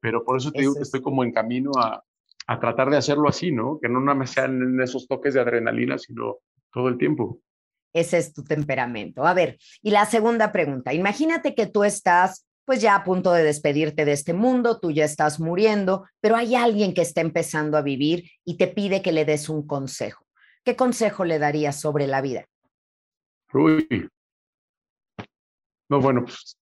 Pero 0.00 0.24
por 0.24 0.36
eso 0.36 0.52
te 0.52 0.60
digo 0.60 0.74
que 0.74 0.82
estoy 0.82 1.00
como 1.00 1.24
en 1.24 1.32
camino 1.32 1.70
a, 1.78 2.02
a 2.46 2.60
tratar 2.60 2.90
de 2.90 2.98
hacerlo 2.98 3.28
así, 3.28 3.50
¿no? 3.50 3.78
Que 3.80 3.88
no 3.88 4.00
nada 4.00 4.18
más 4.18 4.30
sean 4.30 4.78
esos 4.80 5.08
toques 5.08 5.32
de 5.32 5.40
adrenalina, 5.40 5.96
sino 5.96 6.36
todo 6.70 6.88
el 6.88 6.98
tiempo. 6.98 7.38
Ese 7.94 8.18
es 8.18 8.34
tu 8.34 8.44
temperamento. 8.44 9.24
A 9.24 9.32
ver, 9.32 9.56
y 9.80 9.90
la 9.90 10.04
segunda 10.04 10.52
pregunta, 10.52 10.92
imagínate 10.92 11.54
que 11.54 11.66
tú 11.66 11.84
estás 11.84 12.46
pues 12.66 12.80
ya 12.80 12.94
a 12.94 13.04
punto 13.04 13.32
de 13.32 13.44
despedirte 13.44 14.04
de 14.04 14.12
este 14.12 14.32
mundo, 14.32 14.80
tú 14.80 14.90
ya 14.90 15.04
estás 15.04 15.38
muriendo, 15.38 16.06
pero 16.20 16.36
hay 16.36 16.54
alguien 16.54 16.94
que 16.94 17.02
está 17.02 17.20
empezando 17.20 17.76
a 17.76 17.82
vivir 17.82 18.30
y 18.44 18.56
te 18.56 18.68
pide 18.68 19.02
que 19.02 19.12
le 19.12 19.24
des 19.24 19.48
un 19.48 19.66
consejo. 19.66 20.24
¿Qué 20.64 20.76
consejo 20.76 21.24
le 21.24 21.38
darías 21.38 21.78
sobre 21.78 22.06
la 22.06 22.22
vida? 22.22 22.46
Uy. 23.52 24.08
No, 25.90 26.00
bueno, 26.00 26.24
pues, 26.24 26.56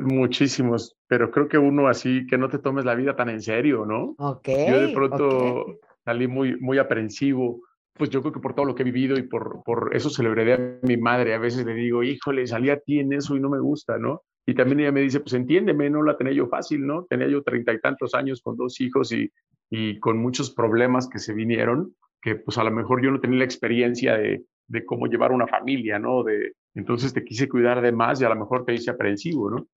muchísimos, 0.00 0.96
pero 1.06 1.30
creo 1.30 1.48
que 1.48 1.56
uno 1.56 1.86
así, 1.86 2.26
que 2.26 2.36
no 2.36 2.48
te 2.48 2.58
tomes 2.58 2.84
la 2.84 2.96
vida 2.96 3.14
tan 3.14 3.28
en 3.28 3.40
serio, 3.40 3.86
¿no? 3.86 4.16
Ok. 4.18 4.48
Yo 4.48 4.80
de 4.80 4.88
pronto 4.92 5.78
salí 6.04 6.26
muy, 6.26 6.58
muy 6.60 6.78
aprensivo, 6.78 7.60
pues 7.96 8.10
yo 8.10 8.20
creo 8.20 8.32
que 8.32 8.40
por 8.40 8.54
todo 8.54 8.66
lo 8.66 8.74
que 8.74 8.82
he 8.82 8.84
vivido 8.84 9.16
y 9.16 9.22
por, 9.22 9.62
por 9.64 9.94
eso 9.94 10.10
heredé 10.22 10.52
a 10.54 10.86
mi 10.86 10.96
madre. 10.96 11.34
A 11.34 11.38
veces 11.38 11.64
le 11.64 11.74
digo, 11.74 12.02
híjole, 12.02 12.46
salí 12.46 12.70
a 12.70 12.80
ti 12.80 12.98
en 12.98 13.12
eso 13.12 13.36
y 13.36 13.40
no 13.40 13.48
me 13.48 13.60
gusta, 13.60 13.98
¿no? 13.98 14.22
Y 14.46 14.54
también 14.54 14.80
ella 14.80 14.92
me 14.92 15.00
dice, 15.00 15.20
pues 15.20 15.32
entiéndeme, 15.34 15.88
no 15.88 16.02
la 16.02 16.16
tenía 16.16 16.34
yo 16.34 16.48
fácil, 16.48 16.86
¿no? 16.86 17.04
Tenía 17.08 17.28
yo 17.28 17.42
treinta 17.42 17.72
y 17.72 17.80
tantos 17.80 18.14
años 18.14 18.42
con 18.42 18.56
dos 18.56 18.80
hijos 18.80 19.12
y, 19.12 19.30
y 19.70 19.98
con 20.00 20.18
muchos 20.18 20.52
problemas 20.52 21.08
que 21.08 21.18
se 21.18 21.32
vinieron, 21.32 21.94
que 22.20 22.36
pues 22.36 22.58
a 22.58 22.64
lo 22.64 22.70
mejor 22.70 23.02
yo 23.02 23.10
no 23.10 23.20
tenía 23.20 23.38
la 23.38 23.44
experiencia 23.44 24.16
de, 24.16 24.44
de 24.66 24.84
cómo 24.84 25.06
llevar 25.06 25.32
una 25.32 25.46
familia, 25.46 25.98
¿no? 25.98 26.24
De, 26.24 26.52
entonces 26.74 27.14
te 27.14 27.24
quise 27.24 27.48
cuidar 27.48 27.80
de 27.80 27.92
más 27.92 28.20
y 28.20 28.24
a 28.24 28.28
lo 28.28 28.36
mejor 28.36 28.64
te 28.64 28.74
hice 28.74 28.90
aprensivo, 28.90 29.50
¿no? 29.50 29.68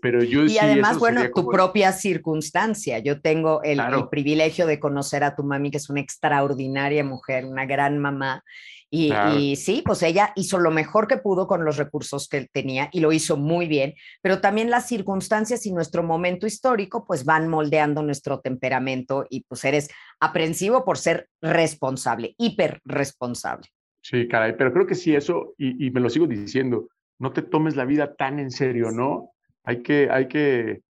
Pero 0.00 0.22
yo 0.22 0.44
y 0.44 0.58
además, 0.58 0.98
bueno, 0.98 1.22
tu 1.34 1.48
propia 1.48 1.92
circunstancia. 1.92 2.98
Yo 2.98 3.20
tengo 3.20 3.62
el, 3.62 3.80
privilegio 4.10 4.66
de 4.66 4.80
conocer 4.80 5.24
a 5.24 5.36
tu 5.36 5.44
mami, 5.44 5.70
que 5.70 5.76
es 5.76 5.90
una 5.90 6.00
extraordinaria 6.00 7.04
mujer, 7.04 7.44
una 7.44 7.66
gran 7.66 7.98
mamá. 7.98 8.42
Y, 8.90 9.56
sí, 9.56 9.82
pues 9.84 10.02
ella 10.04 10.32
hizo 10.36 10.58
lo 10.58 10.70
mejor 10.70 11.08
que 11.08 11.16
pudo 11.16 11.48
con 11.48 11.64
los 11.64 11.78
recursos 11.78 12.28
que 12.28 12.48
tenía 12.52 12.90
y 12.92 13.00
lo 13.00 13.10
hizo 13.10 13.36
muy 13.36 13.66
bien, 13.66 13.94
pero 14.22 14.40
también 14.40 14.70
las 14.70 14.86
circunstancias 14.86 15.66
y 15.66 15.72
nuestro 15.72 16.04
momento 16.04 16.46
histórico 16.46 17.04
pues 17.04 17.24
van 17.24 17.48
moldeando 17.48 18.04
nuestro 18.04 18.38
temperamento 18.38 19.26
y 19.28 19.42
pues 19.48 19.64
eres 19.64 19.88
aprensivo 20.20 20.84
por 20.84 20.96
ser 20.96 21.28
responsable, 21.42 22.36
hiper 22.38 22.80
responsable. 22.84 23.66
Sí, 24.00 24.28
caray, 24.28 24.54
pero 24.56 24.72
creo 24.72 24.86
que 24.86 24.94
sí, 24.94 25.12
eso, 25.12 25.54
y, 25.58 25.86
y 25.86 25.90
me 25.90 25.98
lo 25.98 26.08
sigo 26.08 26.28
diciendo, 26.28 26.88
no 27.18 27.32
te 27.32 27.42
tomes 27.42 27.74
la 27.74 27.86
vida 27.86 28.14
tan 28.14 28.38
en 28.38 28.52
serio, 28.52 28.92
¿no? 28.92 29.33
Hay 29.64 29.82
que, 29.82 30.08
hay 30.10 30.28
que, 30.28 30.82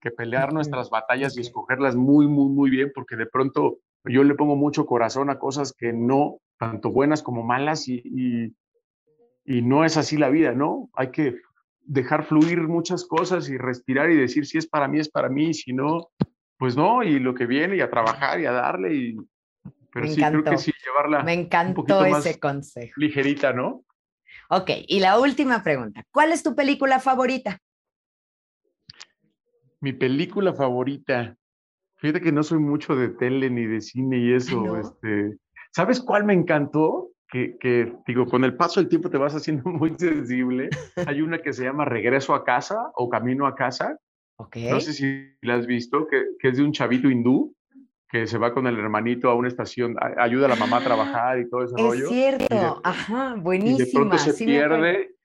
que 0.00 0.10
pelear 0.10 0.52
nuestras 0.52 0.90
batallas 0.90 1.36
y 1.36 1.40
escogerlas 1.40 1.96
muy, 1.96 2.26
muy, 2.28 2.50
muy 2.50 2.70
bien, 2.70 2.92
porque 2.94 3.16
de 3.16 3.26
pronto 3.26 3.78
yo 4.04 4.22
le 4.22 4.34
pongo 4.34 4.54
mucho 4.54 4.86
corazón 4.86 5.30
a 5.30 5.38
cosas 5.38 5.72
que 5.76 5.92
no, 5.92 6.38
tanto 6.58 6.90
buenas 6.90 7.22
como 7.22 7.42
malas, 7.42 7.88
y, 7.88 8.02
y, 8.04 8.54
y, 9.44 9.62
no 9.62 9.84
es 9.84 9.96
así 9.96 10.16
la 10.16 10.28
vida, 10.28 10.52
¿no? 10.52 10.90
Hay 10.92 11.10
que 11.10 11.36
dejar 11.80 12.24
fluir 12.24 12.60
muchas 12.62 13.06
cosas 13.06 13.48
y 13.48 13.56
respirar 13.56 14.10
y 14.10 14.16
decir 14.16 14.46
si 14.46 14.58
es 14.58 14.66
para 14.66 14.88
mí, 14.88 14.98
es 14.98 15.08
para 15.08 15.30
mí, 15.30 15.54
si 15.54 15.72
no, 15.72 16.10
pues 16.58 16.76
no, 16.76 17.02
y 17.02 17.18
lo 17.18 17.34
que 17.34 17.46
viene, 17.46 17.76
y 17.76 17.80
a 17.80 17.90
trabajar 17.90 18.40
y 18.40 18.46
a 18.46 18.52
darle, 18.52 18.94
y, 18.94 19.16
pero 19.92 20.06
sí, 20.06 20.20
creo 20.20 20.44
que 20.44 20.58
sí, 20.58 20.72
llevarla 20.84 21.22
Me 21.22 21.32
encantó 21.32 22.04
ese 22.04 22.38
consejo. 22.38 22.92
Ligerita, 22.96 23.52
¿no? 23.52 23.84
Ok, 24.50 24.70
y 24.86 25.00
la 25.00 25.18
última 25.18 25.62
pregunta, 25.62 26.04
¿cuál 26.10 26.32
es 26.32 26.42
tu 26.42 26.54
película 26.54 27.00
favorita? 27.00 27.58
Mi 29.80 29.92
película 29.92 30.52
favorita. 30.54 31.36
Fíjate 31.96 32.20
que 32.20 32.32
no 32.32 32.42
soy 32.42 32.58
mucho 32.58 32.94
de 32.96 33.08
tele 33.08 33.50
ni 33.50 33.66
de 33.66 33.80
cine 33.80 34.18
y 34.18 34.32
eso. 34.32 34.76
Este, 34.76 35.36
¿Sabes 35.72 36.00
cuál 36.00 36.24
me 36.24 36.32
encantó? 36.32 37.10
Que, 37.30 37.58
que, 37.58 37.92
digo, 38.06 38.24
con 38.26 38.42
el 38.44 38.56
paso 38.56 38.80
del 38.80 38.88
tiempo 38.88 39.10
te 39.10 39.18
vas 39.18 39.34
haciendo 39.34 39.64
muy 39.70 39.94
sensible. 39.98 40.70
Hay 41.06 41.20
una 41.20 41.38
que 41.38 41.52
se 41.52 41.64
llama 41.64 41.84
Regreso 41.84 42.34
a 42.34 42.44
casa 42.44 42.90
o 42.94 43.08
Camino 43.08 43.46
a 43.46 43.54
casa. 43.54 43.98
Okay. 44.36 44.70
No 44.70 44.80
sé 44.80 44.92
si 44.92 45.34
la 45.42 45.56
has 45.56 45.66
visto, 45.66 46.06
que, 46.06 46.24
que, 46.38 46.48
es 46.48 46.56
de 46.56 46.62
un 46.62 46.72
chavito 46.72 47.10
hindú 47.10 47.54
que 48.08 48.26
se 48.26 48.38
va 48.38 48.54
con 48.54 48.66
el 48.66 48.78
hermanito 48.78 49.28
a 49.28 49.34
una 49.34 49.48
estación, 49.48 49.96
ayuda 50.16 50.46
a 50.46 50.48
la 50.48 50.56
mamá 50.56 50.78
a 50.78 50.84
trabajar 50.84 51.38
y 51.40 51.48
todo 51.48 51.64
ese 51.64 51.76
rollo. 51.76 52.04
Es 52.04 52.08
cierto, 52.08 52.80
ajá, 52.82 53.34
buenísima. 53.34 53.82
Y 53.82 53.84
de 53.84 53.92
pronto 53.92 54.18
se 54.18 54.44
pierde 54.44 55.17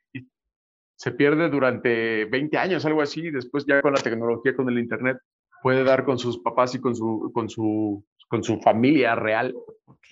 se 1.04 1.12
pierde 1.12 1.50
durante 1.50 2.24
20 2.24 2.58
años, 2.58 2.86
algo 2.86 3.02
así, 3.02 3.30
después 3.30 3.66
ya 3.68 3.82
con 3.82 3.92
la 3.92 4.02
tecnología, 4.02 4.56
con 4.56 4.70
el 4.70 4.80
Internet, 4.80 5.18
puede 5.62 5.84
dar 5.84 6.06
con 6.06 6.18
sus 6.18 6.40
papás 6.40 6.76
y 6.76 6.80
con 6.80 6.96
su, 6.96 7.30
con 7.34 7.50
su, 7.50 8.06
con 8.30 8.42
su 8.42 8.62
familia 8.62 9.14
real. 9.14 9.54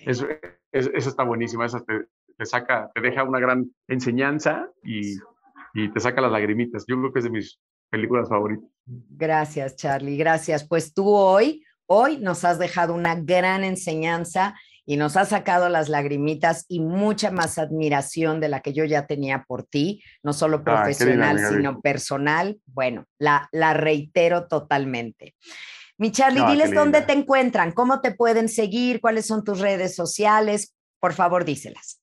Eso, 0.00 0.26
eso, 0.70 0.90
está 0.92 1.22
buenísimo, 1.24 1.64
eso 1.64 1.82
te, 1.82 1.94
te, 2.36 2.44
saca, 2.44 2.90
te 2.94 3.00
deja 3.00 3.24
una 3.24 3.40
gran 3.40 3.70
enseñanza 3.88 4.68
y, 4.84 5.14
y 5.72 5.90
te 5.94 5.98
saca 5.98 6.20
las 6.20 6.32
lagrimitas. 6.32 6.84
Yo 6.86 6.98
creo 6.98 7.10
que 7.10 7.20
es 7.20 7.24
de 7.24 7.30
mis 7.30 7.58
películas 7.88 8.28
favoritas. 8.28 8.68
Gracias, 8.84 9.76
Charlie, 9.76 10.18
gracias. 10.18 10.68
Pues 10.68 10.92
tú 10.92 11.08
hoy, 11.08 11.64
hoy 11.86 12.18
nos 12.18 12.44
has 12.44 12.58
dejado 12.58 12.92
una 12.92 13.14
gran 13.14 13.64
enseñanza 13.64 14.56
y 14.84 14.96
nos 14.96 15.16
ha 15.16 15.24
sacado 15.24 15.68
las 15.68 15.88
lagrimitas 15.88 16.64
y 16.68 16.80
mucha 16.80 17.30
más 17.30 17.58
admiración 17.58 18.40
de 18.40 18.48
la 18.48 18.60
que 18.60 18.72
yo 18.72 18.84
ya 18.84 19.06
tenía 19.06 19.44
por 19.46 19.64
ti, 19.64 20.02
no 20.22 20.32
solo 20.32 20.64
profesional, 20.64 21.38
sino 21.38 21.80
personal. 21.80 22.58
Bueno, 22.66 23.06
la, 23.18 23.48
la 23.52 23.74
reitero 23.74 24.48
totalmente. 24.48 25.34
Mi 25.98 26.10
Charlie, 26.10 26.44
diles 26.46 26.72
dónde 26.74 27.02
te 27.02 27.12
encuentran, 27.12 27.70
cómo 27.72 28.00
te 28.00 28.12
pueden 28.12 28.48
seguir, 28.48 29.00
cuáles 29.00 29.26
son 29.26 29.44
tus 29.44 29.60
redes 29.60 29.94
sociales. 29.94 30.74
Por 30.98 31.12
favor, 31.12 31.44
díselas. 31.44 32.00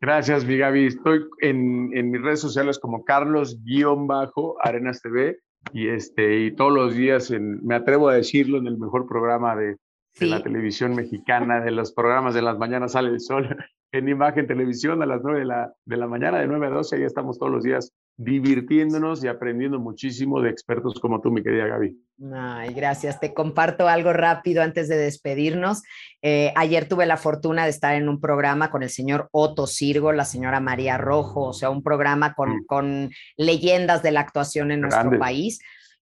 Gracias, 0.00 0.44
mi 0.44 0.56
Gaby. 0.58 0.86
Estoy 0.86 1.24
en, 1.40 1.90
en 1.96 2.10
mis 2.10 2.22
redes 2.22 2.40
sociales 2.40 2.78
como 2.78 3.04
Carlos-Arenas 3.04 5.02
TV 5.02 5.38
y, 5.72 5.88
este, 5.88 6.40
y 6.40 6.54
todos 6.54 6.72
los 6.72 6.94
días, 6.94 7.30
en, 7.30 7.64
me 7.64 7.74
atrevo 7.74 8.08
a 8.08 8.14
decirlo, 8.14 8.58
en 8.58 8.68
el 8.68 8.78
mejor 8.78 9.06
programa 9.08 9.56
de, 9.56 9.76
de 10.18 10.26
la 10.26 10.42
televisión 10.42 10.94
mexicana, 10.94 11.60
de 11.60 11.70
los 11.70 11.92
programas 11.92 12.34
de 12.34 12.42
las 12.42 12.58
mañanas 12.58 12.92
sale 12.92 13.10
el 13.10 13.20
sol, 13.20 13.48
en 13.92 14.08
imagen 14.08 14.46
televisión 14.46 15.02
a 15.02 15.06
las 15.06 15.22
9 15.22 15.40
de 15.40 15.46
la, 15.46 15.72
de 15.84 15.96
la 15.96 16.06
mañana, 16.06 16.38
de 16.38 16.46
9 16.46 16.66
a 16.66 16.70
12, 16.70 16.96
ahí 16.96 17.02
estamos 17.04 17.38
todos 17.38 17.52
los 17.52 17.64
días 17.64 17.92
divirtiéndonos 18.18 19.22
y 19.22 19.28
aprendiendo 19.28 19.78
muchísimo 19.78 20.42
de 20.42 20.50
expertos 20.50 20.98
como 21.00 21.20
tú, 21.20 21.30
mi 21.30 21.42
querida 21.42 21.66
Gaby. 21.68 21.96
Ay, 22.34 22.74
gracias. 22.74 23.20
Te 23.20 23.32
comparto 23.32 23.86
algo 23.86 24.12
rápido 24.12 24.62
antes 24.62 24.88
de 24.88 24.96
despedirnos. 24.96 25.84
Eh, 26.20 26.52
ayer 26.56 26.88
tuve 26.88 27.06
la 27.06 27.16
fortuna 27.16 27.62
de 27.62 27.70
estar 27.70 27.94
en 27.94 28.08
un 28.08 28.20
programa 28.20 28.70
con 28.70 28.82
el 28.82 28.90
señor 28.90 29.28
Otto 29.30 29.68
Sirgo, 29.68 30.12
la 30.12 30.24
señora 30.24 30.58
María 30.58 30.98
Rojo, 30.98 31.44
o 31.44 31.52
sea, 31.52 31.70
un 31.70 31.82
programa 31.84 32.34
con, 32.34 32.50
mm. 32.50 32.66
con 32.66 33.10
leyendas 33.36 34.02
de 34.02 34.10
la 34.10 34.20
actuación 34.20 34.72
en 34.72 34.80
nuestro 34.80 35.16
país. 35.18 35.60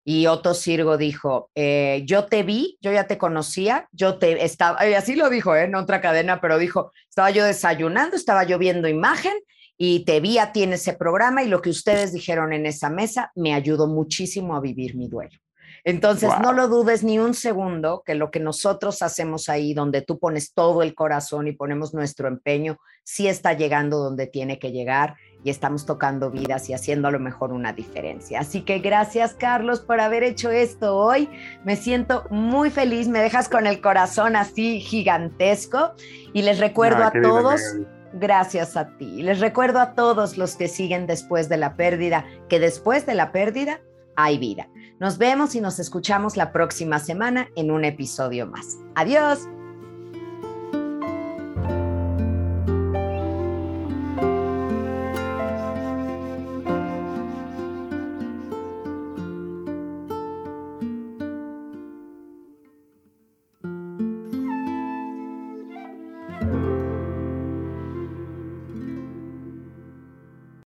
Y 0.07 0.27
Otto 0.27 0.53
Sirgo 0.53 0.97
dijo, 0.97 1.49
eh, 1.55 2.03
yo 2.05 2.25
te 2.25 2.43
vi, 2.43 2.77
yo 2.79 2.91
ya 2.91 3.07
te 3.07 3.17
conocía, 3.17 3.89
yo 3.91 4.19
te 4.19 4.45
estaba, 4.45 4.87
y 4.87 4.93
así 4.93 5.15
lo 5.15 5.31
dijo, 5.31 5.55
¿eh? 5.55 5.63
en 5.63 5.73
otra 5.73 5.99
cadena, 5.99 6.39
pero 6.39 6.59
dijo, 6.59 6.91
estaba 7.09 7.31
yo 7.31 7.43
desayunando, 7.43 8.15
estaba 8.15 8.43
yo 8.43 8.59
viendo 8.59 8.87
imagen 8.87 9.33
y 9.77 10.05
te 10.05 10.19
vi 10.19 10.37
a 10.37 10.51
ti 10.51 10.61
en 10.61 10.73
ese 10.73 10.93
programa 10.93 11.41
y 11.41 11.47
lo 11.47 11.59
que 11.59 11.71
ustedes 11.71 12.13
dijeron 12.13 12.53
en 12.53 12.67
esa 12.67 12.91
mesa 12.91 13.31
me 13.33 13.55
ayudó 13.55 13.87
muchísimo 13.87 14.55
a 14.55 14.61
vivir 14.61 14.95
mi 14.95 15.07
duelo. 15.07 15.39
Entonces, 15.83 16.31
no 16.41 16.51
lo 16.51 16.67
dudes 16.67 17.03
ni 17.03 17.19
un 17.19 17.35
segundo 17.35 18.01
que 18.03 18.15
lo 18.15 18.31
que 18.31 18.39
nosotros 18.39 19.03
hacemos 19.03 19.49
ahí, 19.49 19.75
donde 19.75 20.01
tú 20.01 20.17
pones 20.17 20.51
todo 20.51 20.81
el 20.81 20.95
corazón 20.95 21.47
y 21.47 21.51
ponemos 21.51 21.93
nuestro 21.93 22.27
empeño, 22.27 22.79
sí 23.03 23.27
está 23.27 23.53
llegando 23.53 23.99
donde 23.99 24.25
tiene 24.25 24.57
que 24.57 24.71
llegar 24.71 25.15
y 25.45 25.51
estamos 25.51 25.85
tocando 25.85 26.31
vidas 26.31 26.67
y 26.69 26.73
haciendo 26.73 27.07
a 27.07 27.11
lo 27.11 27.19
mejor 27.19 27.53
una 27.53 27.71
diferencia. 27.71 28.39
Así 28.39 28.61
que 28.61 28.79
gracias 28.79 29.35
Carlos 29.35 29.79
por 29.79 30.01
haber 30.01 30.23
hecho 30.23 30.49
esto 30.49 30.97
hoy. 30.97 31.29
Me 31.63 31.75
siento 31.75 32.25
muy 32.31 32.71
feliz, 32.71 33.07
me 33.07 33.19
dejas 33.19 33.47
con 33.47 33.67
el 33.67 33.79
corazón 33.79 34.35
así 34.35 34.79
gigantesco 34.79 35.93
y 36.33 36.41
les 36.41 36.57
recuerdo 36.57 37.03
a 37.03 37.11
todos, 37.11 37.61
gracias 38.13 38.75
a 38.75 38.97
ti, 38.97 39.21
les 39.21 39.39
recuerdo 39.39 39.79
a 39.79 39.93
todos 39.93 40.35
los 40.35 40.55
que 40.55 40.67
siguen 40.67 41.05
después 41.05 41.47
de 41.47 41.57
la 41.57 41.75
pérdida, 41.75 42.25
que 42.49 42.59
después 42.59 43.05
de 43.05 43.13
la 43.13 43.31
pérdida 43.31 43.81
hay 44.15 44.39
vida. 44.39 44.67
Nos 44.99 45.19
vemos 45.19 45.53
y 45.53 45.61
nos 45.61 45.77
escuchamos 45.77 46.37
la 46.37 46.51
próxima 46.51 46.97
semana 46.97 47.49
en 47.55 47.69
un 47.69 47.85
episodio 47.85 48.47
más. 48.47 48.79
Adiós. 48.95 49.47